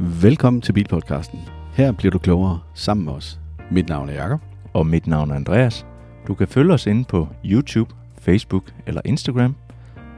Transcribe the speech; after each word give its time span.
Velkommen 0.00 0.62
til 0.62 0.72
Bilpodcasten. 0.72 1.40
Her 1.72 1.92
bliver 1.92 2.10
du 2.10 2.18
klogere 2.18 2.60
sammen 2.74 3.06
med 3.06 3.12
os. 3.12 3.40
Mit 3.70 3.88
navn 3.88 4.08
er 4.08 4.12
Jakob. 4.12 4.40
Og 4.72 4.86
mit 4.86 5.06
navn 5.06 5.30
er 5.30 5.34
Andreas. 5.34 5.86
Du 6.26 6.34
kan 6.34 6.48
følge 6.48 6.74
os 6.74 6.86
inde 6.86 7.04
på 7.04 7.28
YouTube, 7.44 7.94
Facebook 8.20 8.62
eller 8.86 9.00
Instagram, 9.04 9.54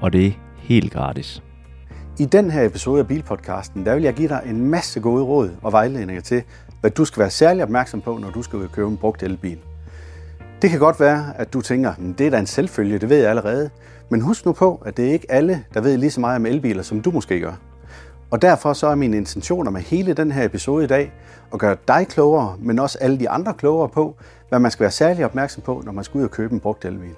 og 0.01 0.13
det 0.13 0.27
er 0.27 0.31
helt 0.57 0.93
gratis. 0.93 1.43
I 2.19 2.25
den 2.25 2.51
her 2.51 2.65
episode 2.65 3.01
af 3.01 3.09
Bilpodcasten, 3.09 3.87
der 3.87 3.95
vil 3.95 4.03
jeg 4.03 4.15
give 4.15 4.29
dig 4.29 4.43
en 4.47 4.71
masse 4.71 5.01
gode 5.01 5.25
råd 5.25 5.51
og 5.63 5.73
vejledninger 5.73 6.23
til, 6.23 6.43
hvad 6.81 6.91
du 6.91 7.05
skal 7.05 7.21
være 7.21 7.31
særlig 7.31 7.63
opmærksom 7.63 8.01
på, 8.01 8.19
når 8.19 8.31
du 8.31 8.43
skal 8.43 8.59
ud 8.59 8.65
og 8.65 8.73
købe 8.73 8.89
en 8.89 8.97
brugt 8.97 9.23
elbil. 9.23 9.59
Det 10.63 10.71
kan 10.71 10.79
godt 10.79 11.01
være, 11.01 11.37
at 11.37 11.53
du 11.53 11.61
tænker, 11.61 11.95
det 12.19 12.27
er 12.27 12.31
da 12.31 12.39
en 12.39 12.47
selvfølge, 12.47 12.99
det 12.99 13.09
ved 13.09 13.19
jeg 13.19 13.31
allerede. 13.31 13.71
Men 14.11 14.21
husk 14.21 14.47
nu 14.47 14.53
på, 14.53 14.83
at 14.87 14.97
det 14.97 15.09
er 15.09 15.13
ikke 15.13 15.33
alle, 15.33 15.65
der 15.75 15.81
ved 15.81 15.97
lige 15.97 16.11
så 16.11 16.21
meget 16.21 16.37
om 16.37 16.47
elbiler, 16.47 16.83
som 16.83 17.03
du 17.03 17.11
måske 17.11 17.41
gør. 17.41 17.70
Og 18.31 18.43
derfor 18.43 18.73
så 18.73 18.87
er 18.87 18.95
min 18.95 19.15
intentioner 19.15 19.71
med 19.71 19.81
hele 19.81 20.13
den 20.13 20.33
her 20.33 20.45
episode 20.45 20.85
i 20.85 20.87
dag 20.87 21.13
at 21.53 21.59
gøre 21.59 21.77
dig 21.89 22.07
klogere, 22.09 22.57
men 22.59 22.79
også 22.79 22.99
alle 23.01 23.19
de 23.19 23.31
andre 23.31 23.55
klogere 23.55 23.89
på, 23.89 24.17
hvad 24.49 24.59
man 24.59 24.71
skal 24.71 24.81
være 24.81 24.91
særlig 24.91 25.25
opmærksom 25.25 25.63
på, 25.63 25.83
når 25.85 25.93
man 25.93 26.05
skal 26.05 26.19
ud 26.19 26.25
og 26.25 26.31
købe 26.31 26.55
en 26.55 26.61
brugt 26.61 26.85
elbil. 26.85 27.15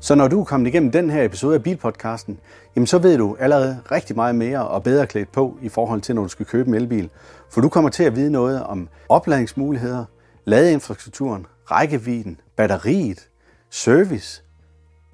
Så 0.00 0.14
når 0.14 0.28
du 0.28 0.40
er 0.40 0.44
kommet 0.44 0.68
igennem 0.68 0.90
den 0.90 1.10
her 1.10 1.24
episode 1.24 1.54
af 1.54 1.62
Bilpodcasten, 1.62 2.38
jamen 2.76 2.86
så 2.86 2.98
ved 2.98 3.18
du 3.18 3.36
allerede 3.40 3.80
rigtig 3.92 4.16
meget 4.16 4.34
mere 4.34 4.68
og 4.68 4.82
bedre 4.82 5.06
klædt 5.06 5.32
på 5.32 5.56
i 5.62 5.68
forhold 5.68 6.00
til, 6.00 6.14
når 6.14 6.22
du 6.22 6.28
skal 6.28 6.46
købe 6.46 6.68
en 6.68 6.74
elbil. 6.74 7.10
For 7.50 7.60
du 7.60 7.68
kommer 7.68 7.90
til 7.90 8.04
at 8.04 8.16
vide 8.16 8.30
noget 8.30 8.62
om 8.62 8.88
opladningsmuligheder, 9.08 10.04
ladeinfrastrukturen, 10.44 11.46
rækkevidden, 11.70 12.40
batteriet, 12.56 13.28
service, 13.70 14.42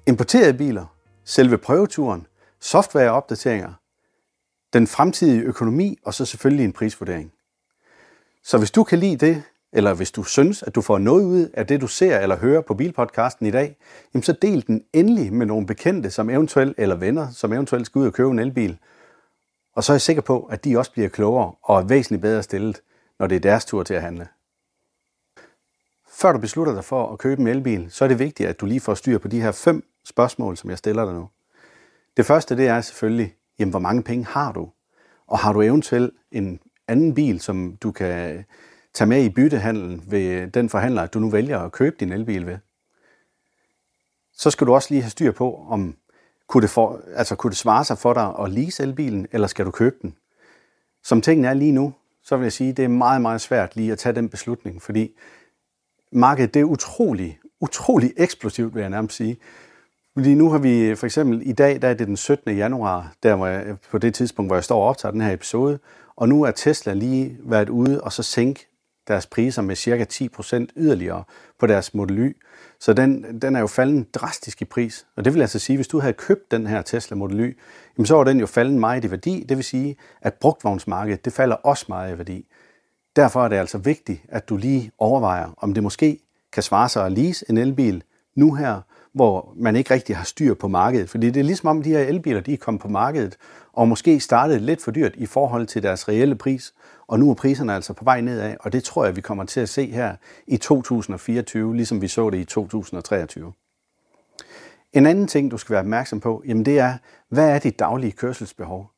importerede 0.07 0.53
biler, 0.53 0.85
selve 1.25 1.57
prøveturen, 1.57 2.25
softwareopdateringer, 2.59 3.73
den 4.73 4.87
fremtidige 4.87 5.41
økonomi 5.41 5.97
og 6.03 6.13
så 6.13 6.25
selvfølgelig 6.25 6.65
en 6.65 6.73
prisvurdering. 6.73 7.33
Så 8.43 8.57
hvis 8.57 8.71
du 8.71 8.83
kan 8.83 8.99
lide 8.99 9.25
det, 9.25 9.43
eller 9.73 9.93
hvis 9.93 10.11
du 10.11 10.23
synes, 10.23 10.63
at 10.63 10.75
du 10.75 10.81
får 10.81 10.97
noget 10.97 11.23
ud 11.23 11.49
af 11.53 11.67
det, 11.67 11.81
du 11.81 11.87
ser 11.87 12.19
eller 12.19 12.37
hører 12.37 12.61
på 12.61 12.73
Bilpodcasten 12.73 13.45
i 13.45 13.51
dag, 13.51 13.77
jamen 14.13 14.23
så 14.23 14.33
del 14.33 14.67
den 14.67 14.83
endelig 14.93 15.33
med 15.33 15.45
nogle 15.45 15.67
bekendte, 15.67 16.11
som 16.11 16.29
eventuelt, 16.29 16.75
eller 16.77 16.95
venner, 16.95 17.31
som 17.31 17.53
eventuelt 17.53 17.85
skal 17.85 17.99
ud 17.99 18.07
og 18.07 18.13
købe 18.13 18.31
en 18.31 18.39
elbil. 18.39 18.77
Og 19.75 19.83
så 19.83 19.91
er 19.91 19.95
jeg 19.95 20.01
sikker 20.01 20.21
på, 20.21 20.43
at 20.43 20.63
de 20.63 20.77
også 20.77 20.91
bliver 20.91 21.09
klogere 21.09 21.51
og 21.63 21.79
er 21.79 21.83
væsentligt 21.83 22.21
bedre 22.21 22.43
stillet, 22.43 22.81
når 23.19 23.27
det 23.27 23.35
er 23.35 23.39
deres 23.39 23.65
tur 23.65 23.83
til 23.83 23.93
at 23.93 24.01
handle. 24.01 24.27
Før 26.09 26.31
du 26.31 26.39
beslutter 26.39 26.73
dig 26.73 26.83
for 26.83 27.11
at 27.11 27.19
købe 27.19 27.41
en 27.41 27.47
elbil, 27.47 27.91
så 27.91 28.03
er 28.03 28.07
det 28.07 28.19
vigtigt, 28.19 28.49
at 28.49 28.59
du 28.59 28.65
lige 28.65 28.79
får 28.79 28.93
styr 28.93 29.17
på 29.17 29.27
de 29.27 29.41
her 29.41 29.51
fem 29.51 29.83
spørgsmål, 30.05 30.57
som 30.57 30.69
jeg 30.69 30.77
stiller 30.77 31.05
dig 31.05 31.13
nu. 31.13 31.29
Det 32.17 32.25
første, 32.25 32.57
det 32.57 32.67
er 32.67 32.81
selvfølgelig, 32.81 33.36
jamen 33.59 33.69
hvor 33.69 33.79
mange 33.79 34.03
penge 34.03 34.25
har 34.25 34.51
du? 34.51 34.69
Og 35.27 35.39
har 35.39 35.53
du 35.53 35.61
eventuelt 35.61 36.13
en 36.31 36.59
anden 36.87 37.13
bil, 37.13 37.41
som 37.41 37.77
du 37.81 37.91
kan 37.91 38.45
tage 38.93 39.07
med 39.07 39.23
i 39.23 39.29
byttehandlen 39.29 40.03
ved 40.07 40.47
den 40.47 40.69
forhandler, 40.69 41.05
du 41.05 41.19
nu 41.19 41.29
vælger 41.29 41.59
at 41.59 41.71
købe 41.71 41.95
din 41.99 42.11
elbil 42.11 42.45
ved? 42.45 42.57
Så 44.33 44.49
skal 44.51 44.67
du 44.67 44.73
også 44.73 44.87
lige 44.91 45.01
have 45.01 45.09
styr 45.09 45.31
på, 45.31 45.65
om 45.69 45.95
kunne 46.47 46.61
det, 46.61 46.69
for, 46.69 47.01
altså, 47.15 47.35
kunne 47.35 47.49
det 47.49 47.57
svare 47.57 47.83
sig 47.83 47.97
for 47.97 48.13
dig 48.13 48.33
at 48.39 48.51
lease 48.51 48.83
elbilen, 48.83 49.27
eller 49.31 49.47
skal 49.47 49.65
du 49.65 49.71
købe 49.71 49.95
den? 50.01 50.15
Som 51.03 51.21
tingene 51.21 51.47
er 51.47 51.53
lige 51.53 51.71
nu, 51.71 51.93
så 52.23 52.37
vil 52.37 52.45
jeg 52.45 52.53
sige, 52.53 52.69
at 52.69 52.77
det 52.77 52.85
er 52.85 52.89
meget, 52.89 53.21
meget 53.21 53.41
svært 53.41 53.75
lige 53.75 53.91
at 53.91 53.99
tage 53.99 54.15
den 54.15 54.29
beslutning, 54.29 54.81
fordi 54.81 55.15
markedet 56.11 56.53
det 56.53 56.59
er 56.59 56.63
utrolig, 56.63 57.39
utrolig 57.59 58.13
eksplosivt, 58.17 58.75
vil 58.75 58.81
jeg 58.81 58.89
nærmest 58.89 59.15
sige. 59.15 59.37
Fordi 60.17 60.35
nu 60.35 60.49
har 60.49 60.57
vi 60.57 60.95
for 60.95 61.05
eksempel 61.05 61.41
i 61.45 61.51
dag, 61.51 61.81
der 61.81 61.87
er 61.87 61.93
det 61.93 62.07
den 62.07 62.17
17. 62.17 62.57
januar, 62.57 63.13
der 63.23 63.35
hvor 63.35 63.47
jeg, 63.47 63.77
på 63.91 63.97
det 63.97 64.13
tidspunkt, 64.13 64.49
hvor 64.49 64.55
jeg 64.55 64.63
står 64.63 64.81
og 64.81 64.89
optager 64.89 65.11
den 65.11 65.21
her 65.21 65.33
episode, 65.33 65.79
og 66.15 66.29
nu 66.29 66.43
er 66.43 66.51
Tesla 66.51 66.93
lige 66.93 67.37
været 67.43 67.69
ude 67.69 68.01
og 68.01 68.13
så 68.13 68.23
sænke 68.23 68.67
deres 69.07 69.25
priser 69.25 69.61
med 69.61 69.75
cirka 69.75 70.05
10% 70.13 70.65
yderligere 70.77 71.23
på 71.59 71.67
deres 71.67 71.93
Model 71.93 72.19
Y. 72.19 72.37
Så 72.79 72.93
den, 72.93 73.41
den 73.41 73.55
er 73.55 73.59
jo 73.59 73.67
faldet 73.67 74.15
drastisk 74.15 74.61
i 74.61 74.65
pris. 74.65 75.05
Og 75.15 75.25
det 75.25 75.33
vil 75.33 75.41
altså 75.41 75.59
sige, 75.59 75.75
at 75.75 75.77
hvis 75.77 75.87
du 75.87 75.99
havde 75.99 76.13
købt 76.13 76.51
den 76.51 76.67
her 76.67 76.81
Tesla 76.81 77.15
Model 77.15 77.39
Y, 77.39 77.57
jamen 77.97 78.05
så 78.05 78.15
var 78.15 78.23
den 78.23 78.39
jo 78.39 78.45
faldet 78.45 78.79
meget 78.79 79.05
i 79.05 79.11
værdi. 79.11 79.45
Det 79.49 79.57
vil 79.57 79.65
sige, 79.65 79.95
at 80.21 80.33
brugtvognsmarkedet 80.33 81.25
det 81.25 81.33
falder 81.33 81.55
også 81.55 81.85
meget 81.87 82.15
i 82.15 82.17
værdi. 82.17 82.47
Derfor 83.15 83.43
er 83.43 83.47
det 83.47 83.55
altså 83.55 83.77
vigtigt, 83.77 84.21
at 84.29 84.49
du 84.49 84.57
lige 84.57 84.91
overvejer, 84.97 85.49
om 85.57 85.73
det 85.73 85.83
måske 85.83 86.19
kan 86.53 86.63
svare 86.63 86.89
sig 86.89 87.05
at 87.05 87.11
lease 87.11 87.45
en 87.49 87.57
elbil 87.57 88.03
nu 88.35 88.53
her, 88.53 88.81
hvor 89.17 89.53
man 89.55 89.75
ikke 89.75 89.93
rigtig 89.93 90.17
har 90.17 90.23
styr 90.23 90.53
på 90.53 90.67
markedet. 90.67 91.09
Fordi 91.09 91.27
det 91.29 91.39
er 91.39 91.43
ligesom 91.43 91.69
om 91.69 91.83
de 91.83 91.89
her 91.89 91.99
elbiler, 91.99 92.41
de 92.41 92.53
er 92.53 92.57
kommet 92.57 92.81
på 92.81 92.87
markedet, 92.87 93.37
og 93.73 93.87
måske 93.87 94.19
startede 94.19 94.59
lidt 94.59 94.81
for 94.81 94.91
dyrt 94.91 95.15
i 95.15 95.25
forhold 95.25 95.67
til 95.67 95.83
deres 95.83 96.07
reelle 96.07 96.35
pris, 96.35 96.73
og 97.07 97.19
nu 97.19 97.29
er 97.29 97.33
priserne 97.33 97.75
altså 97.75 97.93
på 97.93 98.03
vej 98.03 98.21
nedad, 98.21 98.55
og 98.59 98.73
det 98.73 98.83
tror 98.83 99.05
jeg, 99.05 99.15
vi 99.15 99.21
kommer 99.21 99.43
til 99.43 99.59
at 99.59 99.69
se 99.69 99.91
her 99.91 100.15
i 100.47 100.57
2024, 100.57 101.75
ligesom 101.75 102.01
vi 102.01 102.07
så 102.07 102.29
det 102.29 102.37
i 102.37 102.45
2023. 102.45 103.53
En 104.93 105.05
anden 105.05 105.27
ting, 105.27 105.51
du 105.51 105.57
skal 105.57 105.73
være 105.73 105.79
opmærksom 105.79 106.19
på, 106.19 106.43
jamen 106.47 106.65
det 106.65 106.79
er, 106.79 106.97
hvad 107.29 107.49
er 107.49 107.59
dit 107.59 107.79
daglige 107.79 108.11
kørselsbehov? 108.11 108.91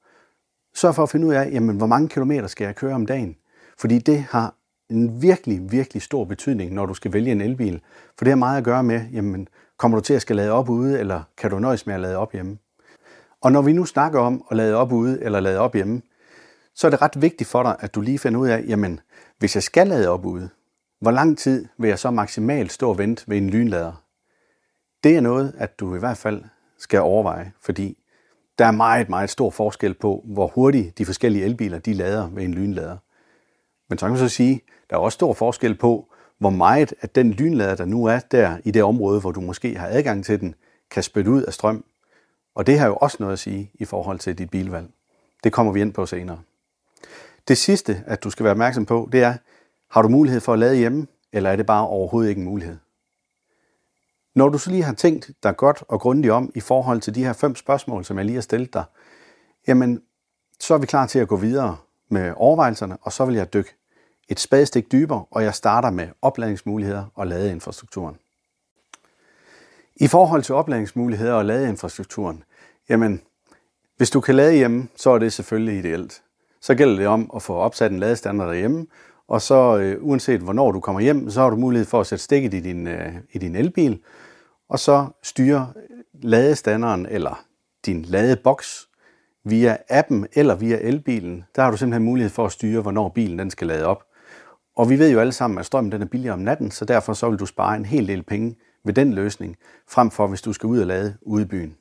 Sørg 0.75 0.95
for 0.95 1.03
at 1.03 1.09
finde 1.09 1.27
ud 1.27 1.33
af, 1.33 1.51
jamen, 1.51 1.77
hvor 1.77 1.87
mange 1.87 2.09
kilometer 2.09 2.47
skal 2.47 2.65
jeg 2.65 2.75
køre 2.75 2.93
om 2.93 3.05
dagen? 3.05 3.35
Fordi 3.77 3.99
det 3.99 4.25
har 4.29 4.55
en 4.89 5.21
virkelig, 5.21 5.71
virkelig 5.71 6.01
stor 6.01 6.25
betydning, 6.25 6.73
når 6.73 6.85
du 6.85 6.93
skal 6.93 7.13
vælge 7.13 7.31
en 7.31 7.41
elbil. 7.41 7.81
For 8.17 8.25
det 8.25 8.31
har 8.31 8.35
meget 8.35 8.57
at 8.57 8.63
gøre 8.63 8.83
med, 8.83 9.01
jamen, 9.13 9.47
kommer 9.79 9.97
du 9.97 10.03
til 10.03 10.13
at 10.13 10.21
skal 10.21 10.35
lade 10.35 10.51
op 10.51 10.69
ude, 10.69 10.99
eller 10.99 11.23
kan 11.37 11.49
du 11.49 11.59
nøjes 11.59 11.85
med 11.85 11.95
at 11.95 12.01
lade 12.01 12.17
op 12.17 12.31
hjemme? 12.31 12.57
Og 13.41 13.51
når 13.51 13.61
vi 13.61 13.73
nu 13.73 13.85
snakker 13.85 14.19
om 14.19 14.43
at 14.51 14.57
lade 14.57 14.75
op 14.75 14.91
ude 14.91 15.23
eller 15.23 15.39
lade 15.39 15.59
op 15.59 15.73
hjemme, 15.73 16.01
så 16.75 16.87
er 16.87 16.91
det 16.91 17.01
ret 17.01 17.21
vigtigt 17.21 17.49
for 17.49 17.63
dig, 17.63 17.75
at 17.79 17.95
du 17.95 18.01
lige 18.01 18.19
finder 18.19 18.39
ud 18.39 18.47
af, 18.47 18.63
jamen, 18.67 18.99
hvis 19.37 19.55
jeg 19.55 19.63
skal 19.63 19.87
lade 19.87 20.09
op 20.09 20.25
ude, 20.25 20.49
hvor 21.01 21.11
lang 21.11 21.37
tid 21.37 21.65
vil 21.77 21.87
jeg 21.87 21.99
så 21.99 22.11
maksimalt 22.11 22.71
stå 22.71 22.89
og 22.89 22.97
vente 22.97 23.23
ved 23.27 23.37
en 23.37 23.49
lynlader? 23.49 24.03
Det 25.03 25.15
er 25.15 25.21
noget, 25.21 25.53
at 25.57 25.79
du 25.79 25.95
i 25.95 25.99
hvert 25.99 26.17
fald 26.17 26.43
skal 26.77 26.99
overveje, 26.99 27.51
fordi 27.61 27.97
der 28.57 28.65
er 28.65 28.71
meget, 28.71 29.09
meget 29.09 29.29
stor 29.29 29.49
forskel 29.49 29.93
på, 29.93 30.23
hvor 30.25 30.47
hurtigt 30.47 30.97
de 30.97 31.05
forskellige 31.05 31.45
elbiler 31.45 31.79
de 31.79 31.93
lader 31.93 32.29
ved 32.29 32.43
en 32.43 32.53
lynlader. 32.53 32.97
Men 33.89 33.97
så 33.97 34.05
kan 34.05 34.11
man 34.11 34.19
så 34.19 34.29
sige, 34.29 34.61
der 34.89 34.95
er 34.95 34.99
også 34.99 35.15
stor 35.15 35.33
forskel 35.33 35.77
på, 35.77 36.13
hvor 36.39 36.49
meget 36.49 36.93
at 37.01 37.15
den 37.15 37.31
lynlader, 37.31 37.75
der 37.75 37.85
nu 37.85 38.05
er 38.05 38.19
der 38.19 38.57
i 38.63 38.71
det 38.71 38.83
område, 38.83 39.19
hvor 39.19 39.31
du 39.31 39.41
måske 39.41 39.77
har 39.77 39.87
adgang 39.87 40.25
til 40.25 40.39
den, 40.39 40.55
kan 40.91 41.03
spytte 41.03 41.31
ud 41.31 41.43
af 41.43 41.53
strøm. 41.53 41.85
Og 42.55 42.67
det 42.67 42.79
har 42.79 42.87
jo 42.87 42.95
også 42.95 43.17
noget 43.19 43.33
at 43.33 43.39
sige 43.39 43.71
i 43.73 43.85
forhold 43.85 44.19
til 44.19 44.37
dit 44.37 44.49
bilvalg. 44.49 44.87
Det 45.43 45.53
kommer 45.53 45.71
vi 45.71 45.81
ind 45.81 45.93
på 45.93 46.05
senere. 46.05 46.39
Det 47.47 47.57
sidste, 47.57 48.03
at 48.07 48.23
du 48.23 48.29
skal 48.29 48.43
være 48.43 48.51
opmærksom 48.51 48.85
på, 48.85 49.09
det 49.11 49.23
er, 49.23 49.33
har 49.91 50.01
du 50.01 50.09
mulighed 50.09 50.41
for 50.41 50.53
at 50.53 50.59
lade 50.59 50.75
hjemme, 50.75 51.07
eller 51.33 51.49
er 51.49 51.55
det 51.55 51.65
bare 51.65 51.87
overhovedet 51.87 52.29
ikke 52.29 52.39
en 52.39 52.45
mulighed? 52.45 52.77
Når 54.35 54.49
du 54.49 54.57
så 54.57 54.71
lige 54.71 54.83
har 54.83 54.93
tænkt 54.93 55.31
dig 55.43 55.57
godt 55.57 55.83
og 55.87 55.99
grundigt 55.99 56.31
om 56.31 56.51
i 56.55 56.59
forhold 56.59 57.01
til 57.01 57.15
de 57.15 57.23
her 57.25 57.33
fem 57.33 57.55
spørgsmål, 57.55 58.05
som 58.05 58.17
jeg 58.17 58.25
lige 58.25 58.35
har 58.35 58.41
stillet 58.41 58.73
dig, 58.73 58.83
jamen, 59.67 60.01
så 60.59 60.73
er 60.73 60.77
vi 60.77 60.85
klar 60.85 61.07
til 61.07 61.19
at 61.19 61.27
gå 61.27 61.35
videre 61.35 61.77
med 62.09 62.33
overvejelserne, 62.35 62.97
og 63.01 63.13
så 63.13 63.25
vil 63.25 63.35
jeg 63.35 63.53
dykke 63.53 63.78
et 64.29 64.39
spadestik 64.39 64.91
dybere, 64.91 65.25
og 65.31 65.43
jeg 65.43 65.53
starter 65.53 65.89
med 65.89 66.07
opladningsmuligheder 66.21 67.05
og 67.15 67.27
ladeinfrastrukturen. 67.27 68.15
I 69.95 70.07
forhold 70.07 70.43
til 70.43 70.55
opladningsmuligheder 70.55 71.33
og 71.33 71.45
ladeinfrastrukturen, 71.45 72.43
jamen, 72.89 73.21
hvis 73.97 74.09
du 74.09 74.21
kan 74.21 74.35
lade 74.35 74.53
hjemme, 74.53 74.87
så 74.95 75.09
er 75.09 75.19
det 75.19 75.33
selvfølgelig 75.33 75.79
ideelt. 75.79 76.21
Så 76.61 76.75
gælder 76.75 76.95
det 76.95 77.07
om 77.07 77.31
at 77.35 77.41
få 77.41 77.53
opsat 77.53 77.91
en 77.91 77.99
ladestander 77.99 78.45
derhjemme, 78.45 78.85
og 79.27 79.41
så 79.41 79.77
øh, 79.77 79.97
uanset 80.01 80.41
hvornår 80.41 80.71
du 80.71 80.79
kommer 80.79 81.01
hjem, 81.01 81.29
så 81.29 81.41
har 81.41 81.49
du 81.49 81.55
mulighed 81.55 81.85
for 81.85 81.99
at 81.99 82.07
sætte 82.07 82.23
stikket 82.23 82.53
i 82.53 82.59
din, 82.59 82.87
øh, 82.87 83.13
i 83.31 83.37
din 83.37 83.55
elbil, 83.55 83.99
og 84.69 84.79
så 84.79 85.07
styre 85.23 85.73
ladestanderen 86.13 87.05
eller 87.05 87.45
din 87.85 88.01
ladeboks 88.01 88.89
via 89.43 89.77
appen 89.89 90.27
eller 90.33 90.55
via 90.55 90.77
elbilen. 90.81 91.43
Der 91.55 91.61
har 91.61 91.71
du 91.71 91.77
simpelthen 91.77 92.05
mulighed 92.05 92.29
for 92.29 92.45
at 92.45 92.51
styre, 92.51 92.81
hvornår 92.81 93.09
bilen 93.09 93.39
den 93.39 93.51
skal 93.51 93.67
lade 93.67 93.85
op. 93.85 94.03
Og 94.79 94.89
vi 94.89 94.99
ved 94.99 95.11
jo 95.11 95.19
alle 95.19 95.31
sammen, 95.31 95.59
at 95.59 95.65
strømmen 95.65 95.91
den 95.91 96.01
er 96.01 96.05
billigere 96.05 96.33
om 96.33 96.39
natten, 96.39 96.71
så 96.71 96.85
derfor 96.85 97.13
så 97.13 97.29
vil 97.29 97.39
du 97.39 97.45
spare 97.45 97.77
en 97.77 97.85
hel 97.85 98.07
del 98.07 98.23
penge 98.23 98.55
ved 98.83 98.93
den 98.93 99.13
løsning, 99.13 99.57
frem 99.87 100.11
for 100.11 100.27
hvis 100.27 100.41
du 100.41 100.53
skal 100.53 100.67
ud 100.67 100.79
og 100.79 100.87
lade 100.87 101.17
ude 101.21 101.41
i 101.41 101.45
byen. 101.45 101.75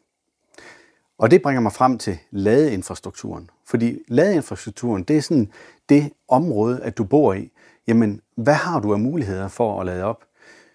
Og 1.19 1.31
det 1.31 1.43
bringer 1.43 1.61
mig 1.61 1.73
frem 1.73 1.99
til 1.99 2.19
ladeinfrastrukturen. 2.31 3.51
Fordi 3.67 3.99
ladeinfrastrukturen, 4.09 5.03
det 5.03 5.17
er 5.17 5.21
sådan 5.21 5.51
det 5.89 6.13
område, 6.29 6.83
at 6.83 6.99
du 6.99 7.05
bor 7.05 7.35
i. 7.35 7.53
Jamen, 7.87 8.21
hvad 8.37 8.55
har 8.55 8.81
du 8.81 8.93
af 8.93 8.99
muligheder 8.99 9.49
for 9.49 9.81
at 9.81 9.87
lade 9.87 10.05
op? 10.05 10.25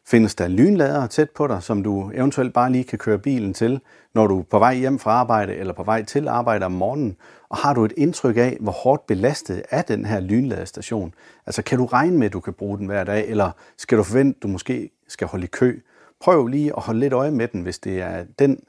Findes 0.05 0.35
der 0.35 0.47
lynladere 0.47 1.07
tæt 1.07 1.29
på 1.29 1.47
dig, 1.47 1.63
som 1.63 1.83
du 1.83 2.11
eventuelt 2.13 2.53
bare 2.53 2.71
lige 2.71 2.83
kan 2.83 2.99
køre 2.99 3.19
bilen 3.19 3.53
til, 3.53 3.79
når 4.13 4.27
du 4.27 4.39
er 4.39 4.43
på 4.43 4.59
vej 4.59 4.75
hjem 4.75 4.99
fra 4.99 5.11
arbejde 5.11 5.55
eller 5.55 5.73
på 5.73 5.83
vej 5.83 6.03
til 6.03 6.27
arbejde 6.27 6.65
om 6.65 6.71
morgenen? 6.71 7.17
Og 7.49 7.57
har 7.57 7.73
du 7.73 7.85
et 7.85 7.93
indtryk 7.97 8.37
af, 8.37 8.57
hvor 8.59 8.71
hårdt 8.71 9.07
belastet 9.07 9.63
er 9.69 9.81
den 9.81 10.05
her 10.05 10.19
lynladestation? 10.19 11.13
Altså 11.45 11.61
kan 11.61 11.77
du 11.77 11.85
regne 11.85 12.17
med, 12.17 12.25
at 12.25 12.33
du 12.33 12.39
kan 12.39 12.53
bruge 12.53 12.77
den 12.77 12.85
hver 12.85 13.03
dag, 13.03 13.27
eller 13.27 13.51
skal 13.77 13.97
du 13.97 14.03
forvente, 14.03 14.37
at 14.37 14.43
du 14.43 14.47
måske 14.47 14.89
skal 15.07 15.27
holde 15.27 15.43
i 15.43 15.47
kø? 15.47 15.79
Prøv 16.21 16.47
lige 16.47 16.75
at 16.77 16.81
holde 16.81 16.99
lidt 16.99 17.13
øje 17.13 17.31
med 17.31 17.47
den, 17.47 17.61
hvis 17.61 17.79
det 17.79 18.01
er 18.01 18.23
den 18.39 18.59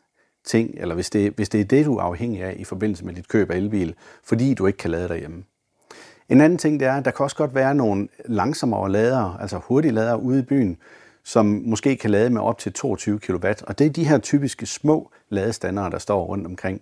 ting, 0.45 0.71
eller 0.77 0.95
hvis 0.95 1.11
det, 1.11 1.33
hvis 1.37 1.49
det 1.49 1.61
er 1.61 1.65
det, 1.65 1.87
du 1.87 1.97
er 1.97 2.03
afhængig 2.03 2.43
af 2.43 2.55
i 2.59 2.65
forbindelse 2.65 3.05
med 3.05 3.15
dit 3.15 3.29
køb 3.29 3.51
af 3.51 3.57
elbil, 3.57 3.95
fordi 4.25 4.55
du 4.55 4.67
ikke 4.67 4.77
kan 4.77 4.91
lade 4.91 5.09
derhjemme. 5.09 5.45
En 6.29 6.41
anden 6.41 6.59
ting, 6.59 6.81
det 6.81 6.89
er, 6.89 6.93
at 6.93 7.05
der 7.05 7.11
kan 7.11 7.25
også 7.25 7.37
godt 7.37 7.55
være 7.55 7.75
nogle 7.75 8.09
langsommere 8.25 8.93
ladere, 8.93 9.37
altså 9.41 9.61
hurtige 9.65 9.93
ladere 9.93 10.23
ude 10.23 10.39
i 10.39 10.43
byen, 10.43 10.77
som 11.25 11.47
måske 11.47 11.97
kan 11.97 12.11
lade 12.11 12.31
med 12.31 12.41
op 12.41 12.59
til 12.59 12.73
22 12.73 13.19
kW. 13.19 13.47
Og 13.67 13.79
det 13.79 13.87
er 13.87 13.91
de 13.91 14.05
her 14.05 14.19
typiske 14.19 14.67
små 14.67 15.11
ladestandere, 15.29 15.91
der 15.91 15.99
står 15.99 16.25
rundt 16.25 16.47
omkring. 16.47 16.81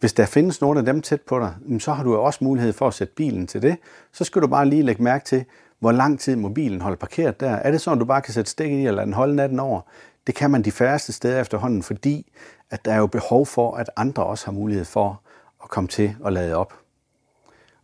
Hvis 0.00 0.12
der 0.12 0.26
findes 0.26 0.60
nogle 0.60 0.78
af 0.78 0.86
dem 0.86 1.02
tæt 1.02 1.20
på 1.20 1.38
dig, 1.38 1.54
så 1.78 1.92
har 1.92 2.04
du 2.04 2.16
også 2.16 2.44
mulighed 2.44 2.72
for 2.72 2.88
at 2.88 2.94
sætte 2.94 3.14
bilen 3.14 3.46
til 3.46 3.62
det. 3.62 3.76
Så 4.12 4.24
skal 4.24 4.42
du 4.42 4.46
bare 4.46 4.68
lige 4.68 4.82
lægge 4.82 5.02
mærke 5.02 5.24
til, 5.24 5.44
hvor 5.78 5.92
lang 5.92 6.20
tid 6.20 6.36
mobilen 6.36 6.80
holder 6.80 6.96
parkeret 6.96 7.40
der. 7.40 7.50
Er 7.50 7.70
det 7.70 7.80
sådan, 7.80 7.98
at 7.98 8.00
du 8.00 8.04
bare 8.04 8.22
kan 8.22 8.34
sætte 8.34 8.50
stik 8.50 8.72
i 8.72 8.86
og 8.86 8.94
lade 8.94 9.06
den 9.06 9.14
holde 9.14 9.36
natten 9.36 9.60
over? 9.60 9.80
Det 10.26 10.34
kan 10.34 10.50
man 10.50 10.62
de 10.62 10.72
færreste 10.72 11.12
steder 11.12 11.40
efterhånden, 11.40 11.82
fordi 11.82 12.32
at 12.70 12.84
der 12.84 12.92
er 12.92 12.98
jo 12.98 13.06
behov 13.06 13.46
for, 13.46 13.76
at 13.76 13.90
andre 13.96 14.24
også 14.24 14.44
har 14.44 14.52
mulighed 14.52 14.84
for 14.84 15.22
at 15.62 15.68
komme 15.70 15.88
til 15.88 16.16
at 16.26 16.32
lade 16.32 16.54
op. 16.54 16.74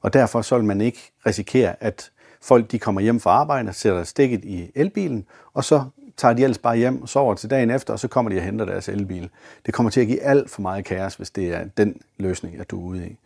Og 0.01 0.13
derfor 0.13 0.43
så 0.43 0.57
vil 0.57 0.65
man 0.65 0.81
ikke 0.81 1.13
risikere, 1.27 1.83
at 1.83 2.11
folk 2.47 2.71
de 2.73 2.79
kommer 2.79 3.01
hjem 3.01 3.21
fra 3.21 3.31
arbejde, 3.31 3.73
sætter 3.73 4.05
stikket 4.05 4.45
i 4.45 4.71
elbilen, 4.75 5.25
og 5.55 5.65
så 5.65 5.85
tager 6.17 6.35
de 6.35 6.43
ellers 6.43 6.59
bare 6.59 6.77
hjem 6.77 7.03
og 7.03 7.09
sover 7.09 7.35
til 7.35 7.51
dagen 7.51 7.71
efter, 7.71 7.93
og 7.93 7.99
så 7.99 8.09
kommer 8.09 8.31
de 8.31 8.37
og 8.37 8.43
henter 8.43 8.65
deres 8.65 8.89
elbil. 8.89 9.31
Det 9.67 9.75
kommer 9.75 9.91
til 9.91 10.01
at 10.01 10.07
give 10.07 10.23
alt 10.23 10.51
for 10.51 10.63
meget 10.63 10.85
kaos, 10.85 11.15
hvis 11.15 11.31
det 11.31 11.55
er 11.55 11.65
den 11.77 12.01
løsning, 12.19 12.61
at 12.61 12.71
du 12.71 12.81
er 12.81 12.85
ude 12.85 13.07
i. 13.07 13.17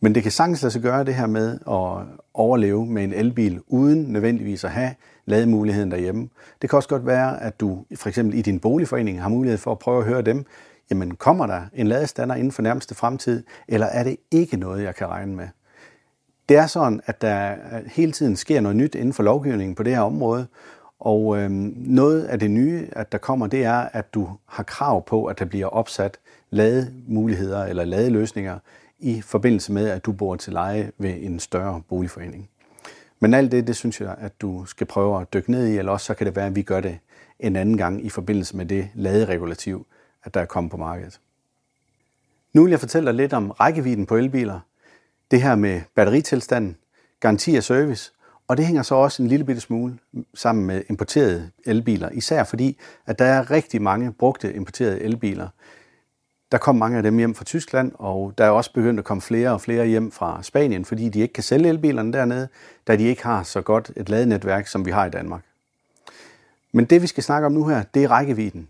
Men 0.00 0.14
det 0.14 0.22
kan 0.22 0.32
sagtens 0.32 0.62
lade 0.62 0.72
sig 0.72 0.82
gøre 0.82 1.04
det 1.04 1.14
her 1.14 1.26
med 1.26 1.52
at 1.52 2.06
overleve 2.34 2.86
med 2.86 3.04
en 3.04 3.12
elbil, 3.12 3.60
uden 3.66 4.02
nødvendigvis 4.02 4.64
at 4.64 4.70
have 4.70 4.94
lademuligheden 5.26 5.90
derhjemme. 5.90 6.28
Det 6.62 6.70
kan 6.70 6.76
også 6.76 6.88
godt 6.88 7.06
være, 7.06 7.42
at 7.42 7.60
du 7.60 7.84
for 7.96 8.08
eksempel 8.08 8.38
i 8.38 8.42
din 8.42 8.60
boligforening 8.60 9.22
har 9.22 9.28
mulighed 9.28 9.58
for 9.58 9.72
at 9.72 9.78
prøve 9.78 9.98
at 9.98 10.04
høre 10.04 10.22
dem, 10.22 10.46
jamen 10.90 11.16
kommer 11.16 11.46
der 11.46 11.60
en 11.74 11.86
ladestander 11.86 12.34
inden 12.34 12.52
for 12.52 12.62
nærmeste 12.62 12.94
fremtid, 12.94 13.44
eller 13.68 13.86
er 13.86 14.04
det 14.04 14.16
ikke 14.30 14.56
noget, 14.56 14.84
jeg 14.84 14.94
kan 14.94 15.06
regne 15.06 15.36
med? 15.36 15.48
Det 16.50 16.58
er 16.58 16.66
sådan, 16.66 17.00
at 17.06 17.22
der 17.22 17.56
hele 17.86 18.12
tiden 18.12 18.36
sker 18.36 18.60
noget 18.60 18.76
nyt 18.76 18.94
inden 18.94 19.12
for 19.12 19.22
lovgivningen 19.22 19.74
på 19.74 19.82
det 19.82 19.94
her 19.94 20.00
område, 20.00 20.46
og 21.00 21.38
øh, 21.38 21.50
noget 21.50 22.24
af 22.24 22.38
det 22.38 22.50
nye, 22.50 22.88
at 22.92 23.12
der 23.12 23.18
kommer, 23.18 23.46
det 23.46 23.64
er, 23.64 23.78
at 23.92 24.14
du 24.14 24.28
har 24.46 24.62
krav 24.62 25.04
på, 25.04 25.24
at 25.24 25.38
der 25.38 25.44
bliver 25.44 25.66
opsat 25.66 26.18
lademuligheder 26.50 27.64
eller 27.64 27.84
ladeløsninger 27.84 28.58
i 28.98 29.20
forbindelse 29.20 29.72
med, 29.72 29.88
at 29.88 30.04
du 30.04 30.12
bor 30.12 30.36
til 30.36 30.52
leje 30.52 30.92
ved 30.98 31.14
en 31.20 31.40
større 31.40 31.82
boligforening. 31.88 32.48
Men 33.20 33.34
alt 33.34 33.52
det, 33.52 33.66
det 33.66 33.76
synes 33.76 34.00
jeg, 34.00 34.14
at 34.18 34.40
du 34.40 34.64
skal 34.64 34.86
prøve 34.86 35.20
at 35.20 35.32
dykke 35.34 35.50
ned 35.50 35.66
i, 35.66 35.78
eller 35.78 35.92
også 35.92 36.06
så 36.06 36.14
kan 36.14 36.26
det 36.26 36.36
være, 36.36 36.46
at 36.46 36.56
vi 36.56 36.62
gør 36.62 36.80
det 36.80 36.98
en 37.40 37.56
anden 37.56 37.76
gang 37.76 38.04
i 38.04 38.08
forbindelse 38.08 38.56
med 38.56 38.66
det 38.66 38.88
laderegulativ, 38.94 39.86
at 40.24 40.34
der 40.34 40.40
er 40.40 40.46
kommet 40.46 40.70
på 40.70 40.76
markedet. 40.76 41.20
Nu 42.52 42.62
vil 42.62 42.70
jeg 42.70 42.80
fortælle 42.80 43.06
dig 43.06 43.14
lidt 43.14 43.32
om 43.32 43.50
rækkevidden 43.50 44.06
på 44.06 44.16
elbiler, 44.16 44.60
det 45.30 45.42
her 45.42 45.54
med 45.54 45.80
batteritilstanden, 45.94 46.76
garanti 47.20 47.54
og 47.56 47.62
service, 47.62 48.12
og 48.48 48.56
det 48.56 48.66
hænger 48.66 48.82
så 48.82 48.94
også 48.94 49.22
en 49.22 49.28
lille 49.28 49.44
bitte 49.44 49.60
smule 49.60 49.98
sammen 50.34 50.66
med 50.66 50.82
importerede 50.88 51.50
elbiler, 51.66 52.08
især 52.08 52.44
fordi, 52.44 52.78
at 53.06 53.18
der 53.18 53.24
er 53.24 53.50
rigtig 53.50 53.82
mange 53.82 54.12
brugte 54.12 54.54
importerede 54.54 55.00
elbiler. 55.00 55.48
Der 56.52 56.58
kom 56.58 56.76
mange 56.76 56.96
af 56.96 57.02
dem 57.02 57.18
hjem 57.18 57.34
fra 57.34 57.44
Tyskland, 57.44 57.92
og 57.94 58.34
der 58.38 58.44
er 58.44 58.50
også 58.50 58.72
begyndt 58.72 58.98
at 58.98 59.04
komme 59.04 59.20
flere 59.20 59.50
og 59.50 59.60
flere 59.60 59.86
hjem 59.86 60.12
fra 60.12 60.42
Spanien, 60.42 60.84
fordi 60.84 61.08
de 61.08 61.20
ikke 61.20 61.34
kan 61.34 61.42
sælge 61.42 61.68
elbilerne 61.68 62.12
dernede, 62.12 62.48
da 62.86 62.96
de 62.96 63.04
ikke 63.04 63.22
har 63.22 63.42
så 63.42 63.60
godt 63.60 63.90
et 63.96 64.08
ladenetværk, 64.08 64.66
som 64.66 64.86
vi 64.86 64.90
har 64.90 65.06
i 65.06 65.10
Danmark. 65.10 65.42
Men 66.72 66.84
det, 66.84 67.02
vi 67.02 67.06
skal 67.06 67.22
snakke 67.22 67.46
om 67.46 67.52
nu 67.52 67.66
her, 67.66 67.82
det 67.94 68.04
er 68.04 68.10
rækkevidden. 68.10 68.68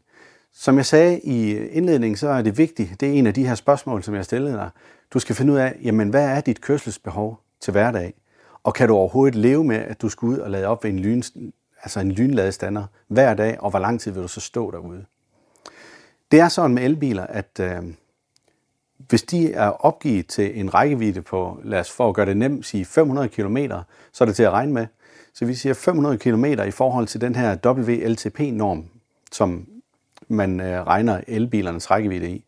Som 0.55 0.77
jeg 0.77 0.87
sagde 0.87 1.21
i 1.21 1.57
indledningen, 1.57 2.17
så 2.17 2.29
er 2.29 2.43
det 2.43 2.59
vigtigt, 2.59 3.01
det 3.01 3.09
er 3.09 3.13
en 3.13 3.27
af 3.27 3.35
de 3.35 3.47
her 3.47 3.55
spørgsmål, 3.55 4.03
som 4.03 4.15
jeg 4.15 4.25
stillede 4.25 4.53
dig. 4.53 4.71
Du 5.15 5.19
skal 5.19 5.35
finde 5.37 5.53
ud 5.53 5.59
af, 5.59 5.77
jamen, 5.83 6.09
hvad 6.09 6.25
er 6.25 6.41
dit 6.41 6.61
kørselsbehov 6.61 7.41
til 7.61 7.71
hverdag? 7.71 8.15
Og 8.63 8.75
kan 8.75 8.89
du 8.89 8.95
overhovedet 8.95 9.35
leve 9.35 9.65
med, 9.65 9.77
at 9.77 10.03
du 10.03 10.09
skal 10.09 10.27
ud 10.27 10.39
og 10.39 10.51
lade 10.51 10.67
op 10.67 10.85
ved 10.85 10.91
en, 10.91 10.99
lyn, 10.99 11.23
altså 11.83 12.01
en 12.01 12.13
lynladestander 12.13 12.85
hver 13.09 13.35
dag, 13.35 13.61
og 13.61 13.71
hvor 13.71 13.79
lang 13.79 14.01
tid 14.01 14.13
vil 14.13 14.23
du 14.23 14.29
så 14.29 14.41
stå 14.41 14.71
derude? 14.71 15.05
Det 16.31 16.41
er 16.41 16.49
sådan 16.49 16.75
med 16.75 16.83
elbiler, 16.83 17.27
at 17.27 17.61
øh, 17.61 17.83
hvis 19.09 19.23
de 19.23 19.53
er 19.53 19.69
opgivet 19.69 20.27
til 20.27 20.61
en 20.61 20.75
rækkevidde 20.75 21.23
på, 21.23 21.61
lad 21.65 21.81
os 21.81 21.91
for 21.91 22.09
at 22.09 22.15
gøre 22.15 22.27
det 22.27 22.37
nemt, 22.37 22.67
sige 22.67 22.85
500 22.85 23.29
km, 23.29 23.57
så 24.13 24.25
er 24.25 24.27
det 24.27 24.37
til 24.37 24.43
at 24.43 24.51
regne 24.51 24.73
med. 24.73 24.87
Så 25.35 25.45
vi 25.45 25.55
siger 25.55 25.75
500 25.75 26.19
km 26.19 26.45
i 26.45 26.71
forhold 26.71 27.07
til 27.07 27.21
den 27.21 27.35
her 27.35 27.57
WLTP-norm, 27.67 28.85
som 29.33 29.67
man 30.31 30.61
øh, 30.61 30.87
regner 30.87 31.21
elbilernes 31.27 31.91
rækkevidde 31.91 32.31
i. 32.31 32.45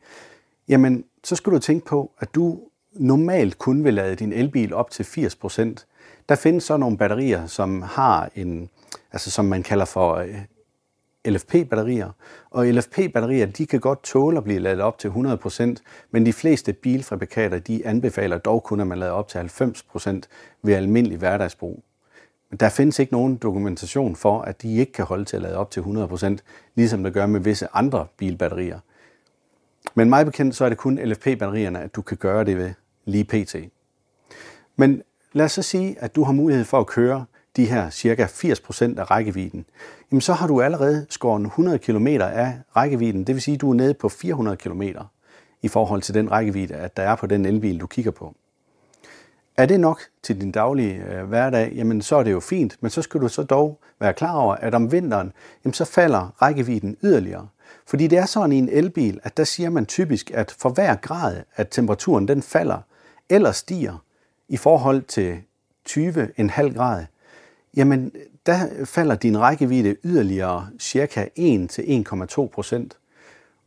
Jamen, 0.69 1.05
så 1.25 1.37
skal 1.37 1.52
du 1.52 1.58
tænke 1.58 1.87
på, 1.87 2.12
at 2.19 2.34
du 2.34 2.61
normalt 2.93 3.58
kun 3.58 3.84
vil 3.84 3.94
lade 3.94 4.14
din 4.14 4.32
elbil 4.32 4.75
op 4.75 4.90
til 4.90 5.02
80%. 5.02 5.87
Der 6.29 6.34
findes 6.34 6.64
så 6.64 6.76
nogle 6.76 6.99
batterier, 6.99 7.46
som 7.46 7.82
har 7.82 8.31
en, 8.34 8.69
altså 9.12 9.31
som 9.31 9.44
man 9.44 9.62
kalder 9.62 9.84
for 9.84 10.14
øh, 10.14 10.34
LFP-batterier. 11.25 12.11
Og 12.50 12.67
LFP-batterier, 12.67 13.46
de 13.46 13.67
kan 13.67 13.81
godt 13.81 14.02
tåle 14.02 14.38
at 14.38 14.44
blive 14.44 14.58
ladet 14.58 14.81
op 14.81 14.99
til 14.99 15.08
100%, 15.08 15.62
men 16.11 16.26
de 16.26 16.32
fleste 16.32 16.73
bilfabrikater, 16.73 17.58
de 17.58 17.87
anbefaler 17.87 18.38
dog 18.38 18.62
kun, 18.62 18.81
at 18.81 18.87
man 18.87 18.99
lader 18.99 19.12
op 19.12 19.28
til 19.28 19.38
90% 19.38 20.20
ved 20.62 20.75
almindelig 20.75 21.19
hverdagsbrug. 21.19 21.85
Men 22.52 22.56
der 22.58 22.69
findes 22.69 22.99
ikke 22.99 23.12
nogen 23.12 23.37
dokumentation 23.37 24.16
for, 24.16 24.40
at 24.40 24.62
de 24.62 24.76
ikke 24.76 24.93
kan 24.93 25.04
holde 25.04 25.25
til 25.25 25.37
at 25.37 25.43
lade 25.43 25.56
op 25.56 25.70
til 25.70 25.81
100%, 25.81 26.37
ligesom 26.75 27.04
det 27.04 27.12
gør 27.12 27.26
med 27.26 27.40
visse 27.40 27.69
andre 27.72 28.06
bilbatterier. 28.16 28.78
Men 29.94 30.10
meget 30.10 30.26
bekendt, 30.26 30.56
så 30.56 30.64
er 30.64 30.69
det 30.69 30.78
kun 30.78 30.99
LFP-batterierne, 30.99 31.81
at 31.81 31.94
du 31.94 32.02
kan 32.02 32.16
gøre 32.16 32.44
det 32.44 32.56
ved 32.56 32.70
lige 33.04 33.25
pt. 33.25 33.56
Men 34.76 35.02
lad 35.32 35.44
os 35.44 35.52
så 35.52 35.62
sige, 35.62 35.96
at 35.99 36.16
du 36.16 36.25
har 36.25 36.32
mulighed 36.32 36.64
for 36.64 36.81
at 36.81 36.87
køre 36.87 37.25
de 37.56 37.66
her 37.66 37.90
cirka 37.90 38.26
80% 38.26 38.99
af 38.99 39.10
rækkevidden, 39.10 39.64
jamen 40.10 40.20
så 40.20 40.32
har 40.32 40.46
du 40.46 40.60
allerede 40.60 41.06
skåret 41.10 41.43
100 41.43 41.78
km 41.78 42.06
af 42.06 42.58
rækkevidden. 42.76 43.26
Det 43.26 43.34
vil 43.34 43.43
sige, 43.43 43.54
at 43.54 43.60
du 43.60 43.70
er 43.70 43.75
nede 43.75 43.94
på 43.94 44.08
400 44.08 44.56
km 44.56 44.82
i 45.62 45.69
forhold 45.69 46.02
til 46.02 46.14
den 46.14 46.31
rækkevidde, 46.31 46.75
at 46.75 46.96
der 46.96 47.02
er 47.02 47.16
på 47.16 47.26
den 47.26 47.46
elbil, 47.46 47.81
du 47.81 47.87
kigger 47.87 48.10
på. 48.10 48.34
Er 49.56 49.66
det 49.66 49.81
nok 49.81 50.00
til 50.22 50.40
din 50.40 50.50
daglige 50.52 51.04
øh, 51.04 51.25
hverdag, 51.25 51.72
jamen 51.75 52.02
så 52.02 52.16
er 52.16 52.22
det 52.22 52.32
jo 52.32 52.40
fint, 52.40 52.76
men 52.81 52.90
så 52.90 53.02
skal 53.02 53.20
du 53.20 53.28
så 53.28 53.43
dog 53.43 53.81
være 54.00 54.12
klar 54.12 54.37
over, 54.37 54.54
at 54.54 54.75
om 54.75 54.93
vinteren, 54.93 55.32
jamen 55.64 55.75
så 55.75 55.84
falder 55.84 56.43
rækkevidden 56.43 56.96
yderligere. 57.02 57.49
Fordi 57.87 58.06
det 58.06 58.19
er 58.19 58.26
sådan 58.26 58.52
i 58.52 58.58
en 58.58 58.69
elbil, 58.69 59.20
at 59.22 59.37
der 59.37 59.44
siger 59.44 59.70
man 59.70 59.87
typisk, 59.87 60.31
at 60.31 60.54
for 60.58 60.69
hver 60.69 60.94
grad, 60.94 61.43
at 61.56 61.69
temperaturen 61.69 62.28
den 62.28 62.43
falder 62.43 62.78
eller 63.28 63.52
stiger 63.52 64.04
i 64.49 64.56
forhold 64.56 65.02
til 65.02 65.38
20,5 65.88 66.75
grad, 66.75 67.04
jamen 67.76 68.12
der 68.47 68.85
falder 68.85 69.14
din 69.14 69.40
rækkevidde 69.40 69.97
yderligere 70.04 70.68
cirka 70.78 71.26
1-1,2 71.38 72.47
procent. 72.47 72.99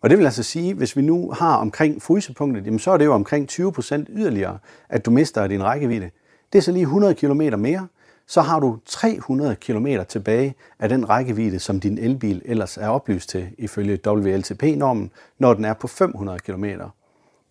Og 0.06 0.10
det 0.10 0.18
vil 0.18 0.26
altså 0.26 0.44
sige, 0.44 0.74
hvis 0.74 0.98
vi 0.98 1.02
nu 1.02 1.32
har 1.32 1.56
omkring 1.56 2.02
frysepunktet, 2.02 2.66
jamen 2.66 2.80
så 2.80 2.92
er 2.92 2.98
det 2.98 3.06
jo 3.06 3.14
omkring 3.14 3.48
20 3.48 3.72
procent 3.72 4.10
yderligere, 4.12 4.58
at 4.90 5.06
du 5.06 5.12
mister 5.12 5.48
din 5.48 5.64
rækkevidde. 5.64 6.10
Det 6.54 6.58
er 6.58 6.62
så 6.64 6.72
lige 6.72 6.82
100 6.82 7.16
km 7.16 7.42
mere, 7.58 7.88
så 8.28 8.42
har 8.42 8.60
du 8.60 8.78
300 8.86 9.56
km 9.56 9.88
tilbage 10.10 10.56
af 10.80 10.90
den 10.90 11.10
rækkevidde, 11.10 11.60
som 11.60 11.80
din 11.80 11.98
elbil 11.98 12.42
ellers 12.46 12.78
er 12.78 12.88
oplyst 12.88 13.30
til 13.30 13.50
ifølge 13.58 14.00
WLTP-normen, 14.08 15.12
når 15.40 15.54
den 15.54 15.66
er 15.66 15.74
på 15.74 15.88
500 15.88 16.40
km. 16.40 16.66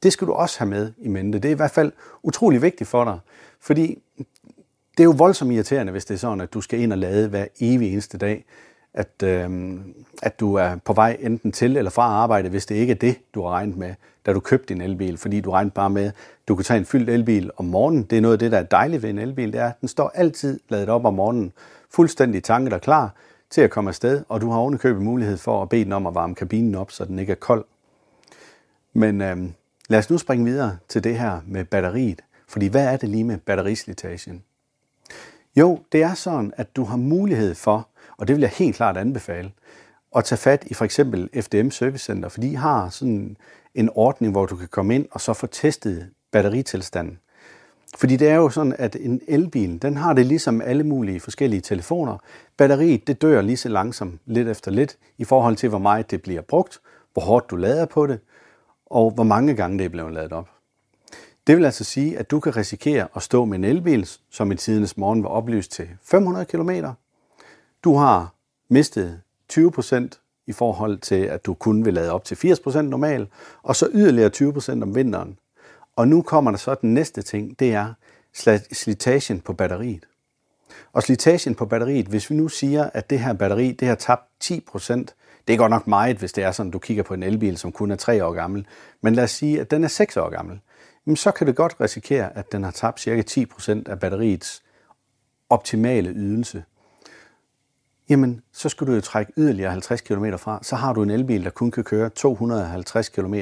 Det 0.02 0.12
skal 0.12 0.26
du 0.26 0.32
også 0.32 0.58
have 0.58 0.70
med 0.70 0.92
i 0.98 1.08
mente. 1.08 1.38
Det 1.38 1.48
er 1.48 1.52
i 1.52 1.56
hvert 1.56 1.70
fald 1.70 1.92
utrolig 2.22 2.62
vigtigt 2.62 2.90
for 2.90 3.04
dig, 3.04 3.18
fordi 3.60 4.02
det 4.96 5.00
er 5.00 5.04
jo 5.04 5.14
voldsomt 5.18 5.52
irriterende, 5.52 5.92
hvis 5.92 6.04
det 6.04 6.14
er 6.14 6.18
sådan, 6.18 6.40
at 6.40 6.54
du 6.54 6.60
skal 6.60 6.80
ind 6.80 6.92
og 6.92 6.98
lade 6.98 7.28
hver 7.28 7.46
evig 7.60 7.92
eneste 7.92 8.18
dag, 8.18 8.44
at, 8.94 9.22
øh, 9.24 9.74
at 10.22 10.40
du 10.40 10.54
er 10.54 10.76
på 10.84 10.92
vej 10.92 11.16
enten 11.20 11.52
til 11.52 11.76
eller 11.76 11.90
fra 11.90 12.02
arbejde, 12.02 12.48
hvis 12.48 12.66
det 12.66 12.74
ikke 12.74 12.90
er 12.90 12.94
det, 12.96 13.18
du 13.34 13.42
har 13.42 13.50
regnet 13.50 13.76
med, 13.76 13.94
da 14.26 14.32
du 14.32 14.40
købte 14.40 14.74
din 14.74 14.80
elbil, 14.80 15.18
fordi 15.18 15.40
du 15.40 15.50
regnede 15.50 15.74
bare 15.74 15.90
med, 15.90 16.04
at 16.06 16.14
du 16.48 16.54
kunne 16.54 16.64
tage 16.64 16.78
en 16.78 16.84
fyldt 16.84 17.10
elbil 17.10 17.50
om 17.56 17.64
morgenen. 17.64 18.02
Det 18.02 18.18
er 18.18 18.22
noget 18.22 18.32
af 18.32 18.38
det, 18.38 18.52
der 18.52 18.58
er 18.58 18.62
dejligt 18.62 19.02
ved 19.02 19.10
en 19.10 19.18
elbil, 19.18 19.52
det 19.52 19.60
er, 19.60 19.68
at 19.68 19.80
den 19.80 19.88
står 19.88 20.08
altid 20.14 20.60
ladet 20.68 20.88
op 20.88 21.04
om 21.04 21.14
morgenen, 21.14 21.52
fuldstændig 21.90 22.42
tanket 22.42 22.72
og 22.72 22.80
klar 22.80 23.14
til 23.50 23.60
at 23.60 23.70
komme 23.70 23.88
afsted, 23.88 24.24
og 24.28 24.40
du 24.40 24.50
har 24.50 24.58
ovenikøbet 24.58 25.02
mulighed 25.02 25.36
for 25.36 25.62
at 25.62 25.68
bede 25.68 25.84
den 25.84 25.92
om 25.92 26.06
at 26.06 26.14
varme 26.14 26.34
kabinen 26.34 26.74
op, 26.74 26.90
så 26.90 27.04
den 27.04 27.18
ikke 27.18 27.30
er 27.30 27.36
kold. 27.36 27.64
Men 28.92 29.20
øh, 29.20 29.36
lad 29.88 29.98
os 29.98 30.10
nu 30.10 30.18
springe 30.18 30.44
videre 30.44 30.76
til 30.88 31.04
det 31.04 31.18
her 31.18 31.40
med 31.46 31.64
batteriet, 31.64 32.22
fordi 32.48 32.66
hvad 32.66 32.92
er 32.92 32.96
det 32.96 33.08
lige 33.08 33.24
med 33.24 33.38
batterislitagen? 33.38 34.42
Jo, 35.56 35.78
det 35.92 36.02
er 36.02 36.14
sådan, 36.14 36.52
at 36.56 36.76
du 36.76 36.84
har 36.84 36.96
mulighed 36.96 37.54
for, 37.54 37.88
og 38.24 38.28
det 38.28 38.36
vil 38.36 38.40
jeg 38.40 38.50
helt 38.50 38.76
klart 38.76 38.96
anbefale, 38.96 39.52
at 40.16 40.24
tage 40.24 40.38
fat 40.38 40.64
i 40.66 40.74
for 40.74 40.84
eksempel 40.84 41.42
FDM 41.42 41.70
Service 41.70 42.04
Center, 42.04 42.28
for 42.28 42.40
de 42.40 42.56
har 42.56 42.88
sådan 42.88 43.36
en 43.74 43.90
ordning, 43.94 44.32
hvor 44.32 44.46
du 44.46 44.56
kan 44.56 44.68
komme 44.68 44.94
ind 44.94 45.06
og 45.10 45.20
så 45.20 45.32
få 45.32 45.46
testet 45.46 46.10
batteritilstanden. 46.32 47.18
Fordi 47.96 48.16
det 48.16 48.28
er 48.28 48.34
jo 48.34 48.48
sådan, 48.48 48.74
at 48.78 48.96
en 49.00 49.20
elbil, 49.28 49.82
den 49.82 49.96
har 49.96 50.12
det 50.12 50.26
ligesom 50.26 50.60
alle 50.60 50.84
mulige 50.84 51.20
forskellige 51.20 51.60
telefoner. 51.60 52.18
Batteriet, 52.56 53.06
det 53.06 53.22
dør 53.22 53.40
lige 53.40 53.56
så 53.56 53.68
langsomt, 53.68 54.20
lidt 54.26 54.48
efter 54.48 54.70
lidt, 54.70 54.98
i 55.18 55.24
forhold 55.24 55.56
til, 55.56 55.68
hvor 55.68 55.78
meget 55.78 56.10
det 56.10 56.22
bliver 56.22 56.42
brugt, 56.42 56.80
hvor 57.12 57.22
hårdt 57.22 57.50
du 57.50 57.56
lader 57.56 57.86
på 57.86 58.06
det, 58.06 58.20
og 58.86 59.10
hvor 59.10 59.24
mange 59.24 59.54
gange 59.54 59.78
det 59.78 59.84
er 59.84 59.88
blevet 59.88 60.12
ladet 60.12 60.32
op. 60.32 60.48
Det 61.46 61.56
vil 61.56 61.64
altså 61.64 61.84
sige, 61.84 62.18
at 62.18 62.30
du 62.30 62.40
kan 62.40 62.56
risikere 62.56 63.08
at 63.16 63.22
stå 63.22 63.44
med 63.44 63.58
en 63.58 63.64
elbil, 63.64 64.08
som 64.30 64.52
i 64.52 64.56
tidens 64.56 64.96
morgen 64.96 65.22
var 65.22 65.28
oplyst 65.28 65.72
til 65.72 65.88
500 66.02 66.46
km. 66.46 66.70
Du 67.84 67.94
har 67.94 68.34
mistet 68.68 69.20
20% 69.52 70.44
i 70.46 70.52
forhold 70.52 70.98
til, 70.98 71.14
at 71.14 71.46
du 71.46 71.54
kun 71.54 71.84
vil 71.84 71.94
lade 71.94 72.12
op 72.12 72.24
til 72.24 72.34
80% 72.34 72.80
normalt, 72.80 73.28
og 73.62 73.76
så 73.76 73.88
yderligere 73.92 74.30
20% 74.36 74.82
om 74.82 74.94
vinteren. 74.94 75.38
Og 75.96 76.08
nu 76.08 76.22
kommer 76.22 76.50
der 76.50 76.58
så 76.58 76.74
den 76.74 76.94
næste 76.94 77.22
ting, 77.22 77.58
det 77.58 77.74
er 77.74 77.92
slitagen 78.72 79.40
på 79.40 79.52
batteriet. 79.52 80.06
Og 80.92 81.02
slitagen 81.02 81.54
på 81.54 81.66
batteriet, 81.66 82.06
hvis 82.06 82.30
vi 82.30 82.34
nu 82.34 82.48
siger, 82.48 82.90
at 82.94 83.10
det 83.10 83.20
her 83.20 83.32
batteri, 83.32 83.72
det 83.72 83.88
har 83.88 83.94
tabt 83.94 84.22
10%, 84.44 84.94
det 85.48 85.54
er 85.54 85.56
godt 85.56 85.70
nok 85.70 85.86
meget, 85.86 86.16
hvis 86.16 86.32
det 86.32 86.44
er 86.44 86.52
sådan, 86.52 86.72
du 86.72 86.78
kigger 86.78 87.02
på 87.02 87.14
en 87.14 87.22
elbil, 87.22 87.58
som 87.58 87.72
kun 87.72 87.90
er 87.90 87.96
3 87.96 88.24
år 88.24 88.32
gammel, 88.32 88.66
men 89.00 89.14
lad 89.14 89.24
os 89.24 89.30
sige, 89.30 89.60
at 89.60 89.70
den 89.70 89.84
er 89.84 89.88
6 89.88 90.16
år 90.16 90.30
gammel, 90.30 90.60
så 91.16 91.30
kan 91.30 91.46
det 91.46 91.56
godt 91.56 91.80
risikere, 91.80 92.36
at 92.36 92.52
den 92.52 92.64
har 92.64 92.70
tabt 92.70 93.00
cirka 93.00 93.22
10% 93.30 93.82
af 93.86 94.00
batteriets 94.00 94.62
optimale 95.50 96.10
ydelse 96.10 96.64
jamen 98.08 98.42
så 98.52 98.68
skal 98.68 98.86
du 98.86 98.92
jo 98.92 99.00
trække 99.00 99.32
yderligere 99.36 99.70
50 99.70 100.00
km 100.00 100.24
fra, 100.36 100.58
så 100.62 100.76
har 100.76 100.92
du 100.92 101.02
en 101.02 101.10
elbil, 101.10 101.44
der 101.44 101.50
kun 101.50 101.70
kan 101.70 101.84
køre 101.84 102.10
250 102.10 103.08
km 103.08 103.34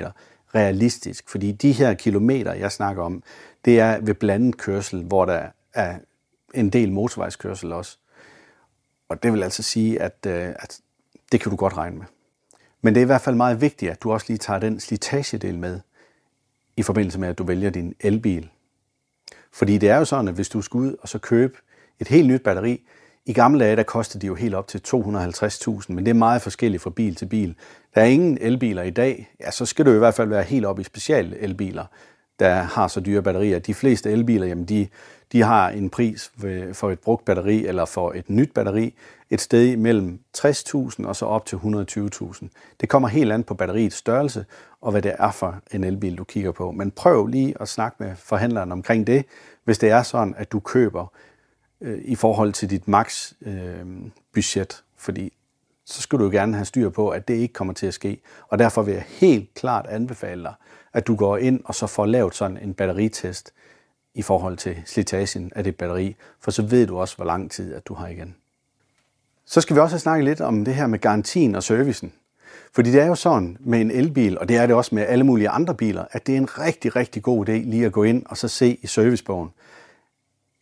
realistisk. 0.55 1.29
Fordi 1.29 1.53
de 1.53 1.73
her 1.73 1.95
kilometer, 1.95 2.55
jeg 2.55 2.73
snakker 2.73 3.03
om, 3.03 3.23
det 3.65 3.81
er 3.81 4.01
ved 4.01 4.15
blandet 4.15 4.57
kørsel, 4.57 5.03
hvor 5.03 5.25
der 5.25 5.47
er 5.75 5.99
en 6.55 6.71
del 6.71 6.93
motorvejskørsel 6.93 7.73
også. 7.73 7.99
Og 9.09 9.23
det 9.23 9.33
vil 9.33 9.43
altså 9.43 9.63
sige, 9.63 10.03
at, 10.03 10.27
øh, 10.27 10.49
at 10.49 10.81
det 11.33 11.41
kan 11.41 11.51
du 11.51 11.57
godt 11.57 11.77
regne 11.77 11.97
med. 11.97 12.07
Men 12.83 12.95
det 12.95 13.01
er 13.01 13.05
i 13.05 13.07
hvert 13.07 13.21
fald 13.21 13.37
meget 13.37 13.61
vigtigt, 13.61 13.91
at 13.91 14.03
du 14.03 14.13
også 14.13 14.27
lige 14.29 14.39
tager 14.39 14.59
den 14.59 14.81
slitagedel 14.81 15.59
med 15.59 15.81
i 16.77 16.83
forbindelse 16.83 17.21
med, 17.21 17.29
at 17.29 17.39
du 17.39 17.45
vælger 17.45 17.71
din 17.71 17.95
elbil. 18.01 18.51
Fordi 19.53 19.79
det 19.79 19.89
er 19.89 19.97
jo 19.97 20.05
sådan, 20.05 20.29
at 20.29 20.35
hvis 20.35 20.49
du 20.49 20.63
skal 20.63 20.79
ud 20.79 20.97
og 21.01 21.09
så 21.09 21.19
købe 21.19 21.59
et 22.01 22.09
helt 22.09 22.29
nyt 22.29 22.43
batteri, 22.43 22.83
i 23.27 23.33
gamle 23.33 23.65
dage, 23.65 23.77
der 23.77 23.83
kostede 23.83 24.23
de 24.23 24.27
jo 24.27 24.35
helt 24.35 24.55
op 24.55 24.69
til 24.69 24.81
250.000, 24.87 25.85
men 25.89 25.99
det 25.99 26.09
er 26.09 26.15
meget 26.15 26.43
forskelligt 26.43 26.83
fra 26.83 26.91
bil 26.91 27.15
til 27.15 27.27
bil. 27.27 27.55
Der 27.95 28.01
er 28.01 28.05
ingen 28.05 28.39
elbiler 28.41 28.83
i 28.83 28.91
dag, 28.91 29.35
ja, 29.41 29.51
så 29.51 29.67
skal 29.67 29.87
du 29.87 29.91
i 29.95 29.99
hvert 29.99 30.15
fald 30.15 30.29
være 30.29 30.43
helt 30.43 30.67
op 30.67 30.79
i 30.79 30.85
special 30.85 31.37
elbiler, 31.41 31.85
der 32.39 32.55
har 32.55 32.89
så 32.89 33.01
dyre 33.01 33.23
batterier. 33.23 33.59
De 33.59 33.75
fleste 33.75 34.11
elbiler, 34.11 34.47
jamen 34.47 34.65
de, 34.65 34.89
de 35.33 35.43
har 35.43 35.69
en 35.69 35.91
pris 35.91 36.33
for 36.73 36.91
et 36.91 36.99
brugt 36.99 37.25
batteri 37.25 37.67
eller 37.67 37.85
for 37.85 38.13
et 38.13 38.31
nyt 38.31 38.53
batteri 38.55 38.95
et 39.31 39.41
sted 39.41 39.77
mellem 39.77 40.21
60.000 40.39 41.07
og 41.07 41.17
så 41.17 41.27
op 41.27 41.47
til 41.47 41.57
120.000. 41.57 42.49
Det 42.81 42.89
kommer 42.89 43.09
helt 43.09 43.33
an 43.33 43.45
på 43.45 43.55
batteriets 43.55 43.97
størrelse 43.97 44.45
og 44.81 44.91
hvad 44.91 45.03
det 45.03 45.15
er 45.19 45.31
for 45.31 45.61
en 45.73 45.85
elbil, 45.85 46.19
du 46.19 46.25
kigger 46.25 46.53
på. 46.53 46.71
Men 46.71 46.91
prøv 46.91 47.27
lige 47.27 47.55
at 47.61 47.69
snakke 47.69 47.97
med 48.01 48.17
forhandleren 48.17 48.73
omkring 48.73 49.07
det, 49.07 49.25
hvis 49.65 49.79
det 49.79 49.91
er 49.91 50.03
sådan, 50.03 50.35
at 50.39 50.53
du 50.53 50.61
køber 50.61 51.07
øh, 51.83 51.99
i 52.05 52.15
forhold 52.15 52.53
til 52.53 52.71
dit 52.71 52.89
max 52.89 53.33
øh, 53.43 53.87
budget, 54.33 54.83
fordi 54.97 55.33
så 55.85 56.03
skal 56.03 56.19
du 56.19 56.25
jo 56.25 56.31
gerne 56.31 56.55
have 56.55 56.65
styr 56.65 56.89
på, 56.89 57.09
at 57.09 57.29
det 57.29 57.35
ikke 57.35 57.55
kommer 57.55 57.75
til 57.75 57.87
at 57.87 57.95
ske. 57.95 58.21
Og 58.49 58.59
derfor 58.59 58.83
vil 58.83 58.95
jeg 58.95 59.05
helt 59.09 59.55
klart 59.55 59.87
anbefale 59.87 60.43
dig, 60.43 60.55
at 60.93 61.07
du 61.07 61.17
går 61.17 61.37
ind 61.37 61.61
og 61.65 61.75
så 61.75 61.87
får 61.87 62.07
lavet 62.07 62.35
sådan 62.35 62.57
en 62.57 62.75
batteritest 62.75 63.53
i 64.15 64.23
forhold 64.23 64.57
til 64.57 64.83
slitagen 64.87 65.53
af 65.57 65.65
det 65.65 65.77
batteri, 65.77 66.17
for 66.41 66.51
så 66.51 66.63
ved 66.63 66.87
du 66.87 66.99
også, 66.99 67.17
hvor 67.17 67.25
lang 67.25 67.51
tid 67.51 67.75
at 67.75 67.87
du 67.87 67.95
har 67.95 68.09
igen. 68.09 68.37
Så 69.47 69.61
skal 69.61 69.77
vi 69.77 69.81
også 69.81 69.95
have 69.95 70.01
snakket 70.01 70.25
lidt 70.25 70.41
om 70.41 70.65
det 70.65 70.75
her 70.75 70.87
med 70.87 70.99
garantien 70.99 71.55
og 71.55 71.63
servicen. 71.63 72.13
Fordi 72.73 72.91
det 72.91 73.01
er 73.01 73.07
jo 73.07 73.15
sådan 73.15 73.57
med 73.61 73.81
en 73.81 73.91
elbil, 73.91 74.39
og 74.39 74.49
det 74.49 74.57
er 74.57 74.67
det 74.67 74.77
også 74.77 74.95
med 74.95 75.07
alle 75.07 75.25
mulige 75.25 75.49
andre 75.49 75.75
biler, 75.75 76.05
at 76.11 76.27
det 76.27 76.33
er 76.33 76.37
en 76.39 76.59
rigtig, 76.59 76.97
rigtig 76.97 77.23
god 77.23 77.49
idé 77.49 77.53
lige 77.53 77.87
at 77.87 77.93
gå 77.93 78.03
ind 78.03 78.27
og 78.27 78.37
så 78.37 78.49
se 78.49 78.79
i 78.83 78.87
servicebogen. 78.87 79.51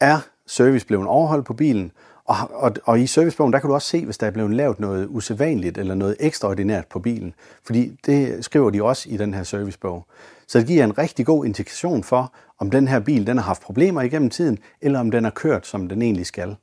Er 0.01 0.21
service 0.51 0.87
blevet 0.87 1.07
overholdt 1.07 1.47
på 1.47 1.55
bilen, 1.55 1.93
og, 2.25 2.37
og, 2.51 2.73
og 2.85 3.01
i 3.01 3.07
servicebogen, 3.07 3.53
der 3.53 3.59
kan 3.59 3.69
du 3.69 3.75
også 3.75 3.89
se, 3.89 4.05
hvis 4.05 4.19
der 4.19 4.27
er 4.27 4.31
blevet 4.31 4.55
lavet 4.55 4.81
noget 4.81 5.07
usædvanligt 5.11 5.79
eller 5.79 5.95
noget 5.95 6.17
ekstraordinært 6.21 6.87
på 6.87 6.99
bilen. 6.99 7.35
Fordi 7.65 7.99
det 8.07 8.45
skriver 8.45 8.71
de 8.71 8.83
også 8.83 9.09
i 9.09 9.17
den 9.17 9.35
her 9.35 9.43
servicebog. 9.43 10.07
Så 10.47 10.59
det 10.59 10.67
giver 10.67 10.85
en 10.85 10.99
rigtig 10.99 11.27
god 11.27 11.45
indikation 11.45 12.05
for, 12.05 12.33
om 12.59 12.71
den 12.71 12.89
her 12.89 13.01
bil 13.01 13.27
den 13.27 13.37
har 13.37 13.45
haft 13.45 13.63
problemer 13.63 14.03
igennem 14.03 14.31
tiden, 14.31 14.59
eller 14.81 15.01
om 15.01 15.11
den 15.11 15.25
har 15.25 15.31
kørt, 15.31 15.67
som 15.67 15.89
den 15.89 16.03
egentlig 16.03 16.27
skal. 16.27 16.57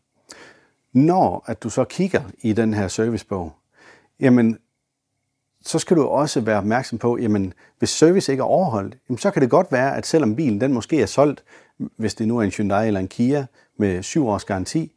Når 0.94 1.44
at 1.46 1.64
du 1.64 1.70
så 1.70 1.84
kigger 1.84 2.22
i 2.42 2.54
den 2.54 2.74
her 2.74 2.88
servicebog, 2.88 3.54
jamen, 4.20 4.58
så 5.62 5.80
skal 5.80 5.98
du 5.98 6.04
også 6.04 6.42
være 6.42 6.58
opmærksom 6.58 6.98
på, 6.98 7.18
jamen, 7.18 7.54
hvis 7.80 7.90
service 7.90 8.32
ikke 8.32 8.42
er 8.42 8.46
overholdt, 8.46 8.98
jamen, 9.10 9.18
så 9.18 9.32
kan 9.32 9.42
det 9.42 9.50
godt 9.50 9.72
være, 9.72 9.98
at 9.98 10.06
selvom 10.06 10.36
bilen 10.36 10.62
den 10.62 10.74
måske 10.74 11.02
er 11.02 11.06
solgt, 11.06 11.44
hvis 11.78 12.16
det 12.16 12.28
nu 12.28 12.38
er 12.38 12.44
en 12.44 12.52
Hyundai 12.52 12.88
eller 12.88 13.00
en 13.00 13.08
Kia, 13.08 13.46
med 13.80 14.04
syv 14.04 14.28
års 14.28 14.46
garanti, 14.46 14.92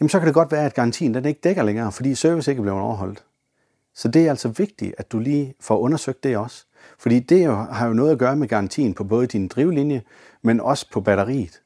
jamen 0.00 0.08
så 0.08 0.18
kan 0.18 0.26
det 0.26 0.34
godt 0.34 0.52
være, 0.52 0.64
at 0.64 0.74
garantien 0.74 1.14
den 1.14 1.24
ikke 1.24 1.40
dækker 1.44 1.62
længere, 1.62 1.92
fordi 1.92 2.14
service 2.14 2.50
ikke 2.50 2.60
er 2.60 2.62
blevet 2.62 2.80
overholdt. 2.80 3.24
Så 3.94 4.08
det 4.08 4.26
er 4.26 4.30
altså 4.30 4.48
vigtigt, 4.48 4.94
at 4.98 5.12
du 5.12 5.18
lige 5.18 5.54
får 5.60 5.78
undersøgt 5.78 6.24
det 6.24 6.36
også. 6.36 6.64
Fordi 6.98 7.20
det 7.20 7.46
har 7.46 7.86
jo 7.86 7.92
noget 7.92 8.12
at 8.12 8.18
gøre 8.18 8.36
med 8.36 8.48
garantien 8.48 8.94
på 8.94 9.04
både 9.04 9.26
din 9.26 9.48
drivlinje, 9.48 10.02
men 10.42 10.60
også 10.60 10.90
på 10.90 11.00
batteriet. 11.00 11.62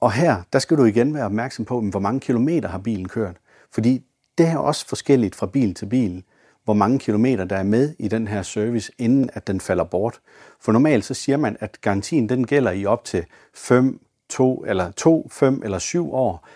Og 0.00 0.12
her, 0.12 0.42
der 0.52 0.58
skal 0.58 0.76
du 0.76 0.84
igen 0.84 1.14
være 1.14 1.24
opmærksom 1.24 1.64
på, 1.64 1.80
hvor 1.80 2.00
mange 2.00 2.20
kilometer 2.20 2.68
har 2.68 2.78
bilen 2.78 3.08
kørt. 3.08 3.36
Fordi 3.70 4.04
det 4.38 4.46
er 4.46 4.56
også 4.56 4.88
forskelligt 4.88 5.34
fra 5.34 5.46
bil 5.46 5.74
til 5.74 5.86
bil, 5.86 6.22
hvor 6.64 6.74
mange 6.74 6.98
kilometer 6.98 7.44
der 7.44 7.56
er 7.56 7.62
med 7.62 7.94
i 7.98 8.08
den 8.08 8.28
her 8.28 8.42
service, 8.42 8.92
inden 8.98 9.30
at 9.32 9.46
den 9.46 9.60
falder 9.60 9.84
bort. 9.84 10.20
For 10.60 10.72
normalt 10.72 11.04
så 11.04 11.14
siger 11.14 11.36
man, 11.36 11.56
at 11.60 11.80
garantien 11.80 12.28
den 12.28 12.46
gælder 12.46 12.70
i 12.70 12.86
op 12.86 13.04
til 13.04 13.24
5, 13.54 14.00
to, 14.30 14.64
eller 14.66 14.90
to, 14.90 15.28
fem 15.30 15.62
eller 15.64 15.78
syv 15.78 16.14
år, 16.14 16.46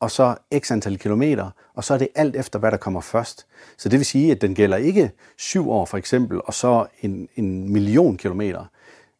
og 0.00 0.10
så 0.10 0.34
x 0.58 0.70
antal 0.70 0.98
kilometer, 0.98 1.50
og 1.74 1.84
så 1.84 1.94
er 1.94 1.98
det 1.98 2.08
alt 2.14 2.36
efter, 2.36 2.58
hvad 2.58 2.70
der 2.70 2.76
kommer 2.76 3.00
først. 3.00 3.46
Så 3.76 3.88
det 3.88 3.98
vil 3.98 4.06
sige, 4.06 4.32
at 4.32 4.40
den 4.40 4.54
gælder 4.54 4.76
ikke 4.76 5.10
syv 5.36 5.70
år 5.70 5.84
for 5.84 5.96
eksempel, 5.96 6.40
og 6.44 6.54
så 6.54 6.86
en, 7.00 7.28
en 7.36 7.72
million 7.72 8.16
kilometer. 8.16 8.64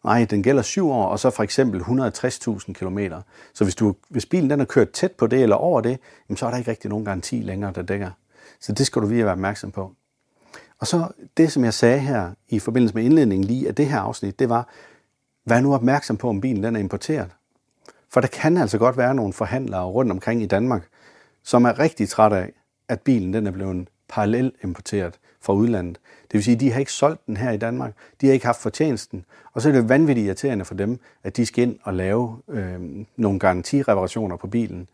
Nej, 0.05 0.25
den 0.25 0.43
gælder 0.43 0.63
syv 0.63 0.91
år, 0.91 1.05
og 1.05 1.19
så 1.19 1.31
for 1.31 1.43
eksempel 1.43 1.81
160.000 1.81 2.73
kilometer. 2.73 3.23
Så 3.55 3.65
hvis, 3.65 3.75
du, 3.75 3.95
hvis 4.09 4.27
bilen 4.27 4.51
den 4.51 4.59
har 4.59 4.67
kørt 4.67 4.91
tæt 4.91 5.13
på 5.13 5.27
det 5.27 5.43
eller 5.43 5.57
over 5.57 5.81
det, 5.81 5.99
jamen 6.29 6.37
så 6.37 6.47
er 6.47 6.51
der 6.51 6.59
ikke 6.59 6.71
rigtig 6.71 6.91
nogen 6.91 7.05
garanti 7.05 7.37
længere, 7.37 7.73
der 7.73 7.83
dækker. 7.83 8.11
Så 8.61 8.73
det 8.73 8.87
skal 8.87 9.03
du 9.03 9.07
virkelig 9.07 9.25
være 9.25 9.33
opmærksom 9.33 9.71
på. 9.71 9.93
Og 10.79 10.87
så 10.87 11.09
det, 11.37 11.53
som 11.53 11.65
jeg 11.65 11.75
sagde 11.75 11.99
her 11.99 12.31
i 12.49 12.59
forbindelse 12.59 12.95
med 12.95 13.05
indledningen 13.05 13.47
lige 13.47 13.69
af 13.69 13.75
det 13.75 13.87
her 13.87 13.99
afsnit, 13.99 14.39
det 14.39 14.49
var, 14.49 14.69
vær 15.45 15.61
nu 15.61 15.75
opmærksom 15.75 16.17
på, 16.17 16.29
om 16.29 16.41
bilen 16.41 16.63
den 16.63 16.77
er 16.77 16.81
importeret. 16.81 17.31
For 18.15 18.21
der 18.21 18.29
kan 18.29 18.57
altså 18.57 18.79
godt 18.79 18.97
være 18.97 19.15
nogle 19.15 19.33
forhandlere 19.33 19.85
rundt 19.85 20.13
omkring 20.13 20.43
i 20.43 20.47
Danmark, 20.47 20.89
som 21.43 21.65
er 21.65 21.79
rigtig 21.79 22.09
trætte 22.09 22.37
af, 22.37 22.53
at 22.89 23.01
bilen 23.01 23.35
den 23.35 23.47
er 23.47 23.51
blevet 23.51 23.89
parallel 24.09 24.53
importeret 24.65 25.19
fra 25.41 25.53
udlandet. 25.53 26.01
Det 26.23 26.35
vil 26.35 26.45
sige, 26.45 26.55
at 26.55 26.61
de 26.61 26.73
har 26.73 26.81
ikke 26.81 26.93
solgt 26.93 27.27
den 27.27 27.37
her 27.37 27.51
i 27.51 27.57
Danmark, 27.57 27.93
de 28.21 28.27
har 28.27 28.33
ikke 28.33 28.47
haft 28.47 28.61
fortjenesten, 28.61 29.25
og 29.53 29.63
så 29.63 29.69
er 29.69 29.73
det 29.73 29.89
vanvittigt 29.89 30.27
irriterende 30.27 30.65
for 30.65 30.75
dem, 30.75 31.01
at 31.25 31.37
de 31.37 31.47
skal 31.47 31.63
ind 31.63 31.79
og 31.83 31.95
lave 31.95 32.39
øh, 32.49 32.81
nogle 33.17 33.39
garantireparationer 33.39 34.37
på 34.37 34.47
bilen. 34.47 34.89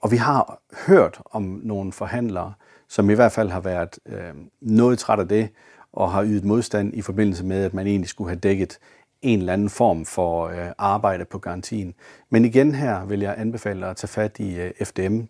Og 0.00 0.10
vi 0.10 0.16
har 0.16 0.62
hørt 0.86 1.20
om 1.30 1.60
nogle 1.62 1.92
forhandlere, 1.92 2.52
som 2.88 3.10
i 3.10 3.14
hvert 3.14 3.32
fald 3.32 3.50
har 3.50 3.60
været 3.60 3.98
øh, 4.06 4.34
noget 4.60 4.98
træt 4.98 5.18
af 5.18 5.28
det, 5.28 5.48
og 5.92 6.12
har 6.12 6.24
ydet 6.24 6.44
modstand 6.44 6.94
i 6.94 7.02
forbindelse 7.02 7.44
med, 7.44 7.64
at 7.64 7.74
man 7.74 7.86
egentlig 7.86 8.08
skulle 8.08 8.30
have 8.30 8.40
dækket 8.40 8.78
en 9.22 9.38
eller 9.38 9.52
anden 9.52 9.70
form 9.70 10.04
for 10.04 10.46
øh, 10.46 10.72
arbejde 10.78 11.24
på 11.24 11.38
garantien. 11.38 11.94
Men 12.30 12.44
igen 12.44 12.74
her 12.74 13.04
vil 13.04 13.20
jeg 13.20 13.34
anbefale 13.38 13.80
dig 13.80 13.90
at 13.90 13.96
tage 13.96 14.08
fat 14.08 14.38
i 14.38 14.60
øh, 14.60 14.72
FDM. 14.84 15.20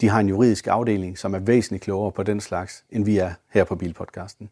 De 0.00 0.08
har 0.08 0.20
en 0.20 0.28
juridisk 0.28 0.66
afdeling, 0.66 1.18
som 1.18 1.34
er 1.34 1.38
væsentligt 1.38 1.84
klogere 1.84 2.12
på 2.12 2.22
den 2.22 2.40
slags, 2.40 2.84
end 2.90 3.04
vi 3.04 3.18
er 3.18 3.32
her 3.50 3.64
på 3.64 3.76
Bilpodcasten. 3.76 4.50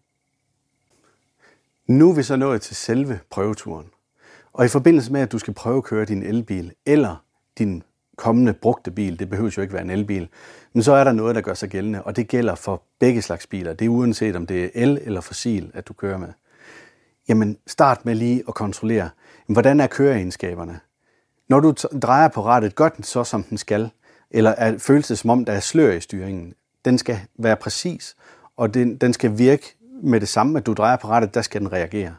Nu 1.86 2.10
er 2.10 2.14
vi 2.14 2.22
så 2.22 2.36
nået 2.36 2.62
til 2.62 2.76
selve 2.76 3.20
prøveturen. 3.30 3.86
Og 4.52 4.64
i 4.64 4.68
forbindelse 4.68 5.12
med, 5.12 5.20
at 5.20 5.32
du 5.32 5.38
skal 5.38 5.54
prøve 5.54 5.76
at 5.76 5.84
køre 5.84 6.04
din 6.04 6.22
elbil 6.22 6.72
eller 6.86 7.24
din 7.58 7.82
kommende 8.16 8.52
brugte 8.52 8.90
bil, 8.90 9.18
det 9.18 9.30
behøver 9.30 9.54
jo 9.56 9.62
ikke 9.62 9.74
være 9.74 9.82
en 9.82 9.90
elbil, 9.90 10.28
men 10.72 10.82
så 10.82 10.92
er 10.92 11.04
der 11.04 11.12
noget, 11.12 11.34
der 11.34 11.40
gør 11.40 11.54
sig 11.54 11.68
gældende, 11.68 12.02
og 12.02 12.16
det 12.16 12.28
gælder 12.28 12.54
for 12.54 12.82
begge 12.98 13.22
slags 13.22 13.46
biler. 13.46 13.72
Det 13.72 13.84
er 13.84 13.88
uanset 13.88 14.36
om 14.36 14.46
det 14.46 14.64
er 14.64 14.68
el 14.74 14.98
eller 15.02 15.20
fossil, 15.20 15.70
at 15.74 15.88
du 15.88 15.92
kører 15.92 16.18
med 16.18 16.28
jamen 17.30 17.56
start 17.66 18.04
med 18.04 18.14
lige 18.14 18.42
at 18.48 18.54
kontrollere, 18.54 19.10
hvordan 19.46 19.80
er 19.80 19.86
køreegenskaberne? 19.86 20.80
Når 21.48 21.60
du 21.60 21.74
drejer 22.02 22.28
på 22.28 22.44
rattet, 22.44 22.74
gør 22.74 22.88
den 22.88 23.04
så, 23.04 23.24
som 23.24 23.42
den 23.42 23.58
skal? 23.58 23.90
Eller 24.30 24.50
er, 24.50 24.78
føles 24.78 25.08
det, 25.08 25.18
som 25.18 25.30
om 25.30 25.44
der 25.44 25.52
er 25.52 25.60
slør 25.60 25.92
i 25.92 26.00
styringen? 26.00 26.54
Den 26.84 26.98
skal 26.98 27.20
være 27.38 27.56
præcis, 27.56 28.16
og 28.56 28.74
den, 28.74 28.96
den 28.96 29.12
skal 29.12 29.38
virke 29.38 29.76
med 30.02 30.20
det 30.20 30.28
samme, 30.28 30.58
at 30.58 30.66
du 30.66 30.72
drejer 30.72 30.96
på 30.96 31.08
rattet, 31.08 31.34
der 31.34 31.42
skal 31.42 31.60
den 31.60 31.72
reagere. 31.72 32.14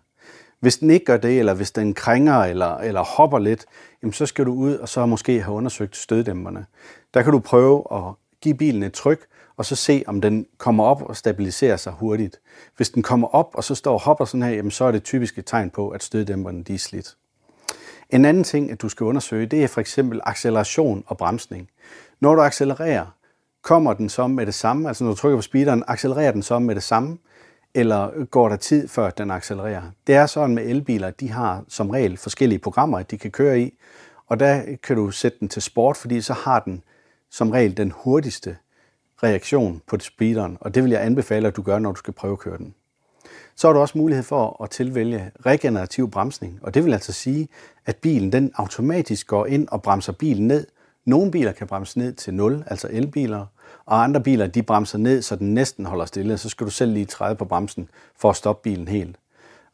Hvis 0.59 0.77
den 0.77 0.89
ikke 0.89 1.05
gør 1.05 1.17
det, 1.17 1.39
eller 1.39 1.53
hvis 1.53 1.71
den 1.71 1.93
krænger 1.93 2.37
eller, 2.37 2.77
eller 2.77 3.03
hopper 3.03 3.39
lidt, 3.39 3.65
jamen 4.01 4.13
så 4.13 4.25
skal 4.25 4.45
du 4.45 4.53
ud 4.53 4.75
og 4.75 4.89
så 4.89 5.05
måske 5.05 5.41
have 5.41 5.55
undersøgt 5.55 5.97
støddæmperne. 5.97 6.65
Der 7.13 7.21
kan 7.21 7.31
du 7.31 7.39
prøve 7.39 7.83
at 7.91 8.13
give 8.41 8.55
bilen 8.55 8.83
et 8.83 8.93
tryk, 8.93 9.25
og 9.61 9.65
så 9.65 9.75
se, 9.75 10.03
om 10.07 10.21
den 10.21 10.45
kommer 10.57 10.83
op 10.83 11.01
og 11.01 11.17
stabiliserer 11.17 11.77
sig 11.77 11.93
hurtigt. 11.93 12.39
Hvis 12.77 12.89
den 12.89 13.03
kommer 13.03 13.27
op, 13.27 13.51
og 13.53 13.63
så 13.63 13.75
står 13.75 13.93
og 13.93 14.01
hopper 14.01 14.25
sådan 14.25 14.43
her, 14.43 14.49
jamen, 14.49 14.71
så 14.71 14.85
er 14.85 14.91
det 14.91 15.03
typisk 15.03 15.37
et 15.37 15.45
tegn 15.45 15.69
på, 15.69 15.89
at 15.89 16.03
støddæmperne 16.03 16.63
de 16.63 16.73
er 16.73 16.77
slidt. 16.77 17.17
En 18.09 18.25
anden 18.25 18.43
ting, 18.43 18.71
at 18.71 18.81
du 18.81 18.89
skal 18.89 19.03
undersøge, 19.03 19.45
det 19.45 19.63
er 19.63 19.67
for 19.67 19.81
eksempel 19.81 20.21
acceleration 20.23 21.03
og 21.07 21.17
bremsning. 21.17 21.69
Når 22.19 22.35
du 22.35 22.41
accelererer, 22.41 23.05
kommer 23.61 23.93
den 23.93 24.09
så 24.09 24.27
med 24.27 24.45
det 24.45 24.53
samme, 24.53 24.87
altså 24.87 25.03
når 25.03 25.11
du 25.11 25.17
trykker 25.17 25.37
på 25.37 25.41
speederen, 25.41 25.83
accelererer 25.87 26.31
den 26.31 26.43
så 26.43 26.59
med 26.59 26.75
det 26.75 26.83
samme, 26.83 27.17
eller 27.73 28.25
går 28.25 28.49
der 28.49 28.55
tid 28.55 28.87
før 28.87 29.09
den 29.09 29.31
accelererer? 29.31 29.81
Det 30.07 30.15
er 30.15 30.25
sådan 30.25 30.55
med 30.55 30.63
elbiler, 30.63 31.11
de 31.11 31.29
har 31.29 31.63
som 31.67 31.89
regel 31.89 32.17
forskellige 32.17 32.59
programmer, 32.59 33.03
de 33.03 33.17
kan 33.17 33.31
køre 33.31 33.59
i, 33.59 33.73
og 34.27 34.39
der 34.39 34.61
kan 34.83 34.95
du 34.95 35.11
sætte 35.11 35.37
den 35.39 35.49
til 35.49 35.61
sport, 35.61 35.97
fordi 35.97 36.21
så 36.21 36.33
har 36.33 36.59
den 36.59 36.83
som 37.31 37.51
regel 37.51 37.77
den 37.77 37.93
hurtigste 37.95 38.57
reaktion 39.23 39.81
på 39.87 39.99
speederen, 39.99 40.57
og 40.61 40.75
det 40.75 40.83
vil 40.83 40.91
jeg 40.91 41.05
anbefale, 41.05 41.47
at 41.47 41.55
du 41.55 41.61
gør, 41.61 41.79
når 41.79 41.91
du 41.91 41.97
skal 41.97 42.13
prøve 42.13 42.31
at 42.31 42.39
køre 42.39 42.57
den. 42.57 42.73
Så 43.55 43.67
har 43.67 43.73
du 43.73 43.79
også 43.79 43.97
mulighed 43.97 44.23
for 44.23 44.63
at 44.63 44.69
tilvælge 44.69 45.31
regenerativ 45.45 46.11
bremsning, 46.11 46.59
og 46.61 46.73
det 46.73 46.85
vil 46.85 46.93
altså 46.93 47.13
sige, 47.13 47.47
at 47.85 47.95
bilen 47.95 48.31
den 48.31 48.51
automatisk 48.55 49.27
går 49.27 49.45
ind 49.45 49.67
og 49.67 49.81
bremser 49.81 50.13
bilen 50.13 50.47
ned. 50.47 50.67
Nogle 51.05 51.31
biler 51.31 51.51
kan 51.51 51.67
bremse 51.67 51.99
ned 51.99 52.13
til 52.13 52.33
0, 52.33 52.63
altså 52.67 52.87
elbiler, 52.91 53.45
og 53.85 54.03
andre 54.03 54.21
biler 54.21 54.47
de 54.47 54.63
bremser 54.63 54.97
ned, 54.97 55.21
så 55.21 55.35
den 55.35 55.53
næsten 55.53 55.85
holder 55.85 56.05
stille. 56.05 56.37
Så 56.37 56.49
skal 56.49 56.65
du 56.65 56.71
selv 56.71 56.93
lige 56.93 57.05
træde 57.05 57.35
på 57.35 57.45
bremsen 57.45 57.89
for 58.15 58.29
at 58.29 58.35
stoppe 58.35 58.63
bilen 58.63 58.87
helt. 58.87 59.15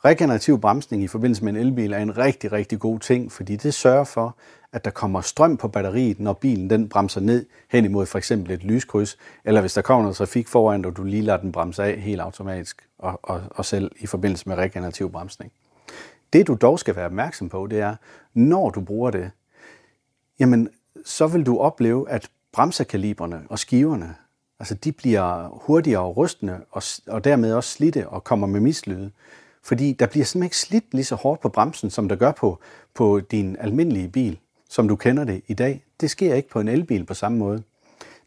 Regenerativ 0.06 0.62
bremsning 0.62 1.04
i 1.04 1.08
forbindelse 1.08 1.44
med 1.44 1.54
en 1.54 1.60
elbil 1.60 1.94
er 1.94 1.98
en 1.98 2.18
rigtig, 2.18 2.52
rigtig 2.52 2.80
god 2.80 3.00
ting, 3.00 3.32
fordi 3.32 3.56
det 3.56 3.74
sørger 3.74 4.04
for, 4.04 4.36
at 4.74 4.86
der 4.86 4.92
kommer 4.92 5.22
strøm 5.22 5.58
på 5.58 5.68
batteriet, 5.68 6.20
når 6.20 6.34
bilen 6.34 6.70
den 6.70 6.90
bremser 6.90 7.22
ned 7.22 7.46
hen 7.70 7.86
imod 7.86 8.06
for 8.06 8.18
eksempel 8.18 8.52
et 8.52 8.64
lyskryds, 8.64 9.18
eller 9.46 9.62
hvis 9.62 9.74
der 9.74 9.82
kommer 9.82 10.04
noget 10.04 10.18
trafik 10.18 10.48
foran, 10.48 10.86
og 10.86 10.98
du 10.98 11.04
lige 11.04 11.22
lader 11.22 11.38
den 11.38 11.52
bremse 11.52 11.84
af 11.84 11.98
helt 12.02 12.22
automatisk, 12.22 12.88
og, 13.00 13.20
og, 13.24 13.42
og 13.50 13.66
selv 13.66 13.92
i 14.00 14.08
forbindelse 14.08 14.50
med 14.50 14.56
regenerativ 14.56 15.12
bremsning. 15.12 15.52
Det 16.34 16.48
du 16.48 16.58
dog 16.62 16.80
skal 16.80 16.96
være 16.96 17.06
opmærksom 17.06 17.50
på, 17.50 17.68
det 17.68 17.80
er, 17.80 17.96
når 18.34 18.70
du 18.70 18.82
bruger 18.82 19.12
det, 19.12 19.32
jamen 20.40 20.70
så 21.06 21.28
vil 21.28 21.46
du 21.46 21.58
opleve, 21.60 22.10
at 22.10 22.30
bremsekaliberne 22.54 23.44
og 23.50 23.60
skiverne, 23.60 24.16
altså 24.60 24.76
de 24.76 24.92
bliver 24.92 25.48
hurtigere 25.66 26.02
og 26.02 26.18
rystende, 26.18 26.62
og, 26.72 26.84
og 27.08 27.24
dermed 27.24 27.54
også 27.54 27.70
slidte 27.70 28.10
og 28.10 28.24
kommer 28.24 28.48
med 28.48 28.60
mislyde. 28.60 29.12
Fordi 29.64 29.94
der 29.94 30.08
bliver 30.08 30.26
simpelthen 30.26 30.46
ikke 30.46 30.58
slidt 30.58 30.94
lige 30.94 31.06
så 31.06 31.16
hårdt 31.16 31.42
på 31.42 31.50
bremsen, 31.50 31.90
som 31.90 32.10
der 32.10 32.16
gør 32.16 32.32
på, 32.32 32.60
på 32.94 33.20
din 33.20 33.56
almindelige 33.60 34.10
bil, 34.10 34.40
som 34.70 34.88
du 34.88 34.96
kender 34.96 35.24
det 35.24 35.42
i 35.48 35.54
dag. 35.54 35.86
Det 36.02 36.10
sker 36.10 36.36
ikke 36.36 36.50
på 36.50 36.60
en 36.60 36.68
elbil 36.68 37.06
på 37.06 37.14
samme 37.14 37.38
måde. 37.38 37.64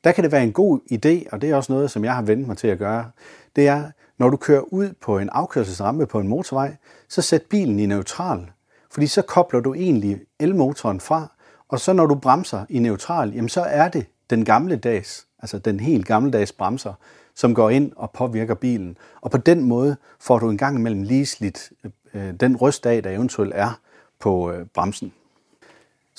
Der 0.05 0.13
kan 0.13 0.25
det 0.25 0.33
være 0.33 0.43
en 0.43 0.53
god 0.53 0.81
idé, 0.93 1.29
og 1.33 1.43
det 1.43 1.51
er 1.51 1.55
også 1.55 1.73
noget, 1.73 1.91
som 1.91 2.05
jeg 2.05 2.15
har 2.15 2.23
vendt 2.23 2.47
mig 2.47 2.57
til 2.57 2.69
at 2.69 2.79
gøre, 2.79 3.11
det 3.57 3.69
er, 3.69 3.91
når 4.19 4.31
du 4.31 4.37
kører 4.37 4.61
ud 4.61 4.93
på 5.01 5.19
en 5.19 5.29
afkørselsrampe 5.33 6.07
på 6.07 6.21
en 6.21 6.29
motorvej, 6.29 6.77
så 7.09 7.23
sæt 7.23 7.43
bilen 7.43 7.79
i 7.79 7.87
neutral, 7.87 8.51
fordi 8.91 9.07
så 9.07 9.23
kobler 9.23 9.61
du 9.61 9.75
egentlig 9.75 10.21
elmotoren 10.39 11.01
fra, 11.01 11.33
og 11.69 11.81
så 11.81 11.93
når 11.93 12.07
du 12.07 12.15
bremser 12.15 12.65
i 12.69 12.79
neutral, 12.79 13.35
jamen 13.35 13.49
så 13.49 13.61
er 13.61 13.89
det 13.89 14.07
den 14.31 14.45
gamle 14.45 14.77
dags, 14.77 15.27
altså 15.39 15.59
den 15.59 15.81
helt 15.81 16.07
gammeldags 16.07 16.53
bremser, 16.53 16.95
som 17.35 17.55
går 17.55 17.71
ind 17.71 17.93
og 17.97 18.11
påvirker 18.11 18.55
bilen. 18.55 18.97
Og 19.21 19.31
på 19.31 19.39
den 19.39 19.65
måde 19.65 19.97
får 20.21 20.39
du 20.39 20.51
en 20.51 20.59
gang 20.59 20.79
imellem 20.79 21.03
lige 21.03 21.27
slidt 21.27 21.73
øh, 21.85 21.91
øh 22.15 22.35
den 22.41 22.57
rystdag, 22.57 23.05
der 23.05 23.11
eventuelt 23.11 23.53
er 23.55 23.81
på 24.19 24.53
øh, 24.53 24.67
bremsen. 24.67 25.13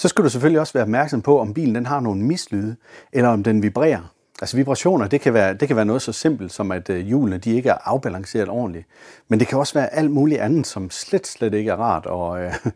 Så 0.01 0.08
skal 0.08 0.24
du 0.24 0.29
selvfølgelig 0.29 0.60
også 0.60 0.74
være 0.74 0.84
opmærksom 0.84 1.22
på, 1.22 1.39
om 1.39 1.53
bilen 1.53 1.75
den 1.75 1.86
har 1.86 2.00
nogle 2.00 2.22
mislyde, 2.22 2.75
eller 3.13 3.29
om 3.29 3.43
den 3.43 3.63
vibrerer. 3.63 4.13
Altså 4.41 4.58
vibrationer, 4.58 5.08
det 5.08 5.22
kan 5.22 5.34
være, 5.34 5.53
det 5.53 5.67
kan 5.67 5.75
være 5.75 5.86
noget 5.86 6.01
så 6.01 6.12
simpelt 6.12 6.51
som, 6.51 6.72
at 6.72 6.89
øh, 6.89 7.05
hjulene 7.05 7.38
de 7.38 7.55
ikke 7.55 7.70
er 7.70 7.77
afbalanceret 7.84 8.50
ordentligt. 8.50 8.86
Men 9.27 9.39
det 9.39 9.48
kan 9.48 9.58
også 9.58 9.74
være 9.74 9.93
alt 9.93 10.12
muligt 10.12 10.41
andet, 10.41 10.67
som 10.67 10.89
slet, 10.89 11.27
slet 11.27 11.53
ikke 11.53 11.72
er 11.72 11.75
rart 11.75 12.05
at, 12.05 12.46
øh, 12.46 12.72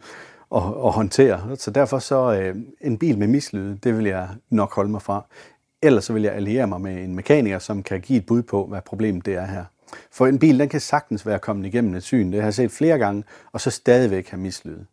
at, 0.57 0.85
at 0.85 0.91
håndtere. 0.91 1.57
Så 1.57 1.71
derfor 1.71 1.99
så 1.99 2.33
øh, 2.33 2.55
en 2.81 2.97
bil 2.97 3.17
med 3.17 3.27
mislyde, 3.27 3.79
det 3.83 3.97
vil 3.97 4.05
jeg 4.05 4.27
nok 4.49 4.75
holde 4.75 4.91
mig 4.91 5.01
fra. 5.01 5.25
Ellers 5.81 6.05
så 6.05 6.13
vil 6.13 6.23
jeg 6.23 6.33
alliere 6.33 6.67
mig 6.67 6.81
med 6.81 7.03
en 7.03 7.15
mekaniker, 7.15 7.59
som 7.59 7.83
kan 7.83 8.01
give 8.01 8.19
et 8.19 8.25
bud 8.25 8.43
på, 8.43 8.65
hvad 8.65 8.81
problemet 8.81 9.25
det 9.25 9.35
er 9.35 9.45
her. 9.45 9.65
For 10.11 10.27
en 10.27 10.39
bil, 10.39 10.59
den 10.59 10.69
kan 10.69 10.79
sagtens 10.79 11.25
være 11.25 11.39
kommet 11.39 11.65
igennem 11.65 11.95
et 11.95 12.03
syn. 12.03 12.31
Det 12.31 12.41
har 12.41 12.47
jeg 12.47 12.53
set 12.53 12.71
flere 12.71 12.97
gange, 12.97 13.23
og 13.51 13.61
så 13.61 13.71
stadigvæk 13.71 14.29
have 14.29 14.41
mislyde. 14.41 14.85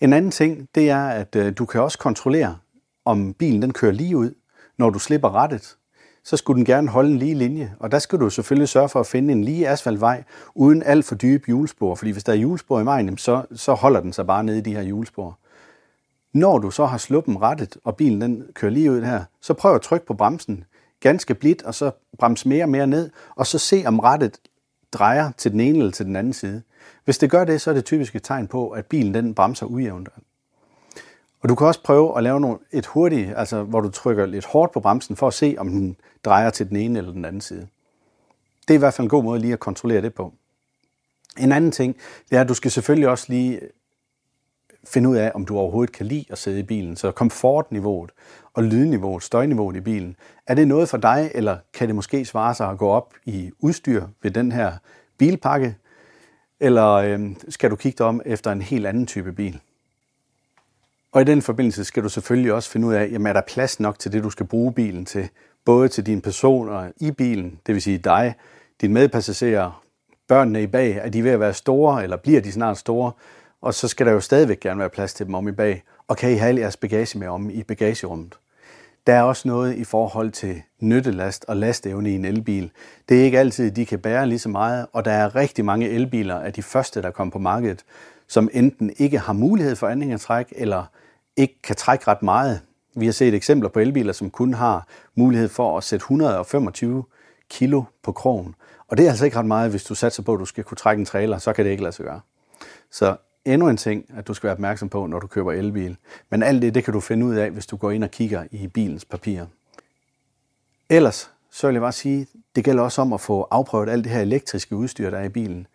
En 0.00 0.12
anden 0.12 0.30
ting, 0.30 0.68
det 0.74 0.90
er, 0.90 1.08
at 1.08 1.36
øh, 1.36 1.52
du 1.58 1.64
kan 1.66 1.80
også 1.80 1.98
kontrollere, 1.98 2.58
om 3.04 3.34
bilen 3.34 3.62
den 3.62 3.72
kører 3.72 3.92
lige 3.92 4.16
ud. 4.16 4.34
Når 4.78 4.90
du 4.90 4.98
slipper 4.98 5.34
rettet, 5.34 5.76
så 6.24 6.36
skulle 6.36 6.56
den 6.56 6.64
gerne 6.64 6.88
holde 6.88 7.10
en 7.10 7.18
lige 7.18 7.34
linje. 7.34 7.74
Og 7.78 7.92
der 7.92 7.98
skal 7.98 8.18
du 8.18 8.30
selvfølgelig 8.30 8.68
sørge 8.68 8.88
for 8.88 9.00
at 9.00 9.06
finde 9.06 9.32
en 9.32 9.44
lige 9.44 9.68
asfaltvej, 9.68 10.24
uden 10.54 10.82
alt 10.82 11.04
for 11.04 11.14
dybe 11.14 11.46
hjulspor. 11.46 11.94
Fordi 11.94 12.10
hvis 12.10 12.24
der 12.24 12.32
er 12.32 12.36
hjulspor 12.36 12.80
i 12.80 12.84
vejen, 12.84 13.18
så, 13.18 13.42
så 13.52 13.74
holder 13.74 14.00
den 14.00 14.12
sig 14.12 14.26
bare 14.26 14.44
nede 14.44 14.58
i 14.58 14.60
de 14.60 14.74
her 14.74 14.82
hjulspor. 14.82 15.38
Når 16.34 16.58
du 16.58 16.70
så 16.70 16.86
har 16.86 16.98
sluppen 16.98 17.42
rettet, 17.42 17.76
og 17.84 17.96
bilen 17.96 18.20
den 18.20 18.44
kører 18.54 18.72
lige 18.72 18.92
ud 18.92 19.02
her, 19.02 19.24
så 19.40 19.54
prøv 19.54 19.74
at 19.74 19.82
trykke 19.82 20.06
på 20.06 20.14
bremsen 20.14 20.64
ganske 21.00 21.34
blidt, 21.34 21.62
og 21.62 21.74
så 21.74 21.90
bremse 22.18 22.48
mere 22.48 22.64
og 22.64 22.68
mere 22.68 22.86
ned, 22.86 23.10
og 23.36 23.46
så 23.46 23.58
se 23.58 23.82
om 23.86 24.00
rettet 24.00 24.38
drejer 24.92 25.32
til 25.36 25.52
den 25.52 25.60
ene 25.60 25.78
eller 25.78 25.92
til 25.92 26.06
den 26.06 26.16
anden 26.16 26.32
side. 26.32 26.62
Hvis 27.04 27.18
det 27.18 27.30
gør 27.30 27.44
det, 27.44 27.60
så 27.60 27.70
er 27.70 27.74
det 27.74 27.84
typisk 27.84 28.16
et 28.16 28.22
tegn 28.22 28.46
på, 28.46 28.70
at 28.70 28.86
bilen 28.86 29.14
den 29.14 29.34
bremser 29.34 29.66
ujævnt. 29.66 30.08
Og 31.40 31.48
du 31.48 31.54
kan 31.54 31.66
også 31.66 31.82
prøve 31.82 32.16
at 32.16 32.22
lave 32.22 32.40
nogle, 32.40 32.58
et 32.72 32.86
hurtigt, 32.86 33.32
altså 33.36 33.62
hvor 33.62 33.80
du 33.80 33.90
trykker 33.90 34.26
lidt 34.26 34.44
hårdt 34.44 34.72
på 34.72 34.80
bremsen, 34.80 35.16
for 35.16 35.26
at 35.26 35.34
se, 35.34 35.56
om 35.58 35.68
den 35.68 35.96
drejer 36.24 36.50
til 36.50 36.68
den 36.68 36.76
ene 36.76 36.98
eller 36.98 37.12
den 37.12 37.24
anden 37.24 37.40
side. 37.40 37.68
Det 38.68 38.74
er 38.74 38.78
i 38.78 38.78
hvert 38.78 38.94
fald 38.94 39.04
en 39.04 39.10
god 39.10 39.24
måde 39.24 39.40
lige 39.40 39.52
at 39.52 39.60
kontrollere 39.60 40.02
det 40.02 40.14
på. 40.14 40.32
En 41.38 41.52
anden 41.52 41.72
ting, 41.72 41.96
det 42.30 42.36
er, 42.36 42.40
at 42.40 42.48
du 42.48 42.54
skal 42.54 42.70
selvfølgelig 42.70 43.08
også 43.08 43.26
lige 43.28 43.60
finde 44.84 45.10
ud 45.10 45.16
af, 45.16 45.32
om 45.34 45.46
du 45.46 45.58
overhovedet 45.58 45.94
kan 45.94 46.06
lide 46.06 46.24
at 46.30 46.38
sidde 46.38 46.60
i 46.60 46.62
bilen. 46.62 46.96
Så 46.96 47.10
komfortniveauet 47.10 48.10
og 48.54 48.62
lydniveauet, 48.64 49.22
støjniveauet 49.22 49.76
i 49.76 49.80
bilen, 49.80 50.16
er 50.46 50.54
det 50.54 50.68
noget 50.68 50.88
for 50.88 50.96
dig, 50.96 51.30
eller 51.34 51.58
kan 51.74 51.88
det 51.88 51.94
måske 51.94 52.24
svare 52.24 52.54
sig 52.54 52.68
at 52.68 52.78
gå 52.78 52.88
op 52.88 53.14
i 53.24 53.50
udstyr 53.60 54.06
ved 54.22 54.30
den 54.30 54.52
her 54.52 54.72
bilpakke, 55.18 55.76
eller 56.60 56.92
øh, 56.92 57.20
skal 57.48 57.70
du 57.70 57.76
kigge 57.76 57.98
dig 57.98 58.06
om 58.06 58.22
efter 58.24 58.52
en 58.52 58.62
helt 58.62 58.86
anden 58.86 59.06
type 59.06 59.32
bil? 59.32 59.60
Og 61.12 61.20
i 61.20 61.24
den 61.24 61.42
forbindelse 61.42 61.84
skal 61.84 62.02
du 62.02 62.08
selvfølgelig 62.08 62.52
også 62.52 62.70
finde 62.70 62.86
ud 62.86 62.94
af, 62.94 63.08
jamen 63.12 63.26
er 63.26 63.32
der 63.32 63.40
plads 63.40 63.80
nok 63.80 63.98
til 63.98 64.12
det, 64.12 64.24
du 64.24 64.30
skal 64.30 64.46
bruge 64.46 64.72
bilen 64.72 65.06
til, 65.06 65.28
både 65.64 65.88
til 65.88 66.06
dine 66.06 66.20
personer 66.20 66.90
i 66.96 67.10
bilen, 67.10 67.60
det 67.66 67.74
vil 67.74 67.82
sige 67.82 67.98
dig, 67.98 68.34
dine 68.80 68.94
medpassagerer, 68.94 69.84
børnene 70.28 70.62
i 70.62 70.66
bag, 70.66 70.96
er 70.96 71.08
de 71.08 71.24
ved 71.24 71.30
at 71.30 71.40
være 71.40 71.54
store, 71.54 72.02
eller 72.02 72.16
bliver 72.16 72.40
de 72.40 72.52
snart 72.52 72.78
store, 72.78 73.12
og 73.60 73.74
så 73.74 73.88
skal 73.88 74.06
der 74.06 74.12
jo 74.12 74.20
stadigvæk 74.20 74.60
gerne 74.60 74.80
være 74.80 74.90
plads 74.90 75.14
til 75.14 75.26
dem 75.26 75.34
om 75.34 75.48
i 75.48 75.52
bag, 75.52 75.82
og 76.08 76.16
kan 76.16 76.30
I 76.32 76.34
have 76.34 76.60
jeres 76.60 76.76
bagage 76.76 77.18
med 77.18 77.28
om 77.28 77.50
i 77.50 77.62
bagagerummet. 77.62 78.38
Der 79.06 79.14
er 79.14 79.22
også 79.22 79.48
noget 79.48 79.76
i 79.76 79.84
forhold 79.84 80.30
til 80.30 80.62
nyttelast 80.80 81.44
og 81.48 81.56
lastevne 81.56 82.10
i 82.10 82.14
en 82.14 82.24
elbil. 82.24 82.70
Det 83.08 83.20
er 83.20 83.24
ikke 83.24 83.38
altid, 83.38 83.70
de 83.70 83.86
kan 83.86 83.98
bære 83.98 84.26
lige 84.26 84.38
så 84.38 84.48
meget, 84.48 84.86
og 84.92 85.04
der 85.04 85.10
er 85.10 85.36
rigtig 85.36 85.64
mange 85.64 85.88
elbiler 85.88 86.36
af 86.36 86.52
de 86.52 86.62
første, 86.62 87.02
der 87.02 87.10
kom 87.10 87.30
på 87.30 87.38
markedet, 87.38 87.84
som 88.28 88.48
enten 88.52 88.92
ikke 88.96 89.18
har 89.18 89.32
mulighed 89.32 89.76
for 89.76 89.88
anhængertræk, 89.88 90.52
eller 90.56 90.84
ikke 91.36 91.62
kan 91.62 91.76
trække 91.76 92.08
ret 92.08 92.22
meget. 92.22 92.60
Vi 92.96 93.04
har 93.04 93.12
set 93.12 93.34
eksempler 93.34 93.68
på 93.68 93.78
elbiler, 93.78 94.12
som 94.12 94.30
kun 94.30 94.54
har 94.54 94.86
mulighed 95.14 95.48
for 95.48 95.76
at 95.76 95.84
sætte 95.84 96.02
125 96.02 97.04
kilo 97.50 97.82
på 98.02 98.12
krogen. 98.12 98.54
Og 98.88 98.96
det 98.96 99.06
er 99.06 99.10
altså 99.10 99.24
ikke 99.24 99.38
ret 99.38 99.46
meget, 99.46 99.70
hvis 99.70 99.84
du 99.84 99.94
satser 99.94 100.22
på, 100.22 100.34
at 100.34 100.40
du 100.40 100.44
skal 100.44 100.64
kunne 100.64 100.76
trække 100.76 101.00
en 101.00 101.06
trailer, 101.06 101.38
så 101.38 101.52
kan 101.52 101.64
det 101.64 101.70
ikke 101.70 101.82
lade 101.82 101.92
sig 101.92 102.04
gøre. 102.04 102.20
Så 102.90 103.16
endnu 103.44 103.68
en 103.68 103.76
ting, 103.76 104.04
at 104.16 104.28
du 104.28 104.34
skal 104.34 104.46
være 104.46 104.54
opmærksom 104.54 104.88
på, 104.88 105.06
når 105.06 105.20
du 105.20 105.26
køber 105.26 105.52
elbil. 105.52 105.96
Men 106.30 106.42
alt 106.42 106.62
det, 106.62 106.74
det 106.74 106.84
kan 106.84 106.92
du 106.92 107.00
finde 107.00 107.26
ud 107.26 107.34
af, 107.34 107.50
hvis 107.50 107.66
du 107.66 107.76
går 107.76 107.90
ind 107.90 108.04
og 108.04 108.10
kigger 108.10 108.44
i 108.50 108.66
bilens 108.66 109.04
papirer. 109.04 109.46
Ellers, 110.88 111.30
så 111.50 111.66
vil 111.66 111.74
jeg 111.74 111.82
bare 111.82 111.92
sige, 111.92 112.26
det 112.56 112.64
gælder 112.64 112.82
også 112.82 113.02
om 113.02 113.12
at 113.12 113.20
få 113.20 113.48
afprøvet 113.50 113.88
alt 113.88 114.04
det 114.04 114.12
her 114.12 114.20
elektriske 114.20 114.76
udstyr, 114.76 115.10
der 115.10 115.18
er 115.18 115.24
i 115.24 115.28
bilen. 115.28 115.66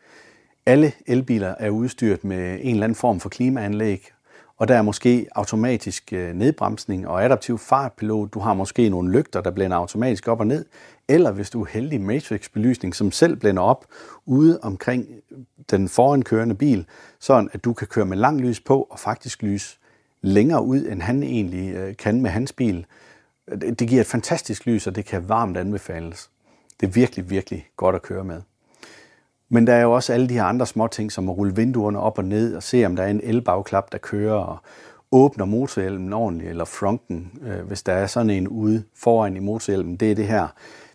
Alle 0.65 0.93
elbiler 1.07 1.55
er 1.59 1.69
udstyret 1.69 2.23
med 2.23 2.59
en 2.61 2.71
eller 2.71 2.83
anden 2.83 2.95
form 2.95 3.19
for 3.19 3.29
klimaanlæg, 3.29 4.11
og 4.57 4.67
der 4.67 4.75
er 4.75 4.81
måske 4.81 5.27
automatisk 5.35 6.13
øh, 6.13 6.33
nedbremsning 6.33 7.07
og 7.07 7.23
adaptiv 7.23 7.57
fartpilot. 7.57 8.33
Du 8.33 8.39
har 8.39 8.53
måske 8.53 8.89
nogle 8.89 9.11
lygter, 9.11 9.41
der 9.41 9.51
blænder 9.51 9.77
automatisk 9.77 10.27
op 10.27 10.39
og 10.39 10.47
ned. 10.47 10.65
Eller 11.07 11.31
hvis 11.31 11.49
du 11.49 11.61
er 11.61 11.67
heldig, 11.69 12.01
matrixbelysning, 12.01 12.95
som 12.95 13.11
selv 13.11 13.35
blænder 13.35 13.63
op 13.63 13.85
ude 14.25 14.59
omkring 14.61 15.07
øh, 15.31 15.37
den 15.71 15.89
forankørende 15.89 16.55
bil, 16.55 16.85
sådan 17.19 17.49
at 17.53 17.63
du 17.65 17.73
kan 17.73 17.87
køre 17.87 18.05
med 18.05 18.17
lang 18.17 18.41
lys 18.41 18.59
på 18.59 18.81
og 18.81 18.99
faktisk 18.99 19.43
lys 19.43 19.79
længere 20.21 20.63
ud, 20.63 20.85
end 20.85 21.01
han 21.01 21.23
egentlig 21.23 21.75
øh, 21.75 21.95
kan 21.97 22.21
med 22.21 22.29
hans 22.29 22.53
bil. 22.53 22.85
Det 23.79 23.87
giver 23.87 24.01
et 24.01 24.07
fantastisk 24.07 24.65
lys, 24.65 24.87
og 24.87 24.95
det 24.95 25.05
kan 25.05 25.29
varmt 25.29 25.57
anbefales. 25.57 26.29
Det 26.79 26.87
er 26.87 26.91
virkelig, 26.91 27.29
virkelig 27.29 27.67
godt 27.77 27.95
at 27.95 28.01
køre 28.01 28.23
med. 28.23 28.41
Men 29.49 29.67
der 29.67 29.73
er 29.73 29.81
jo 29.81 29.91
også 29.91 30.13
alle 30.13 30.29
de 30.29 30.33
her 30.33 30.43
andre 30.43 30.65
små 30.65 30.87
ting, 30.87 31.11
som 31.11 31.29
at 31.29 31.37
rulle 31.37 31.55
vinduerne 31.55 31.99
op 31.99 32.17
og 32.17 32.25
ned 32.25 32.55
og 32.55 32.63
se, 32.63 32.85
om 32.85 32.95
der 32.95 33.03
er 33.03 33.07
en 33.07 33.21
elbagklap, 33.23 33.91
der 33.91 33.97
kører 33.97 34.35
og 34.35 34.57
åbner 35.11 35.45
motorhjelmen 35.45 36.13
ordentligt, 36.13 36.49
eller 36.49 36.65
fronten, 36.65 37.31
øh, 37.41 37.67
hvis 37.67 37.83
der 37.83 37.93
er 37.93 38.07
sådan 38.07 38.29
en 38.29 38.47
ude 38.47 38.83
foran 38.95 39.35
i 39.35 39.39
motorhjelmen. 39.39 39.95
Det 39.95 40.11
er 40.11 40.15
det 40.15 40.27
her 40.27 40.47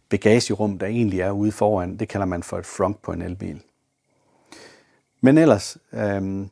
bagagerum, 0.09 0.79
der 0.79 0.87
egentlig 0.87 1.21
er 1.21 1.31
ude 1.31 1.53
foran. 1.53 1.97
Det 1.97 2.09
kalder 2.09 2.27
man 2.27 2.43
for 2.43 2.59
et 2.59 2.67
front 2.67 3.03
på 3.03 3.13
en 3.13 3.23
elbil. 3.23 3.61
Men 5.21 5.39
ellers, 5.39 5.77
øh, 5.93 6.47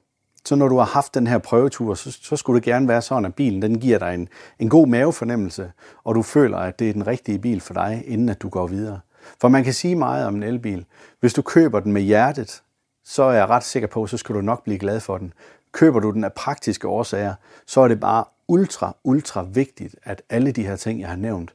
Så 0.45 0.57
når 0.57 0.69
du 0.69 0.77
har 0.77 0.85
haft 0.85 1.15
den 1.15 1.27
her 1.27 1.39
prøvetur, 1.39 1.95
så, 1.95 2.11
så 2.23 2.37
skulle 2.37 2.61
det 2.61 2.65
gerne 2.65 2.89
være 2.89 3.03
sådan, 3.03 3.25
at 3.25 3.35
bilen 3.35 3.63
den 3.63 3.81
giver 3.81 3.99
dig 3.99 4.15
en, 4.15 4.29
en 4.59 4.69
god 4.69 4.87
mavefornemmelse, 4.87 5.73
og 6.05 6.15
du 6.15 6.23
føler, 6.23 6.59
at 6.59 6.79
det 6.79 6.89
er 6.89 6.93
den 6.93 7.07
rigtige 7.07 7.39
bil 7.39 7.61
for 7.61 7.75
dig, 7.75 8.05
inden 8.07 8.29
at 8.29 8.43
du 8.43 8.49
går 8.49 8.67
videre. 8.67 9.01
For 9.41 9.49
man 9.49 9.65
kan 9.65 9.73
sige 9.73 9.97
meget 9.97 10.27
om 10.27 10.35
en 10.35 10.43
elbil. 10.43 10.85
Hvis 11.21 11.35
du 11.35 11.43
køber 11.43 11.81
den 11.81 11.93
med 11.93 12.03
hjertet, 12.03 12.63
så 13.05 13.23
er 13.23 13.33
jeg 13.33 13.49
ret 13.49 13.65
sikker 13.65 13.89
på, 13.89 14.07
så 14.07 14.17
skal 14.17 14.35
du 14.35 14.41
nok 14.41 14.65
blive 14.65 14.79
glad 14.79 15.01
for 15.01 15.19
den. 15.19 15.33
Køber 15.73 16.01
du 16.01 16.11
den 16.11 16.25
af 16.25 16.33
praktiske 16.33 16.89
årsager, 16.89 17.35
så 17.67 17.81
er 17.81 17.89
det 17.89 18.01
bare 18.01 18.25
ultra, 18.49 18.97
ultra 19.05 19.43
vigtigt, 19.43 19.97
at 20.03 20.23
alle 20.31 20.53
de 20.53 20.67
her 20.67 20.77
ting, 20.77 21.01
jeg 21.01 21.09
har 21.09 21.17
nævnt, 21.17 21.55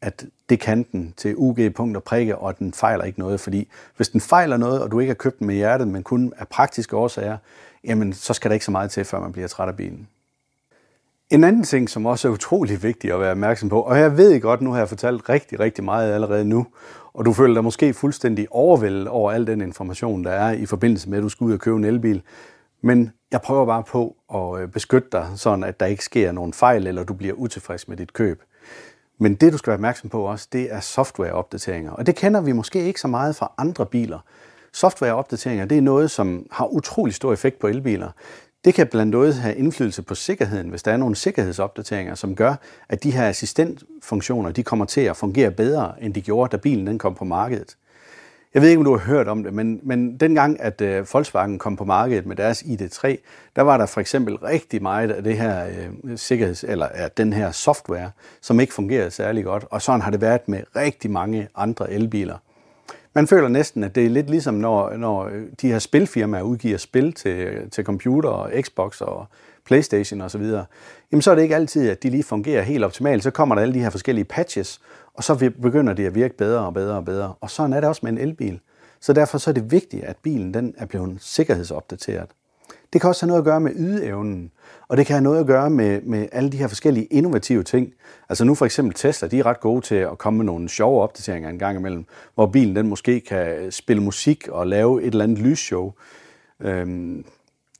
at 0.00 0.24
det 0.48 0.60
kan 0.60 0.86
den 0.92 1.14
til 1.16 1.34
UG 1.36 1.58
punkt 1.74 1.96
og 1.96 2.02
prikke, 2.02 2.38
og 2.38 2.48
at 2.48 2.58
den 2.58 2.72
fejler 2.72 3.04
ikke 3.04 3.18
noget. 3.18 3.40
Fordi 3.40 3.68
hvis 3.96 4.08
den 4.08 4.20
fejler 4.20 4.56
noget, 4.56 4.82
og 4.82 4.90
du 4.90 5.00
ikke 5.00 5.10
har 5.10 5.14
købt 5.14 5.38
den 5.38 5.46
med 5.46 5.54
hjertet, 5.54 5.88
men 5.88 6.02
kun 6.02 6.32
af 6.38 6.48
praktiske 6.48 6.96
årsager, 6.96 7.36
jamen 7.84 8.12
så 8.12 8.34
skal 8.34 8.50
der 8.50 8.52
ikke 8.52 8.64
så 8.64 8.70
meget 8.70 8.90
til, 8.90 9.04
før 9.04 9.20
man 9.20 9.32
bliver 9.32 9.48
træt 9.48 9.68
af 9.68 9.76
bilen. 9.76 10.08
En 11.34 11.44
anden 11.44 11.62
ting, 11.62 11.90
som 11.90 12.06
også 12.06 12.28
er 12.28 12.32
utrolig 12.32 12.82
vigtig 12.82 13.12
at 13.12 13.20
være 13.20 13.30
opmærksom 13.30 13.68
på, 13.68 13.80
og 13.80 13.98
jeg 13.98 14.16
ved 14.16 14.40
godt, 14.40 14.60
nu 14.60 14.70
har 14.70 14.78
jeg 14.78 14.88
fortalt 14.88 15.28
rigtig, 15.28 15.60
rigtig 15.60 15.84
meget 15.84 16.12
allerede 16.12 16.44
nu, 16.44 16.66
og 17.14 17.24
du 17.24 17.32
føler 17.32 17.54
dig 17.54 17.64
måske 17.64 17.94
fuldstændig 17.94 18.46
overvældet 18.50 19.08
over 19.08 19.32
al 19.32 19.46
den 19.46 19.60
information, 19.60 20.24
der 20.24 20.30
er 20.30 20.52
i 20.52 20.66
forbindelse 20.66 21.10
med, 21.10 21.18
at 21.18 21.22
du 21.22 21.28
skal 21.28 21.44
ud 21.44 21.52
og 21.52 21.58
købe 21.58 21.76
en 21.76 21.84
elbil. 21.84 22.22
Men 22.82 23.12
jeg 23.32 23.40
prøver 23.40 23.66
bare 23.66 23.82
på 23.82 24.16
at 24.34 24.62
øh, 24.62 24.68
beskytte 24.68 25.08
dig, 25.12 25.26
sådan 25.36 25.64
at 25.64 25.80
der 25.80 25.86
ikke 25.86 26.04
sker 26.04 26.32
nogen 26.32 26.52
fejl, 26.52 26.86
eller 26.86 27.04
du 27.04 27.14
bliver 27.14 27.34
utilfreds 27.34 27.88
med 27.88 27.96
dit 27.96 28.12
køb. 28.12 28.42
Men 29.18 29.34
det, 29.34 29.52
du 29.52 29.58
skal 29.58 29.70
være 29.70 29.76
opmærksom 29.76 30.10
på 30.10 30.22
også, 30.22 30.48
det 30.52 30.72
er 30.72 30.80
softwareopdateringer. 30.80 31.92
Og 31.92 32.06
det 32.06 32.16
kender 32.16 32.40
vi 32.40 32.52
måske 32.52 32.84
ikke 32.84 33.00
så 33.00 33.08
meget 33.08 33.36
fra 33.36 33.52
andre 33.58 33.86
biler. 33.86 34.18
Softwareopdateringer, 34.72 35.64
det 35.64 35.78
er 35.78 35.82
noget, 35.82 36.10
som 36.10 36.46
har 36.50 36.66
utrolig 36.66 37.14
stor 37.14 37.32
effekt 37.32 37.58
på 37.58 37.66
elbiler. 37.66 38.08
Det 38.64 38.74
kan 38.74 38.86
blandt 38.86 39.14
andet 39.14 39.34
have 39.34 39.56
indflydelse 39.56 40.02
på 40.02 40.14
sikkerheden, 40.14 40.68
hvis 40.68 40.82
der 40.82 40.92
er 40.92 40.96
nogle 40.96 41.16
sikkerhedsopdateringer, 41.16 42.14
som 42.14 42.34
gør, 42.36 42.54
at 42.88 43.02
de 43.02 43.10
her 43.10 43.28
assistentfunktioner 43.28 44.50
de 44.50 44.62
kommer 44.62 44.84
til 44.84 45.00
at 45.00 45.16
fungere 45.16 45.50
bedre, 45.50 45.92
end 46.00 46.14
de 46.14 46.20
gjorde, 46.20 46.52
da 46.52 46.56
bilen 46.56 46.86
den 46.86 46.98
kom 46.98 47.14
på 47.14 47.24
markedet. 47.24 47.76
Jeg 48.54 48.62
ved 48.62 48.68
ikke, 48.68 48.78
om 48.78 48.84
du 48.84 48.96
har 48.96 49.06
hørt 49.06 49.28
om 49.28 49.44
det, 49.44 49.54
men, 49.54 49.80
men 49.82 50.16
dengang, 50.16 50.60
at 50.60 50.80
øh, 50.80 51.06
Volkswagen 51.12 51.58
kom 51.58 51.76
på 51.76 51.84
markedet 51.84 52.26
med 52.26 52.36
deres 52.36 52.62
ID3, 52.62 53.16
der 53.56 53.62
var 53.62 53.76
der 53.76 53.86
for 53.86 54.00
eksempel 54.00 54.36
rigtig 54.36 54.82
meget 54.82 55.10
af 55.10 55.22
det 55.22 55.38
her 55.38 55.66
øh, 55.66 56.18
sikkerheds, 56.18 56.64
eller 56.64 56.86
af 56.86 57.10
den 57.10 57.32
her 57.32 57.50
software, 57.50 58.10
som 58.40 58.60
ikke 58.60 58.74
fungerede 58.74 59.10
særlig 59.10 59.44
godt. 59.44 59.64
Og 59.70 59.82
sådan 59.82 60.00
har 60.00 60.10
det 60.10 60.20
været 60.20 60.48
med 60.48 60.60
rigtig 60.76 61.10
mange 61.10 61.48
andre 61.56 61.90
elbiler. 61.90 62.38
Man 63.14 63.26
føler 63.26 63.48
næsten, 63.48 63.84
at 63.84 63.94
det 63.94 64.04
er 64.04 64.10
lidt 64.10 64.30
ligesom, 64.30 64.54
når, 64.54 64.96
når 64.96 65.24
øh, 65.24 65.42
de 65.60 65.68
her 65.68 65.78
spilfirmaer 65.78 66.42
udgiver 66.42 66.78
spil 66.78 67.12
til, 67.12 67.70
til 67.70 67.84
computer 67.84 68.28
og 68.28 68.50
Xbox 68.62 69.00
og 69.00 69.26
Playstation 69.64 70.20
osv., 70.20 70.42
jamen 71.12 71.22
så 71.22 71.30
er 71.30 71.34
det 71.34 71.42
ikke 71.42 71.54
altid, 71.54 71.90
at 71.90 72.02
de 72.02 72.10
lige 72.10 72.22
fungerer 72.22 72.62
helt 72.62 72.84
optimalt. 72.84 73.22
Så 73.22 73.30
kommer 73.30 73.54
der 73.54 73.62
alle 73.62 73.74
de 73.74 73.80
her 73.80 73.90
forskellige 73.90 74.24
patches, 74.24 74.80
og 75.14 75.24
så 75.24 75.52
begynder 75.62 75.92
de 75.92 76.06
at 76.06 76.14
virke 76.14 76.36
bedre 76.36 76.60
og 76.60 76.74
bedre 76.74 76.96
og 76.96 77.04
bedre. 77.04 77.34
Og 77.40 77.50
sådan 77.50 77.72
er 77.72 77.80
det 77.80 77.88
også 77.88 78.00
med 78.04 78.12
en 78.12 78.18
elbil. 78.18 78.60
Så 79.00 79.12
derfor 79.12 79.38
så 79.38 79.50
er 79.50 79.54
det 79.54 79.70
vigtigt, 79.70 80.04
at 80.04 80.16
bilen 80.16 80.54
den 80.54 80.74
er 80.78 80.86
blevet 80.86 81.16
sikkerhedsopdateret. 81.20 82.28
Det 82.92 83.00
kan 83.00 83.08
også 83.08 83.26
have 83.26 83.28
noget 83.28 83.40
at 83.40 83.44
gøre 83.44 83.60
med 83.60 83.72
ydeevnen, 83.74 84.50
og 84.94 84.98
det 84.98 85.06
kan 85.06 85.14
have 85.14 85.22
noget 85.22 85.40
at 85.40 85.46
gøre 85.46 85.70
med, 85.70 86.00
med 86.02 86.28
alle 86.32 86.50
de 86.50 86.56
her 86.56 86.66
forskellige 86.66 87.06
innovative 87.06 87.62
ting. 87.62 87.92
Altså 88.28 88.44
nu 88.44 88.54
for 88.54 88.64
eksempel 88.64 88.94
Tesla, 88.94 89.28
de 89.28 89.38
er 89.38 89.46
ret 89.46 89.60
gode 89.60 89.80
til 89.80 89.94
at 89.94 90.18
komme 90.18 90.36
med 90.36 90.44
nogle 90.44 90.68
sjove 90.68 91.02
opdateringer 91.02 91.50
en 91.50 91.58
gang 91.58 91.78
imellem, 91.78 92.04
hvor 92.34 92.46
bilen 92.46 92.76
den 92.76 92.88
måske 92.88 93.20
kan 93.20 93.72
spille 93.72 94.02
musik 94.02 94.48
og 94.48 94.66
lave 94.66 95.02
et 95.02 95.06
eller 95.06 95.24
andet 95.24 95.38
lysshow. 95.38 95.92
Øhm, 96.60 97.24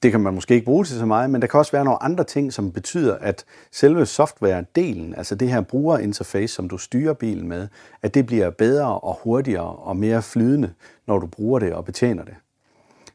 det 0.02 0.10
kan 0.10 0.20
man 0.20 0.34
måske 0.34 0.54
ikke 0.54 0.64
bruge 0.64 0.84
til 0.84 0.98
så 0.98 1.06
meget, 1.06 1.30
men 1.30 1.42
der 1.42 1.46
kan 1.46 1.58
også 1.58 1.72
være 1.72 1.84
nogle 1.84 2.02
andre 2.02 2.24
ting, 2.24 2.52
som 2.52 2.72
betyder, 2.72 3.14
at 3.14 3.44
selve 3.72 4.02
software-delen, 4.02 5.16
altså 5.16 5.34
det 5.34 5.48
her 5.48 5.60
brugerinterface, 5.60 6.54
som 6.54 6.68
du 6.68 6.78
styrer 6.78 7.12
bilen 7.12 7.48
med, 7.48 7.68
at 8.02 8.14
det 8.14 8.26
bliver 8.26 8.50
bedre 8.50 9.00
og 9.00 9.18
hurtigere 9.22 9.76
og 9.76 9.96
mere 9.96 10.22
flydende, 10.22 10.72
når 11.06 11.18
du 11.18 11.26
bruger 11.26 11.58
det 11.58 11.72
og 11.72 11.84
betjener 11.84 12.24
det. 12.24 12.34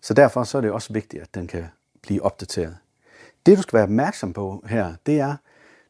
Så 0.02 0.14
derfor 0.14 0.44
så 0.44 0.58
er 0.58 0.62
det 0.62 0.72
også 0.72 0.94
vigtigt, 0.94 1.24
at 1.24 1.36
den 1.36 1.48
kan 1.48 1.66
blive 2.02 2.24
opdateret. 2.26 2.76
Det 3.45 3.58
du 3.58 3.62
skal 3.62 3.78
være 3.78 3.84
opmærksom 3.84 4.34
på 4.34 4.63
her, 4.67 4.93
det 5.06 5.19
er, 5.19 5.36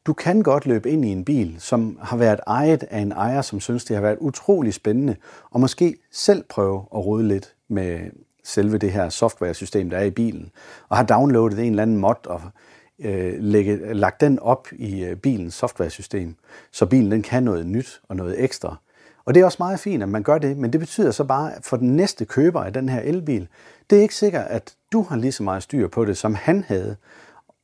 du 0.05 0.13
kan 0.13 0.41
godt 0.41 0.65
løbe 0.65 0.89
ind 0.89 1.05
i 1.05 1.07
en 1.07 1.25
bil, 1.25 1.55
som 1.59 1.99
har 2.01 2.17
været 2.17 2.39
ejet 2.47 2.83
af 2.83 2.99
en 2.99 3.11
ejer, 3.11 3.41
som 3.41 3.59
synes, 3.59 3.85
det 3.85 3.95
har 3.95 4.01
været 4.01 4.17
utrolig 4.19 4.73
spændende, 4.73 5.15
og 5.51 5.59
måske 5.59 5.95
selv 6.11 6.43
prøve 6.49 6.85
at 6.95 7.05
rode 7.05 7.27
lidt 7.27 7.55
med 7.67 7.99
selve 8.43 8.77
det 8.77 8.91
her 8.91 9.09
software-system, 9.09 9.89
der 9.89 9.97
er 9.97 10.03
i 10.03 10.11
bilen, 10.11 10.51
og 10.89 10.97
har 10.97 11.03
downloadet 11.03 11.59
en 11.59 11.69
eller 11.69 11.83
anden 11.83 11.97
mod 11.97 12.27
og 12.27 12.41
øh, 12.99 13.33
lægge, 13.39 13.93
lagt 13.93 14.21
den 14.21 14.39
op 14.39 14.67
i 14.71 15.03
øh, 15.03 15.15
bilens 15.15 15.53
software-system, 15.53 16.35
så 16.71 16.85
bilen 16.85 17.11
den 17.11 17.21
kan 17.21 17.43
noget 17.43 17.65
nyt 17.65 18.01
og 18.09 18.15
noget 18.15 18.43
ekstra. 18.43 18.75
Og 19.25 19.33
det 19.33 19.41
er 19.41 19.45
også 19.45 19.57
meget 19.59 19.79
fint, 19.79 20.03
at 20.03 20.09
man 20.09 20.23
gør 20.23 20.37
det, 20.37 20.57
men 20.57 20.71
det 20.73 20.79
betyder 20.79 21.11
så 21.11 21.23
bare, 21.23 21.55
at 21.55 21.65
for 21.65 21.77
den 21.77 21.95
næste 21.95 22.25
køber 22.25 22.61
af 22.63 22.73
den 22.73 22.89
her 22.89 23.01
elbil, 23.01 23.47
det 23.89 23.97
er 23.97 24.01
ikke 24.01 24.15
sikkert, 24.15 24.47
at 24.47 24.75
du 24.91 25.01
har 25.01 25.15
lige 25.15 25.31
så 25.31 25.43
meget 25.43 25.63
styr 25.63 25.87
på 25.87 26.05
det, 26.05 26.17
som 26.17 26.35
han 26.35 26.63
havde. 26.67 26.95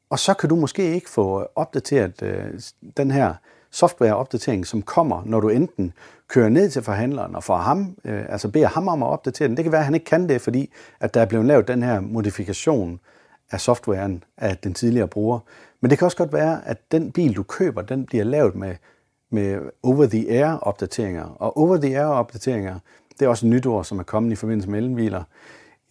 Og 0.09 0.19
så 0.19 0.33
kan 0.33 0.49
du 0.49 0.55
måske 0.55 0.93
ikke 0.93 1.09
få 1.09 1.47
opdateret 1.55 2.21
øh, 2.21 2.59
den 2.97 3.11
her 3.11 3.33
softwareopdatering, 3.71 4.67
som 4.67 4.81
kommer, 4.81 5.23
når 5.25 5.39
du 5.39 5.49
enten 5.49 5.93
kører 6.27 6.49
ned 6.49 6.69
til 6.69 6.83
forhandleren 6.83 7.35
og 7.35 7.43
får 7.43 7.57
ham, 7.57 7.95
øh, 8.05 8.25
altså 8.29 8.49
beder 8.49 8.67
ham 8.67 8.87
om 8.87 9.03
at 9.03 9.07
opdatere 9.07 9.47
den. 9.47 9.57
Det 9.57 9.65
kan 9.65 9.71
være, 9.71 9.79
at 9.79 9.85
han 9.85 9.93
ikke 9.93 10.05
kan 10.05 10.29
det, 10.29 10.41
fordi 10.41 10.71
at 10.99 11.13
der 11.13 11.21
er 11.21 11.25
blevet 11.25 11.45
lavet 11.45 11.67
den 11.67 11.83
her 11.83 11.99
modifikation 11.99 12.99
af 13.51 13.61
softwaren 13.61 14.23
af 14.37 14.57
den 14.57 14.73
tidligere 14.73 15.07
bruger. 15.07 15.39
Men 15.81 15.89
det 15.89 15.97
kan 15.97 16.05
også 16.05 16.17
godt 16.17 16.33
være, 16.33 16.67
at 16.67 16.91
den 16.91 17.11
bil, 17.11 17.35
du 17.35 17.43
køber, 17.43 17.81
den 17.81 18.05
bliver 18.05 18.23
lavet 18.23 18.55
med, 18.55 18.75
med 19.31 19.59
over-the-air 19.83 20.57
opdateringer. 20.61 21.23
Og 21.23 21.57
over-the-air 21.57 22.05
opdateringer, 22.05 22.79
det 23.19 23.25
er 23.25 23.29
også 23.29 23.45
et 23.45 23.49
nyt 23.49 23.65
ord, 23.65 23.85
som 23.85 23.99
er 23.99 24.03
kommet 24.03 24.31
i 24.31 24.35
forbindelse 24.35 24.69
med 24.69 24.79
elbiler. 24.79 25.23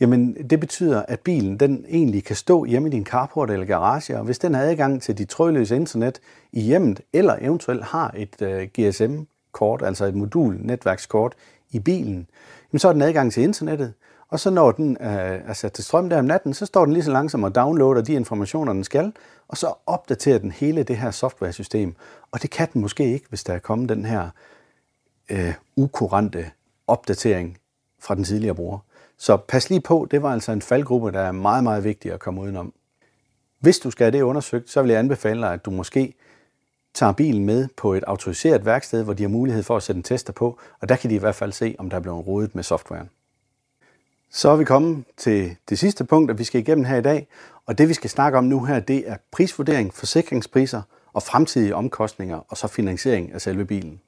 Jamen, 0.01 0.51
det 0.51 0.61
betyder, 0.61 1.03
at 1.09 1.21
bilen 1.21 1.61
den 1.61 1.85
egentlig 1.89 2.25
kan 2.25 2.37
stå 2.37 2.65
hjemme 2.65 2.89
i 2.89 2.91
din 2.91 3.05
carport 3.05 3.51
eller 3.51 3.67
garage, 3.67 4.19
og 4.19 4.25
hvis 4.25 4.39
den 4.39 4.55
har 4.55 4.63
adgang 4.63 5.03
til 5.03 5.19
dit 5.19 5.29
trådløse 5.29 5.77
internet 5.77 6.21
i 6.53 6.61
hjemmet, 6.61 7.01
eller 7.13 7.37
eventuelt 7.41 7.85
har 7.85 8.15
et 8.17 8.43
uh, 8.43 8.49
øh, 8.49 8.69
GSM-kort, 8.79 9.83
altså 9.83 10.05
et 10.05 10.15
modul-netværkskort 10.15 11.35
i 11.71 11.79
bilen, 11.79 12.27
jamen, 12.73 12.79
så 12.79 12.89
er 12.89 12.93
den 12.93 13.03
adgang 13.03 13.33
til 13.33 13.43
internettet, 13.43 13.93
og 14.29 14.41
så 14.41 14.51
når 14.51 14.73
den 14.73 14.97
uh, 15.01 15.07
er 15.07 15.53
sat 15.53 15.73
til 15.73 15.85
strøm 15.85 16.09
der 16.09 16.19
om 16.19 16.25
natten, 16.25 16.55
så 16.55 16.67
står 16.67 16.85
den 16.85 16.95
lige 16.95 17.05
så 17.05 17.13
langsomt 17.13 17.45
og 17.45 17.55
downloader 17.55 18.03
de 18.03 18.13
informationer, 18.13 18.73
den 18.73 18.85
skal, 18.85 19.13
og 19.49 19.57
så 19.57 19.75
opdaterer 19.87 20.39
den 20.39 20.53
hele 20.53 20.83
det 20.83 20.97
her 20.97 21.11
software-system. 21.11 21.95
Og 22.31 22.43
det 22.43 22.51
kan 22.51 22.69
den 22.73 22.81
måske 22.81 23.13
ikke, 23.13 23.27
hvis 23.29 23.45
der 23.45 23.55
er 23.55 23.59
kommet 23.59 23.89
den 23.89 24.05
her 24.05 24.31
uh, 25.33 25.55
ukurante 25.77 26.51
opdatering 26.87 27.59
fra 28.01 28.15
den 28.15 28.25
tidligere 28.25 28.55
bruger. 28.55 28.79
Så 29.19 29.37
pas 29.37 29.71
lige 29.71 29.81
på, 29.81 30.09
det 30.11 30.23
var 30.23 30.33
altså 30.33 30.53
en 30.53 30.63
faldgruppe, 30.63 31.13
der 31.13 31.21
er 31.21 31.33
meget, 31.33 31.65
meget 31.65 31.85
vigtig 31.85 32.13
at 32.13 32.21
komme 32.21 32.41
udenom. 32.41 32.73
Hvis 33.61 33.79
du 33.79 33.91
skal 33.91 34.05
have 34.05 34.19
det 34.19 34.23
undersøgt, 34.23 34.71
så 34.71 34.83
vil 34.83 34.91
jeg 34.91 34.99
anbefale 34.99 35.41
dig, 35.41 35.53
at 35.53 35.65
du 35.65 35.71
måske 35.71 36.15
tager 36.95 37.13
bilen 37.13 37.45
med 37.45 37.69
på 37.77 37.95
et 37.95 38.05
autoriseret 38.07 38.67
værksted, 38.67 39.05
hvor 39.05 39.13
de 39.13 39.23
har 39.23 39.31
mulighed 39.31 39.63
for 39.63 39.77
at 39.77 39.83
sætte 39.83 39.99
en 39.99 40.03
tester 40.03 40.33
på, 40.33 40.59
og 40.81 40.89
der 40.89 40.97
kan 40.97 41.11
de 41.11 41.15
i 41.15 41.19
hvert 41.19 41.35
fald 41.35 41.53
se, 41.53 41.77
om 41.79 41.91
der 41.91 41.97
er 41.97 42.01
blevet 42.01 42.27
rodet 42.27 42.55
med 42.55 42.63
softwaren. 42.63 43.11
Så 44.31 44.49
er 44.49 44.57
vi 44.57 44.65
kommet 44.65 45.05
til 45.17 45.57
det 45.69 45.79
sidste 45.79 46.05
punkt, 46.05 46.31
at 46.31 46.39
vi 46.39 46.45
skal 46.45 46.61
igennem 46.61 46.85
her 46.85 46.97
i 46.97 47.03
dag, 47.03 47.29
og 47.67 47.79
det 47.79 47.89
vi 47.89 47.95
skal 47.95 48.11
snakke 48.11 48.39
om 48.39 48.45
nu 48.45 48.65
her, 48.65 48.81
det 48.81 49.11
er 49.11 49.17
prisvurdering, 49.31 49.95
forsikringspriser 49.95 50.83
og 51.13 51.23
fremtidige 51.23 51.75
omkostninger, 51.75 52.41
og 52.49 52.57
så 52.57 52.69
finansiering 52.69 53.33
af 53.33 53.41
selve 53.41 53.65
bilen. 53.65 54.01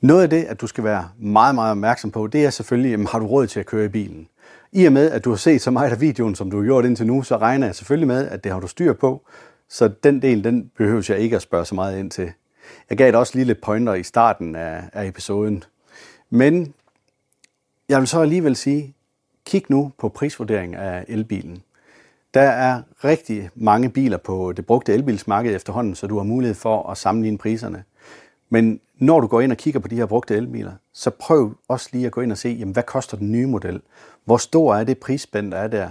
Noget 0.00 0.22
af 0.22 0.30
det, 0.30 0.44
at 0.44 0.60
du 0.60 0.66
skal 0.66 0.84
være 0.84 1.08
meget, 1.18 1.54
meget 1.54 1.70
opmærksom 1.70 2.10
på, 2.10 2.26
det 2.26 2.44
er 2.44 2.50
selvfølgelig, 2.50 2.90
jamen, 2.90 3.06
har 3.06 3.18
du 3.18 3.26
råd 3.26 3.46
til 3.46 3.60
at 3.60 3.66
køre 3.66 3.84
i 3.84 3.88
bilen? 3.88 4.28
I 4.72 4.84
og 4.84 4.92
med, 4.92 5.10
at 5.10 5.24
du 5.24 5.30
har 5.30 5.36
set 5.36 5.62
så 5.62 5.70
meget 5.70 5.90
af 5.90 6.00
videoen, 6.00 6.34
som 6.34 6.50
du 6.50 6.56
har 6.56 6.64
gjort 6.64 6.84
indtil 6.84 7.06
nu, 7.06 7.22
så 7.22 7.36
regner 7.36 7.66
jeg 7.66 7.74
selvfølgelig 7.74 8.08
med, 8.08 8.28
at 8.28 8.44
det 8.44 8.52
har 8.52 8.60
du 8.60 8.66
styr 8.66 8.92
på. 8.92 9.22
Så 9.68 9.88
den 10.02 10.22
del, 10.22 10.44
den 10.44 10.70
behøver 10.76 11.06
jeg 11.08 11.18
ikke 11.18 11.36
at 11.36 11.42
spørge 11.42 11.64
så 11.64 11.74
meget 11.74 11.98
ind 11.98 12.10
til. 12.10 12.32
Jeg 12.90 12.98
gav 12.98 13.10
dig 13.10 13.18
også 13.18 13.34
lige 13.34 13.44
lidt 13.44 13.60
pointer 13.60 13.94
i 13.94 14.02
starten 14.02 14.54
af, 14.54 14.82
af 14.92 15.06
episoden. 15.06 15.64
Men 16.30 16.74
jeg 17.88 17.98
vil 17.98 18.08
så 18.08 18.20
alligevel 18.20 18.56
sige, 18.56 18.94
kig 19.46 19.62
nu 19.68 19.92
på 19.98 20.08
prisvurdering 20.08 20.76
af 20.76 21.04
elbilen. 21.08 21.62
Der 22.34 22.40
er 22.40 22.82
rigtig 23.04 23.50
mange 23.54 23.90
biler 23.90 24.16
på 24.16 24.52
det 24.52 24.66
brugte 24.66 24.94
elbilsmarked 24.94 25.54
efterhånden, 25.54 25.94
så 25.94 26.06
du 26.06 26.16
har 26.16 26.24
mulighed 26.24 26.54
for 26.54 26.90
at 26.90 26.98
sammenligne 26.98 27.38
priserne. 27.38 27.84
Men 28.50 28.80
når 28.98 29.20
du 29.20 29.26
går 29.26 29.40
ind 29.40 29.52
og 29.52 29.58
kigger 29.58 29.80
på 29.80 29.88
de 29.88 29.96
her 29.96 30.06
brugte 30.06 30.36
elbiler, 30.36 30.72
så 30.92 31.10
prøv 31.10 31.54
også 31.68 31.88
lige 31.92 32.06
at 32.06 32.12
gå 32.12 32.20
ind 32.20 32.32
og 32.32 32.38
se, 32.38 32.48
jamen, 32.48 32.72
hvad 32.72 32.82
koster 32.82 33.16
den 33.16 33.32
nye 33.32 33.46
model? 33.46 33.80
Hvor 34.24 34.36
stor 34.36 34.74
er 34.74 34.84
det 34.84 34.98
prisspænd, 34.98 35.52
der 35.52 35.58
er 35.58 35.68
der? 35.68 35.88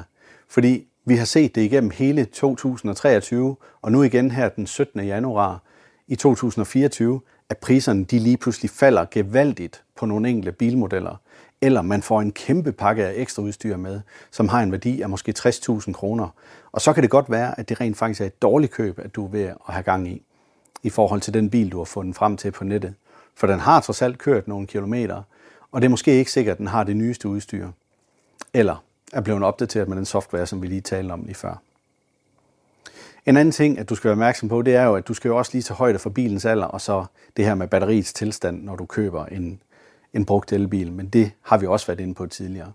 Fordi 0.49 0.87
vi 1.05 1.15
har 1.15 1.25
set 1.25 1.55
det 1.55 1.61
igennem 1.61 1.91
hele 1.91 2.25
2023, 2.25 3.55
og 3.81 3.91
nu 3.91 4.03
igen 4.03 4.31
her 4.31 4.49
den 4.49 4.67
17. 4.67 5.05
januar 5.05 5.63
i 6.07 6.15
2024, 6.15 7.21
at 7.49 7.57
priserne 7.57 8.03
de 8.03 8.19
lige 8.19 8.37
pludselig 8.37 8.71
falder 8.71 9.05
gevaldigt 9.11 9.83
på 9.97 10.05
nogle 10.05 10.29
enkelte 10.29 10.51
bilmodeller. 10.51 11.15
eller 11.61 11.81
man 11.81 12.01
får 12.01 12.21
en 12.21 12.31
kæmpe 12.31 12.71
pakke 12.71 13.05
af 13.05 13.13
ekstra 13.15 13.43
udstyr 13.43 13.77
med, 13.77 14.01
som 14.31 14.47
har 14.47 14.61
en 14.61 14.71
værdi 14.71 15.01
af 15.01 15.09
måske 15.09 15.33
60.000 15.39 15.91
kroner. 15.91 16.27
Og 16.71 16.81
så 16.81 16.93
kan 16.93 17.03
det 17.03 17.09
godt 17.09 17.31
være, 17.31 17.59
at 17.59 17.69
det 17.69 17.81
rent 17.81 17.97
faktisk 17.97 18.21
er 18.21 18.25
et 18.25 18.41
dårligt 18.41 18.71
køb, 18.71 18.99
at 18.99 19.15
du 19.15 19.25
er 19.25 19.29
ved 19.29 19.43
at 19.43 19.55
have 19.67 19.83
gang 19.83 20.07
i, 20.07 20.25
i 20.83 20.89
forhold 20.89 21.21
til 21.21 21.33
den 21.33 21.49
bil, 21.49 21.71
du 21.71 21.77
har 21.77 21.85
fundet 21.85 22.15
frem 22.15 22.37
til 22.37 22.51
på 22.51 22.63
nettet. 22.63 22.93
For 23.35 23.47
den 23.47 23.59
har 23.59 23.81
trods 23.81 24.01
alt 24.01 24.17
kørt 24.17 24.47
nogle 24.47 24.67
kilometer, 24.67 25.23
og 25.71 25.81
det 25.81 25.85
er 25.85 25.89
måske 25.89 26.11
ikke 26.11 26.31
sikkert, 26.31 26.53
at 26.53 26.57
den 26.57 26.67
har 26.67 26.83
det 26.83 26.97
nyeste 26.97 27.27
udstyr. 27.27 27.67
Eller 28.53 28.83
er 29.13 29.21
blevet 29.21 29.43
opdateret 29.43 29.87
med 29.87 29.97
den 29.97 30.05
software, 30.05 30.45
som 30.45 30.61
vi 30.61 30.67
lige 30.67 30.81
talte 30.81 31.11
om 31.11 31.23
lige 31.23 31.35
før. 31.35 31.61
En 33.25 33.37
anden 33.37 33.51
ting, 33.51 33.79
at 33.79 33.89
du 33.89 33.95
skal 33.95 34.07
være 34.07 34.11
opmærksom 34.11 34.49
på, 34.49 34.61
det 34.61 34.75
er 34.75 34.83
jo, 34.83 34.95
at 34.95 35.07
du 35.07 35.13
skal 35.13 35.29
jo 35.29 35.37
også 35.37 35.51
lige 35.53 35.61
tage 35.61 35.77
højde 35.77 35.99
for 35.99 36.09
bilens 36.09 36.45
alder, 36.45 36.65
og 36.65 36.81
så 36.81 37.05
det 37.37 37.45
her 37.45 37.55
med 37.55 37.67
batteriets 37.67 38.13
tilstand, 38.13 38.63
når 38.63 38.75
du 38.75 38.85
køber 38.85 39.25
en, 39.25 39.61
en 40.13 40.25
brugt 40.25 40.53
elbil. 40.53 40.91
Men 40.91 41.07
det 41.07 41.31
har 41.41 41.57
vi 41.57 41.65
også 41.65 41.87
været 41.87 41.99
inde 41.99 42.13
på 42.13 42.25
tidligere. 42.25 42.71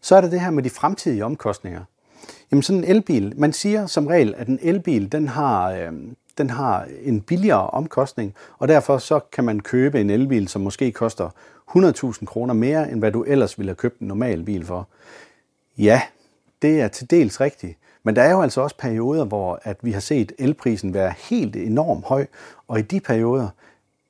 Så 0.00 0.16
er 0.16 0.20
der 0.20 0.30
det 0.30 0.40
her 0.40 0.50
med 0.50 0.62
de 0.62 0.70
fremtidige 0.70 1.24
omkostninger. 1.24 1.84
Jamen 2.50 2.62
sådan 2.62 2.84
en 2.84 2.90
elbil, 2.90 3.32
man 3.36 3.52
siger 3.52 3.86
som 3.86 4.06
regel, 4.06 4.34
at 4.36 4.48
en 4.48 4.58
elbil, 4.62 5.12
den 5.12 5.28
har, 5.28 5.70
øh, 5.70 5.92
den 6.40 6.50
har 6.50 6.86
en 7.02 7.20
billigere 7.20 7.70
omkostning, 7.70 8.34
og 8.58 8.68
derfor 8.68 8.98
så 8.98 9.20
kan 9.32 9.44
man 9.44 9.60
købe 9.60 10.00
en 10.00 10.10
elbil, 10.10 10.48
som 10.48 10.62
måske 10.62 10.92
koster 10.92 11.30
100.000 11.76 12.24
kroner 12.24 12.54
mere, 12.54 12.90
end 12.90 12.98
hvad 12.98 13.12
du 13.12 13.22
ellers 13.22 13.58
ville 13.58 13.70
have 13.70 13.76
købt 13.76 14.00
en 14.00 14.08
normal 14.08 14.42
bil 14.42 14.64
for. 14.64 14.88
Ja, 15.78 16.02
det 16.62 16.80
er 16.80 16.88
til 16.88 17.10
dels 17.10 17.40
rigtigt. 17.40 17.78
Men 18.02 18.16
der 18.16 18.22
er 18.22 18.30
jo 18.30 18.42
altså 18.42 18.60
også 18.60 18.76
perioder, 18.76 19.24
hvor 19.24 19.60
at 19.62 19.76
vi 19.82 19.92
har 19.92 20.00
set 20.00 20.32
elprisen 20.38 20.94
være 20.94 21.14
helt 21.18 21.56
enormt 21.56 22.04
høj, 22.04 22.26
og 22.68 22.78
i 22.78 22.82
de 22.82 23.00
perioder, 23.00 23.48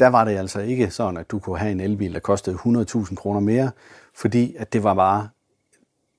der 0.01 0.09
var 0.09 0.25
det 0.25 0.37
altså 0.37 0.61
ikke 0.61 0.91
sådan, 0.91 1.17
at 1.17 1.31
du 1.31 1.39
kunne 1.39 1.59
have 1.59 1.73
en 1.73 1.81
elbil, 1.81 2.15
der 2.15 2.21
kostede 2.21 2.57
100.000 2.57 3.15
kroner 3.15 3.41
mere, 3.41 3.71
fordi 4.15 4.57
at 4.59 4.73
det 4.73 4.83
var 4.83 4.95
bare 4.95 5.29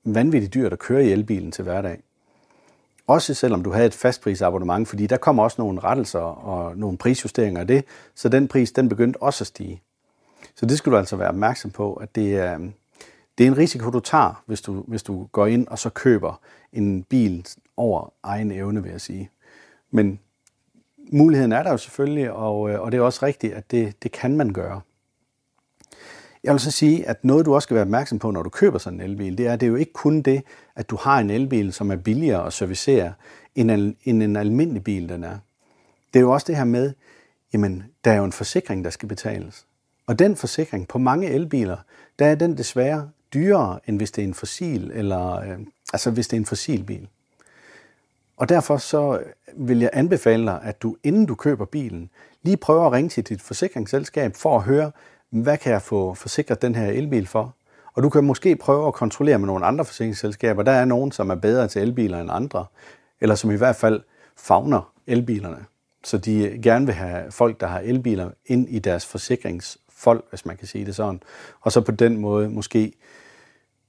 vanvittigt 0.04 0.54
dyrt 0.54 0.72
at 0.72 0.78
køre 0.78 1.04
i 1.04 1.12
elbilen 1.12 1.52
til 1.52 1.64
hverdag. 1.64 2.02
Også 3.06 3.34
selvom 3.34 3.62
du 3.62 3.70
havde 3.70 3.86
et 3.86 3.94
fastprisabonnement, 3.94 4.88
fordi 4.88 5.06
der 5.06 5.16
kommer 5.16 5.42
også 5.42 5.62
nogle 5.62 5.80
rettelser 5.80 6.18
og 6.18 6.76
nogle 6.76 6.98
prisjusteringer 6.98 7.60
af 7.60 7.66
det, 7.66 7.84
så 8.14 8.28
den 8.28 8.48
pris 8.48 8.72
den 8.72 8.88
begyndte 8.88 9.22
også 9.22 9.42
at 9.42 9.46
stige. 9.46 9.82
Så 10.54 10.66
det 10.66 10.78
skal 10.78 10.92
du 10.92 10.96
altså 10.96 11.16
være 11.16 11.28
opmærksom 11.28 11.70
på, 11.70 11.94
at 11.94 12.14
det 12.14 12.36
er, 12.36 12.58
øh, 12.58 12.70
det 13.38 13.44
er 13.44 13.50
en 13.50 13.58
risiko, 13.58 13.90
du 13.90 14.00
tager, 14.00 14.42
hvis 14.46 14.60
du, 14.60 14.84
hvis 14.88 15.02
du 15.02 15.28
går 15.32 15.46
ind 15.46 15.68
og 15.68 15.78
så 15.78 15.90
køber 15.90 16.40
en 16.72 17.02
bil 17.02 17.46
over 17.76 18.12
egen 18.22 18.52
evne, 18.52 18.82
vil 18.82 18.90
jeg 18.90 19.00
sige. 19.00 19.30
Men 19.90 20.20
muligheden 21.12 21.52
er 21.52 21.62
der 21.62 21.70
jo 21.70 21.76
selvfølgelig, 21.76 22.32
og, 22.32 22.70
øh, 22.70 22.80
og 22.80 22.92
det 22.92 22.98
er 22.98 23.02
også 23.02 23.26
rigtigt, 23.26 23.54
at 23.54 23.70
det, 23.70 24.02
det 24.02 24.12
kan 24.12 24.36
man 24.36 24.52
gøre. 24.52 24.80
Jeg 26.44 26.52
vil 26.52 26.60
så 26.60 26.70
sige, 26.70 27.08
at 27.08 27.24
noget 27.24 27.46
du 27.46 27.54
også 27.54 27.66
skal 27.66 27.74
være 27.74 27.84
opmærksom 27.84 28.18
på, 28.18 28.30
når 28.30 28.42
du 28.42 28.50
køber 28.50 28.78
sådan 28.78 29.00
en 29.00 29.10
elbil, 29.10 29.38
det 29.38 29.46
er, 29.46 29.52
at 29.52 29.60
det 29.60 29.66
er 29.66 29.70
jo 29.70 29.76
ikke 29.76 29.92
kun 29.92 30.22
det, 30.22 30.42
at 30.76 30.90
du 30.90 30.96
har 30.96 31.18
en 31.18 31.30
elbil, 31.30 31.72
som 31.72 31.90
er 31.90 31.96
billigere 31.96 32.46
at 32.46 32.52
servicere, 32.52 33.12
end 33.54 33.70
en, 33.70 33.96
end 34.04 34.22
en 34.22 34.36
almindelig 34.36 34.84
bil, 34.84 35.08
den 35.08 35.24
er. 35.24 35.38
Det 36.14 36.18
er 36.18 36.22
jo 36.22 36.32
også 36.32 36.46
det 36.46 36.56
her 36.56 36.64
med, 36.64 36.92
jamen, 37.52 37.84
der 38.04 38.12
er 38.12 38.16
jo 38.16 38.24
en 38.24 38.32
forsikring, 38.32 38.84
der 38.84 38.90
skal 38.90 39.08
betales. 39.08 39.66
Og 40.06 40.18
den 40.18 40.36
forsikring 40.36 40.88
på 40.88 40.98
mange 40.98 41.28
elbiler, 41.28 41.76
der 42.18 42.26
er 42.26 42.34
den 42.34 42.58
desværre 42.58 43.10
dyrere, 43.34 43.80
end 43.86 43.96
hvis 43.96 44.10
det 44.10 44.22
er 44.22 44.26
en 44.26 44.34
fossil, 44.34 44.90
eller 44.94 45.40
øh, 45.40 45.58
altså 45.92 46.10
hvis 46.10 46.28
det 46.28 46.36
er 46.36 46.40
en 46.40 46.46
fossilbil. 46.46 47.08
Og 48.36 48.48
derfor 48.48 48.76
så 48.76 49.22
vil 49.56 49.78
jeg 49.78 49.90
anbefale 49.92 50.46
dig, 50.46 50.60
at 50.62 50.82
du 50.82 50.96
inden 51.02 51.26
du 51.26 51.34
køber 51.34 51.64
bilen, 51.64 52.10
lige 52.42 52.56
prøver 52.56 52.86
at 52.86 52.92
ringe 52.92 53.08
til 53.08 53.24
dit 53.24 53.42
forsikringsselskab 53.42 54.36
for 54.36 54.56
at 54.56 54.62
høre, 54.62 54.92
hvad 55.32 55.58
kan 55.58 55.72
jeg 55.72 55.82
få 55.82 56.14
forsikret 56.14 56.62
den 56.62 56.74
her 56.74 56.86
elbil 56.86 57.26
for? 57.26 57.54
Og 57.94 58.02
du 58.02 58.08
kan 58.08 58.24
måske 58.24 58.56
prøve 58.56 58.86
at 58.86 58.94
kontrollere 58.94 59.38
med 59.38 59.46
nogle 59.46 59.66
andre 59.66 59.84
forsikringsselskaber. 59.84 60.62
Der 60.62 60.72
er 60.72 60.84
nogen, 60.84 61.12
som 61.12 61.30
er 61.30 61.34
bedre 61.34 61.68
til 61.68 61.82
elbiler 61.82 62.20
end 62.20 62.30
andre, 62.32 62.66
eller 63.20 63.34
som 63.34 63.50
i 63.50 63.56
hvert 63.56 63.76
fald 63.76 64.00
fagner 64.36 64.92
elbilerne. 65.06 65.64
Så 66.04 66.18
de 66.18 66.60
gerne 66.62 66.86
vil 66.86 66.94
have 66.94 67.32
folk, 67.32 67.60
der 67.60 67.66
har 67.66 67.80
elbiler, 67.80 68.30
ind 68.46 68.68
i 68.68 68.78
deres 68.78 69.06
forsikringsfolk, 69.06 70.24
hvis 70.30 70.46
man 70.46 70.56
kan 70.56 70.66
sige 70.66 70.86
det 70.86 70.96
sådan. 70.96 71.22
Og 71.60 71.72
så 71.72 71.80
på 71.80 71.92
den 71.92 72.16
måde 72.16 72.48
måske 72.48 72.92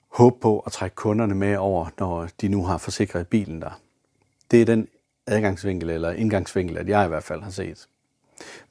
håbe 0.10 0.36
på 0.42 0.60
at 0.60 0.72
trække 0.72 0.96
kunderne 0.96 1.36
med 1.36 1.58
over, 1.58 1.88
når 2.00 2.28
de 2.42 2.48
nu 2.48 2.66
har 2.66 2.78
forsikret 2.78 3.28
bilen 3.28 3.62
der. 3.62 3.80
Det 4.52 4.62
er 4.62 4.66
den 4.66 4.88
adgangsvinkel 5.28 5.90
eller 5.90 6.12
indgangsvinkel, 6.12 6.78
at 6.78 6.90
jeg 6.90 7.06
i 7.06 7.08
hvert 7.08 7.24
fald 7.24 7.42
har 7.42 7.52
set. 7.52 7.88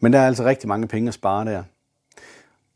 Men 0.00 0.12
der 0.12 0.18
er 0.18 0.26
altså 0.26 0.44
rigtig 0.44 0.68
mange 0.68 0.88
penge 0.88 1.08
at 1.08 1.14
spare 1.14 1.44
der. 1.44 1.62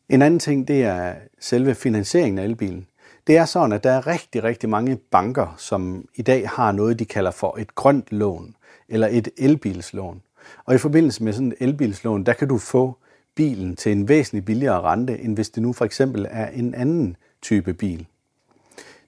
En 0.09 0.23
anden 0.23 0.41
ting, 0.41 0.69
det 0.69 0.83
er 0.83 1.15
selve 1.41 1.75
finansieringen 1.75 2.39
af 2.39 2.45
elbilen. 2.45 2.87
Det 3.27 3.37
er 3.37 3.45
sådan, 3.45 3.73
at 3.73 3.85
der 3.85 3.91
er 3.91 4.07
rigtig, 4.07 4.45
rigtig 4.45 4.69
mange 4.69 4.97
banker, 4.97 5.55
som 5.59 6.09
i 6.15 6.23
dag 6.23 6.49
har 6.49 6.73
noget, 6.73 6.99
de 6.99 7.05
kalder 7.05 7.31
for 7.31 7.57
et 7.59 7.75
grønt 7.75 8.13
lån, 8.13 8.57
eller 8.89 9.09
et 9.11 9.29
elbilslån. 9.39 10.23
Og 10.65 10.75
i 10.75 10.79
forbindelse 10.79 11.25
med 11.25 11.33
sådan 11.33 11.49
et 11.49 11.57
elbilslån, 11.61 12.25
der 12.25 12.33
kan 12.33 12.49
du 12.49 12.59
få 12.59 12.97
bilen 13.35 13.77
til 13.77 13.93
en 13.93 14.09
væsentlig 14.09 14.45
billigere 14.45 14.81
rente, 14.81 15.19
end 15.19 15.35
hvis 15.35 15.51
det 15.51 15.63
nu 15.63 15.73
for 15.73 15.85
eksempel 15.85 16.27
er 16.31 16.49
en 16.49 16.75
anden 16.75 17.17
type 17.43 17.75
bil. 17.75 18.07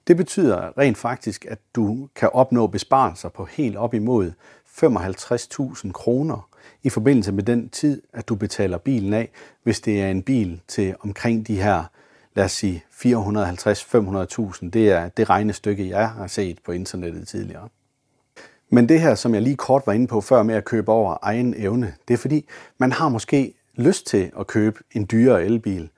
Det 0.07 0.17
betyder 0.17 0.77
rent 0.77 0.97
faktisk, 0.97 1.45
at 1.45 1.59
du 1.75 2.09
kan 2.15 2.29
opnå 2.33 2.67
besparelser 2.67 3.29
på 3.29 3.45
helt 3.45 3.77
op 3.77 3.93
imod 3.93 4.31
55.000 4.83 5.91
kroner 5.91 6.48
i 6.83 6.89
forbindelse 6.89 7.31
med 7.31 7.43
den 7.43 7.69
tid, 7.69 8.01
at 8.13 8.29
du 8.29 8.35
betaler 8.35 8.77
bilen 8.77 9.13
af, 9.13 9.29
hvis 9.63 9.81
det 9.81 10.01
er 10.01 10.07
en 10.07 10.23
bil 10.23 10.61
til 10.67 10.95
omkring 10.99 11.47
de 11.47 11.61
her, 11.61 11.83
lad 12.35 12.45
os 12.45 12.51
sige, 12.51 12.83
450-500.000. 12.91 14.69
Det 14.69 14.89
er 14.89 15.09
det 15.09 15.29
regnestykke, 15.29 15.89
jeg 15.89 16.09
har 16.09 16.27
set 16.27 16.57
på 16.65 16.71
internettet 16.71 17.27
tidligere. 17.27 17.69
Men 18.69 18.89
det 18.89 19.01
her, 19.01 19.15
som 19.15 19.33
jeg 19.33 19.41
lige 19.41 19.55
kort 19.55 19.83
var 19.85 19.93
inde 19.93 20.07
på 20.07 20.21
før 20.21 20.43
med 20.43 20.55
at 20.55 20.65
købe 20.65 20.91
over 20.91 21.17
egen 21.21 21.53
evne, 21.57 21.93
det 22.07 22.13
er 22.13 22.17
fordi, 22.17 22.45
man 22.77 22.91
har 22.91 23.09
måske 23.09 23.53
lyst 23.75 24.07
til 24.07 24.31
at 24.39 24.47
købe 24.47 24.79
en 24.91 25.07
dyrere 25.11 25.45
elbil, 25.45 25.89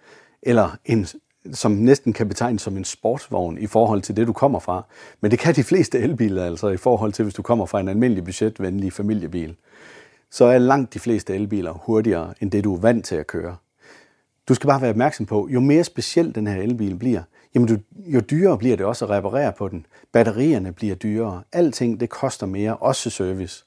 eller 0.42 0.78
en 0.86 1.08
som 1.54 1.72
næsten 1.72 2.14
kan 2.14 2.28
betegnes 2.28 2.62
som 2.62 2.78
en 2.78 2.86
sportsvogn 2.86 3.58
i 3.58 3.68
forhold 3.68 4.02
til 4.02 4.18
det, 4.18 4.28
du 4.28 4.34
kommer 4.34 4.60
fra. 4.60 4.84
Men 5.22 5.32
det 5.32 5.40
kan 5.40 5.56
de 5.56 5.64
fleste 5.64 6.00
elbiler 6.00 6.46
altså 6.46 6.68
i 6.68 6.78
forhold 6.78 7.14
til, 7.14 7.24
hvis 7.24 7.34
du 7.34 7.42
kommer 7.42 7.66
fra 7.66 7.80
en 7.80 7.88
almindelig 7.88 8.24
budgetvenlig 8.24 8.94
familiebil. 8.94 9.56
Så 10.32 10.46
er 10.46 10.58
langt 10.58 10.94
de 10.94 11.00
fleste 11.00 11.36
elbiler 11.36 11.72
hurtigere 11.72 12.34
end 12.42 12.52
det, 12.52 12.64
du 12.64 12.76
er 12.76 12.80
vant 12.80 13.06
til 13.06 13.16
at 13.16 13.28
køre. 13.28 13.56
Du 14.50 14.54
skal 14.54 14.68
bare 14.68 14.82
være 14.82 14.90
opmærksom 14.90 15.26
på, 15.26 15.48
jo 15.52 15.60
mere 15.60 15.84
speciel 15.84 16.36
den 16.36 16.48
her 16.48 16.62
elbil 16.62 16.96
bliver, 16.96 17.22
jamen 17.56 17.68
du, 17.68 17.78
jo 18.06 18.20
dyrere 18.20 18.58
bliver 18.58 18.78
det 18.78 18.86
også 18.86 19.06
at 19.06 19.12
reparere 19.12 19.54
på 19.54 19.68
den. 19.68 19.86
Batterierne 20.12 20.72
bliver 20.72 20.96
dyrere. 20.96 21.44
Alting 21.52 22.00
det 22.00 22.10
koster 22.10 22.46
mere, 22.46 22.78
også 22.78 23.10
service. 23.10 23.66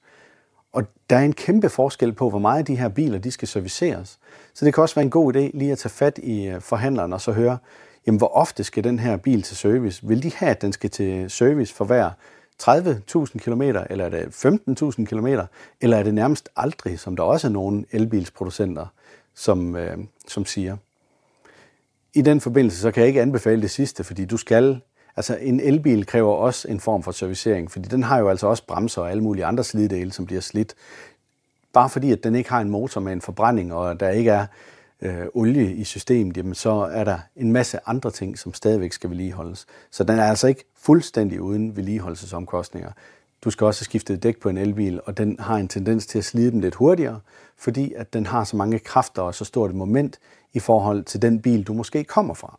Og 0.73 0.83
der 1.11 1.17
er 1.17 1.25
en 1.25 1.33
kæmpe 1.33 1.69
forskel 1.69 2.13
på, 2.13 2.31
hvor 2.31 2.39
meget 2.39 2.67
de 2.67 2.77
her 2.77 2.89
biler 2.89 3.19
de 3.19 3.31
skal 3.31 3.49
serviceres. 3.49 4.19
Så 4.55 4.65
det 4.65 4.75
kan 4.75 4.83
også 4.83 4.95
være 4.95 5.05
en 5.05 5.11
god 5.11 5.37
idé 5.37 5.51
lige 5.55 5.73
at 5.73 5.79
tage 5.79 5.91
fat 5.91 6.19
i 6.23 6.47
øh, 6.47 6.61
forhandleren 6.61 7.13
og 7.13 7.21
så 7.21 7.33
høre, 7.33 7.59
jamen 8.07 8.19
hvor 8.19 8.37
ofte 8.37 8.65
skal 8.65 8.85
den 8.85 8.99
her 8.99 9.17
bil 9.17 9.43
til 9.43 9.57
service? 9.57 10.07
Vil 10.07 10.23
de 10.23 10.33
have, 10.35 10.51
at 10.51 10.63
den 10.63 10.73
skal 10.73 10.91
til 10.91 11.31
service 11.31 11.75
for 11.75 11.85
hver 11.85 12.11
30.000 12.63 13.39
km, 13.39 13.63
eller 13.63 14.05
er 14.05 14.09
det 14.09 14.25
15.000 14.25 15.05
km, 15.05 15.27
eller 15.81 15.97
er 15.97 16.03
det 16.03 16.15
nærmest 16.15 16.49
aldrig, 16.57 16.99
som 16.99 17.17
der 17.17 17.23
også 17.23 17.47
er 17.47 17.51
nogle 17.51 17.85
elbilsproducenter, 17.91 18.87
som, 19.35 19.77
øh, 19.77 19.99
som 20.29 20.45
siger. 20.45 20.77
I 22.15 22.23
den 22.23 22.41
forbindelse 22.41 22.81
så 22.81 22.91
kan 22.91 23.01
jeg 23.01 23.09
ikke 23.09 23.23
anbefale 23.23 23.63
det 23.63 23.71
sidste, 23.71 24.05
fordi 24.05 24.25
du 24.25 24.37
skal 24.37 24.81
Altså 25.17 25.37
en 25.37 25.61
elbil 25.61 26.07
kræver 26.07 26.35
også 26.35 26.69
en 26.69 26.81
form 26.81 27.03
for 27.03 27.13
servicering, 27.13 27.71
fordi 27.71 27.89
den 27.89 28.03
har 28.03 28.19
jo 28.19 28.29
altså 28.29 28.47
også 28.47 28.67
bremser 28.67 29.03
og 29.03 29.11
alle 29.11 29.23
mulige 29.23 29.45
andre 29.45 29.65
slidedele, 29.65 30.13
som 30.13 30.27
bliver 30.27 30.41
slidt. 30.41 30.75
Bare 31.73 31.91
fordi, 31.91 32.13
at 32.13 32.25
den 32.25 32.35
ikke 32.35 32.51
har 32.51 32.61
en 32.61 32.71
motor 32.71 33.01
med 33.01 33.13
en 33.13 33.21
forbrænding, 33.21 33.75
og 33.75 34.01
der 34.01 34.09
ikke 34.09 34.31
er 34.31 34.47
øh, 35.05 35.27
olie 35.35 35.75
i 35.75 35.85
systemet, 35.85 36.37
jamen 36.37 36.55
så 36.55 36.71
er 36.71 37.05
der 37.05 37.19
en 37.37 37.53
masse 37.53 37.79
andre 37.87 38.11
ting, 38.11 38.39
som 38.39 38.55
stadigvæk 38.55 38.93
skal 38.93 39.11
vedligeholdes. 39.11 39.67
Så 39.91 40.05
den 40.05 40.19
er 40.19 40.25
altså 40.25 40.47
ikke 40.47 40.65
fuldstændig 40.77 41.41
uden 41.41 41.77
vedligeholdelsesomkostninger. 41.77 42.91
Du 43.45 43.51
skal 43.51 43.65
også 43.65 43.81
have 43.81 43.85
skiftet 43.85 44.23
dæk 44.23 44.41
på 44.41 44.49
en 44.49 44.59
elbil, 44.59 45.01
og 45.05 45.19
den 45.19 45.37
har 45.41 45.57
en 45.57 45.69
tendens 45.69 46.07
til 46.07 46.19
at 46.19 46.25
slide 46.25 46.51
dem 46.51 46.61
lidt 46.61 46.75
hurtigere, 46.75 47.21
fordi 47.57 47.93
at 47.93 48.13
den 48.13 48.27
har 48.27 48.45
så 48.45 48.57
mange 48.57 48.79
kræfter 48.79 49.23
og 49.23 49.35
så 49.35 49.45
stort 49.45 49.71
et 49.71 49.77
moment 49.77 50.19
i 50.53 50.59
forhold 50.59 51.05
til 51.05 51.23
den 51.23 51.43
bil, 51.43 51.63
du 51.63 51.73
måske 51.73 52.05
kommer 52.05 52.35
fra 52.35 52.59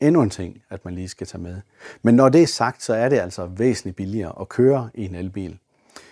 endnu 0.00 0.22
en 0.22 0.30
ting, 0.30 0.62
at 0.70 0.84
man 0.84 0.94
lige 0.94 1.08
skal 1.08 1.26
tage 1.26 1.42
med. 1.42 1.60
Men 2.02 2.14
når 2.14 2.28
det 2.28 2.42
er 2.42 2.46
sagt, 2.46 2.82
så 2.82 2.94
er 2.94 3.08
det 3.08 3.18
altså 3.18 3.46
væsentligt 3.46 3.96
billigere 3.96 4.40
at 4.40 4.48
køre 4.48 4.90
i 4.94 5.04
en 5.04 5.14
elbil. 5.14 5.58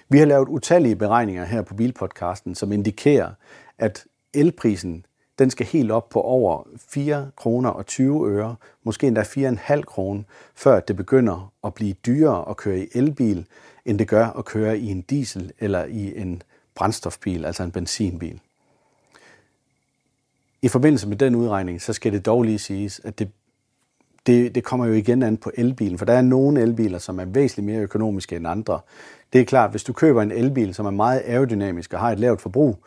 Vi 0.09 0.19
har 0.19 0.27
lavet 0.27 0.49
utallige 0.49 0.97
beregninger 0.97 1.45
her 1.45 1.63
på 1.63 1.75
Bilpodcasten, 1.75 2.55
som 2.55 2.73
indikerer, 2.73 3.31
at 3.79 4.05
elprisen 4.35 5.07
den 5.39 5.51
skal 5.51 5.67
helt 5.67 5.91
op 5.91 6.09
på 6.09 6.21
over 6.21 6.63
4 6.89 7.31
kroner 7.37 7.71
og 7.71 7.87
20 7.87 8.31
øre, 8.31 8.57
måske 8.85 9.07
endda 9.07 9.23
4,5 9.23 9.81
kroner, 9.83 10.23
før 10.55 10.81
det 10.81 10.97
begynder 10.97 11.53
at 11.65 11.75
blive 11.75 11.93
dyrere 11.93 12.51
at 12.51 12.57
køre 12.57 12.79
i 12.79 12.89
elbil, 12.95 13.47
end 13.85 13.99
det 13.99 14.09
gør 14.09 14.27
at 14.27 14.45
køre 14.45 14.79
i 14.79 14.87
en 14.87 15.01
diesel 15.01 15.53
eller 15.59 15.85
i 15.85 16.21
en 16.21 16.43
brændstofbil, 16.75 17.45
altså 17.45 17.63
en 17.63 17.71
benzinbil. 17.71 18.41
I 20.63 20.69
forbindelse 20.69 21.09
med 21.09 21.17
den 21.17 21.35
udregning, 21.35 21.83
så 21.83 21.93
skal 21.93 22.13
det 22.13 22.27
dog 22.27 22.43
lige 22.43 22.59
siges, 22.59 23.01
at 23.05 23.19
det 23.19 23.29
det, 24.27 24.55
det 24.55 24.65
kommer 24.65 24.87
jo 24.87 24.93
igen 24.93 25.23
an 25.23 25.37
på 25.37 25.51
elbilen, 25.55 25.99
for 25.99 26.05
der 26.05 26.13
er 26.13 26.23
nogle 26.23 26.61
elbiler, 26.61 26.99
som 26.99 27.21
er 27.21 27.25
væsentligt 27.25 27.67
mere 27.67 27.81
økonomiske 27.81 28.37
end 28.37 28.47
andre. 28.47 28.81
Det 29.33 29.41
er 29.41 29.45
klart, 29.45 29.71
hvis 29.71 29.85
du 29.85 29.93
køber 29.93 30.23
en 30.23 30.33
elbil, 30.33 30.75
som 30.75 30.87
er 30.87 30.91
meget 30.91 31.23
aerodynamisk 31.27 31.93
og 31.93 32.01
har 32.01 32.13
et 32.13 32.21
lavt 32.21 32.41
forbrug, 32.41 32.79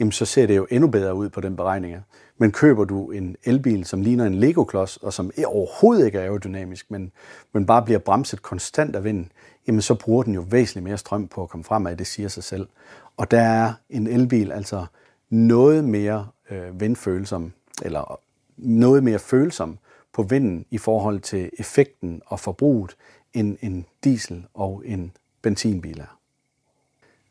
jamen 0.00 0.12
så 0.12 0.24
ser 0.24 0.46
det 0.46 0.56
jo 0.56 0.66
endnu 0.70 0.88
bedre 0.88 1.14
ud 1.14 1.28
på 1.28 1.40
den 1.40 1.56
beregning. 1.56 1.96
Men 2.38 2.52
køber 2.52 2.84
du 2.84 3.10
en 3.10 3.36
elbil, 3.44 3.84
som 3.84 4.00
ligner 4.00 4.26
en 4.26 4.34
Lego-klods, 4.34 4.96
og 4.96 5.12
som 5.12 5.30
overhovedet 5.46 6.06
ikke 6.06 6.18
er 6.18 6.22
aerodynamisk, 6.22 6.90
men, 6.90 7.12
men 7.52 7.66
bare 7.66 7.82
bliver 7.82 7.98
bremset 7.98 8.42
konstant 8.42 8.96
af 8.96 9.04
vinden, 9.04 9.32
jamen 9.66 9.82
så 9.82 9.94
bruger 9.94 10.22
den 10.22 10.34
jo 10.34 10.44
væsentligt 10.50 10.84
mere 10.84 10.98
strøm 10.98 11.28
på 11.28 11.42
at 11.42 11.48
komme 11.48 11.64
fremad, 11.64 11.96
det 11.96 12.06
siger 12.06 12.28
sig 12.28 12.44
selv. 12.44 12.68
Og 13.16 13.30
der 13.30 13.40
er 13.40 13.72
en 13.90 14.06
elbil 14.06 14.52
altså 14.52 14.86
noget 15.30 15.84
mere 15.84 16.28
øh, 16.50 16.80
vindfølsom, 16.80 17.52
eller 17.82 18.20
noget 18.56 19.04
mere 19.04 19.18
følsom 19.18 19.78
på 20.12 20.22
vinden 20.22 20.66
i 20.70 20.78
forhold 20.78 21.20
til 21.20 21.50
effekten 21.58 22.22
og 22.26 22.40
forbruget, 22.40 22.96
end 23.34 23.56
en 23.60 23.86
diesel 24.04 24.46
og 24.54 24.82
en 24.86 25.12
benzinbil 25.42 26.00
er. 26.00 26.17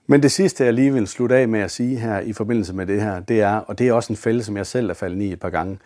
Men 0.07 0.23
det 0.23 0.31
sidste, 0.31 0.65
jeg 0.65 0.73
lige 0.73 0.93
vil 0.93 1.07
slutte 1.07 1.35
af 1.35 1.47
med 1.47 1.59
at 1.59 1.71
sige 1.71 1.99
her 1.99 2.19
i 2.19 2.33
forbindelse 2.33 2.73
med 2.73 2.85
det 2.85 3.01
her, 3.01 3.19
det 3.19 3.41
er, 3.41 3.55
og 3.55 3.79
det 3.79 3.87
er 3.87 3.93
også 3.93 4.13
en 4.13 4.17
fælde, 4.17 4.43
som 4.43 4.57
jeg 4.57 4.65
selv 4.65 4.89
er 4.89 4.93
faldet 4.93 5.21
i 5.21 5.31
et 5.31 5.39
par 5.39 5.49
gange, 5.49 5.79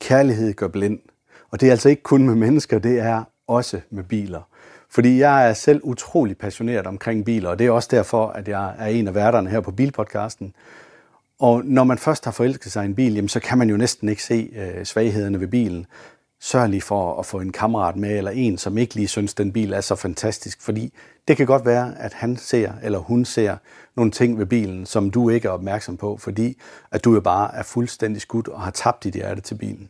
kærlighed 0.00 0.54
gør 0.54 0.68
blind. 0.68 0.98
Og 1.50 1.60
det 1.60 1.66
er 1.66 1.70
altså 1.70 1.88
ikke 1.88 2.02
kun 2.02 2.26
med 2.26 2.34
mennesker, 2.34 2.78
det 2.78 3.00
er 3.00 3.24
også 3.46 3.80
med 3.90 4.04
biler. 4.04 4.40
Fordi 4.90 5.18
jeg 5.18 5.48
er 5.48 5.52
selv 5.52 5.80
utrolig 5.84 6.38
passioneret 6.38 6.86
omkring 6.86 7.24
biler, 7.24 7.50
og 7.50 7.58
det 7.58 7.66
er 7.66 7.70
også 7.70 7.88
derfor, 7.92 8.26
at 8.26 8.48
jeg 8.48 8.74
er 8.78 8.86
en 8.86 9.08
af 9.08 9.14
værterne 9.14 9.50
her 9.50 9.60
på 9.60 9.70
Bilpodcasten. 9.70 10.54
Og 11.38 11.64
når 11.64 11.84
man 11.84 11.98
først 11.98 12.24
har 12.24 12.32
forelsket 12.32 12.72
sig 12.72 12.82
i 12.82 12.86
en 12.86 12.94
bil, 12.94 13.14
jamen, 13.14 13.28
så 13.28 13.40
kan 13.40 13.58
man 13.58 13.70
jo 13.70 13.76
næsten 13.76 14.08
ikke 14.08 14.22
se 14.22 14.50
øh, 14.56 14.84
svaghederne 14.84 15.40
ved 15.40 15.48
bilen 15.48 15.86
sørg 16.44 16.68
lige 16.68 16.80
for 16.80 17.18
at 17.18 17.26
få 17.26 17.40
en 17.40 17.52
kammerat 17.52 17.96
med, 17.96 18.18
eller 18.18 18.30
en, 18.30 18.58
som 18.58 18.78
ikke 18.78 18.94
lige 18.94 19.08
synes, 19.08 19.34
den 19.34 19.52
bil 19.52 19.72
er 19.72 19.80
så 19.80 19.94
fantastisk, 19.94 20.62
fordi 20.62 20.92
det 21.28 21.36
kan 21.36 21.46
godt 21.46 21.66
være, 21.66 21.98
at 21.98 22.12
han 22.12 22.36
ser, 22.36 22.72
eller 22.82 22.98
hun 22.98 23.24
ser 23.24 23.56
nogle 23.96 24.10
ting 24.10 24.38
ved 24.38 24.46
bilen, 24.46 24.86
som 24.86 25.10
du 25.10 25.28
ikke 25.28 25.48
er 25.48 25.52
opmærksom 25.52 25.96
på, 25.96 26.16
fordi 26.16 26.58
at 26.90 27.04
du 27.04 27.14
jo 27.14 27.20
bare 27.20 27.54
er 27.54 27.62
fuldstændig 27.62 28.22
skudt 28.22 28.48
og 28.48 28.60
har 28.60 28.70
tabt 28.70 29.04
dit 29.04 29.14
hjerte 29.14 29.40
til 29.40 29.54
bilen. 29.54 29.88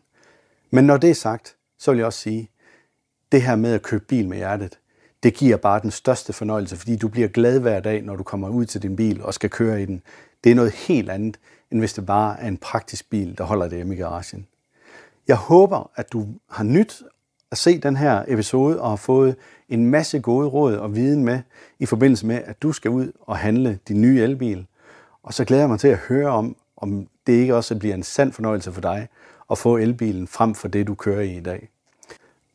Men 0.71 0.85
når 0.85 0.97
det 0.97 1.11
er 1.11 1.15
sagt, 1.15 1.57
så 1.79 1.91
vil 1.91 1.99
jeg 1.99 2.07
også 2.07 2.19
sige, 2.19 2.51
det 3.33 3.43
her 3.43 3.57
med 3.57 3.75
at 3.75 3.83
købe 3.83 4.05
bil 4.05 4.29
med 4.29 4.37
hjertet, 4.37 4.79
det 5.23 5.35
giver 5.35 5.57
bare 5.57 5.81
den 5.81 5.91
største 5.91 6.33
fornøjelse, 6.33 6.77
fordi 6.77 6.97
du 6.97 7.09
bliver 7.09 7.29
glad 7.29 7.61
hver 7.61 7.81
dag, 7.81 8.03
når 8.03 8.17
du 8.17 8.23
kommer 8.23 8.49
ud 8.49 8.65
til 8.65 8.83
din 8.83 8.97
bil 8.97 9.23
og 9.23 9.35
skal 9.35 9.51
køre 9.51 9.83
i 9.83 9.87
den. 9.87 10.03
Det 10.45 10.51
er 10.51 10.55
noget 10.55 10.73
helt 10.73 11.11
andet, 11.11 11.39
end 11.71 11.81
hvis 11.81 11.93
det 11.93 12.07
bare 12.07 12.41
er 12.41 12.49
en 12.49 12.57
praktisk 12.57 13.11
bil, 13.11 13.39
der 13.39 13.45
holder 13.45 13.69
det 13.69 13.77
hjemme 13.77 13.95
i 13.95 13.99
garagen. 13.99 14.47
Jeg 15.29 15.37
håber, 15.37 15.91
at 15.97 16.13
du 16.13 16.27
har 16.51 16.65
nyt 16.65 17.03
at 17.51 17.59
se 17.59 17.79
den 17.79 17.97
her 17.97 18.25
episode 18.29 18.81
og 18.81 18.89
har 18.89 18.97
fået 18.97 19.37
en 19.69 19.87
masse 19.87 20.21
gode 20.21 20.49
råd 20.49 20.75
og 20.75 20.95
viden 20.95 21.25
med 21.25 21.41
i 21.79 21.87
forbindelse 21.87 22.27
med, 22.27 22.41
at 22.45 22.63
du 22.63 22.73
skal 22.73 22.91
ud 22.91 23.13
og 23.21 23.37
handle 23.37 23.79
din 23.89 24.01
nye 24.01 24.23
elbil. 24.23 24.67
Og 25.23 25.35
så 25.35 25.45
glæder 25.45 25.63
jeg 25.63 25.71
mig 25.71 25.81
til 25.81 25.89
at 25.89 25.99
høre 25.99 26.29
om, 26.29 26.57
om 26.77 27.07
det 27.27 27.33
ikke 27.33 27.57
også 27.57 27.79
bliver 27.79 27.95
en 27.95 28.03
sand 28.03 28.33
fornøjelse 28.33 28.73
for 28.73 28.81
dig 28.81 29.09
at 29.51 29.59
få 29.59 29.77
elbilen 29.77 30.29
frem 30.29 30.55
for 30.55 30.69
det, 30.69 30.87
du 30.87 30.95
kører 30.95 31.21
i 31.21 31.37
i 31.37 31.41
dag. 31.41 31.69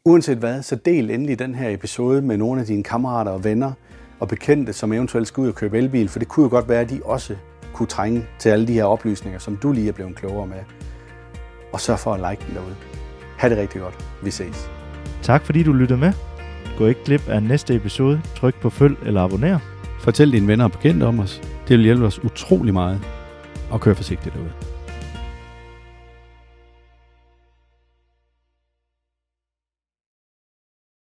Uanset 0.06 0.38
hvad, 0.38 0.62
så 0.62 0.76
del 0.76 1.10
endelig 1.10 1.40
den 1.40 1.56
her 1.56 1.70
episode 1.70 2.22
med 2.22 2.38
nogle 2.38 2.62
af 2.62 2.68
dine 2.68 2.84
kammerater 2.84 3.32
og 3.32 3.44
venner 3.44 3.72
og 4.20 4.28
bekendte, 4.28 4.74
som 4.74 4.94
eventuelt 4.94 5.28
skal 5.28 5.42
ud 5.42 5.48
og 5.48 5.56
købe 5.56 5.78
elbil, 5.78 6.10
for 6.10 6.20
det 6.20 6.28
kunne 6.28 6.44
jo 6.44 6.50
godt 6.50 6.70
være, 6.70 6.82
at 6.82 6.90
de 6.90 7.02
også 7.06 7.36
kunne 7.74 7.88
trænge 7.88 8.26
til 8.40 8.50
alle 8.50 8.68
de 8.68 8.74
her 8.74 8.84
oplysninger, 8.84 9.40
som 9.40 9.58
du 9.58 9.72
lige 9.72 9.88
er 9.88 9.94
blevet 9.94 10.16
klogere 10.16 10.48
med 10.48 10.64
og 11.74 11.82
sørg 11.82 12.00
for 12.00 12.14
at 12.14 12.32
like 12.32 12.46
den 12.48 12.56
derude. 12.56 12.76
Ha' 13.38 13.50
det 13.50 13.58
rigtig 13.58 13.82
godt. 13.82 14.06
Vi 14.24 14.32
ses. 14.32 14.70
Tak 15.22 15.46
fordi 15.46 15.64
du 15.64 15.74
lyttede 15.74 16.00
med. 16.00 16.14
Gå 16.78 16.86
ikke 16.86 17.04
glip 17.04 17.30
af 17.30 17.44
næste 17.44 17.76
episode. 17.76 18.22
Tryk 18.36 18.56
på 18.62 18.70
følg 18.70 18.98
eller 19.06 19.24
abonner. 19.24 19.60
Fortæl 20.00 20.32
dine 20.32 20.48
venner 20.48 20.66
og 20.66 20.72
bekendte 20.72 21.04
om 21.04 21.20
os. 21.20 21.42
Det 21.68 21.78
vil 21.78 21.84
hjælpe 21.84 22.06
os 22.06 22.24
utrolig 22.24 22.74
meget. 22.74 23.02
Og 23.70 23.82
kør 23.82 23.94
forsigtigt 23.94 24.36
derude. 24.36 24.69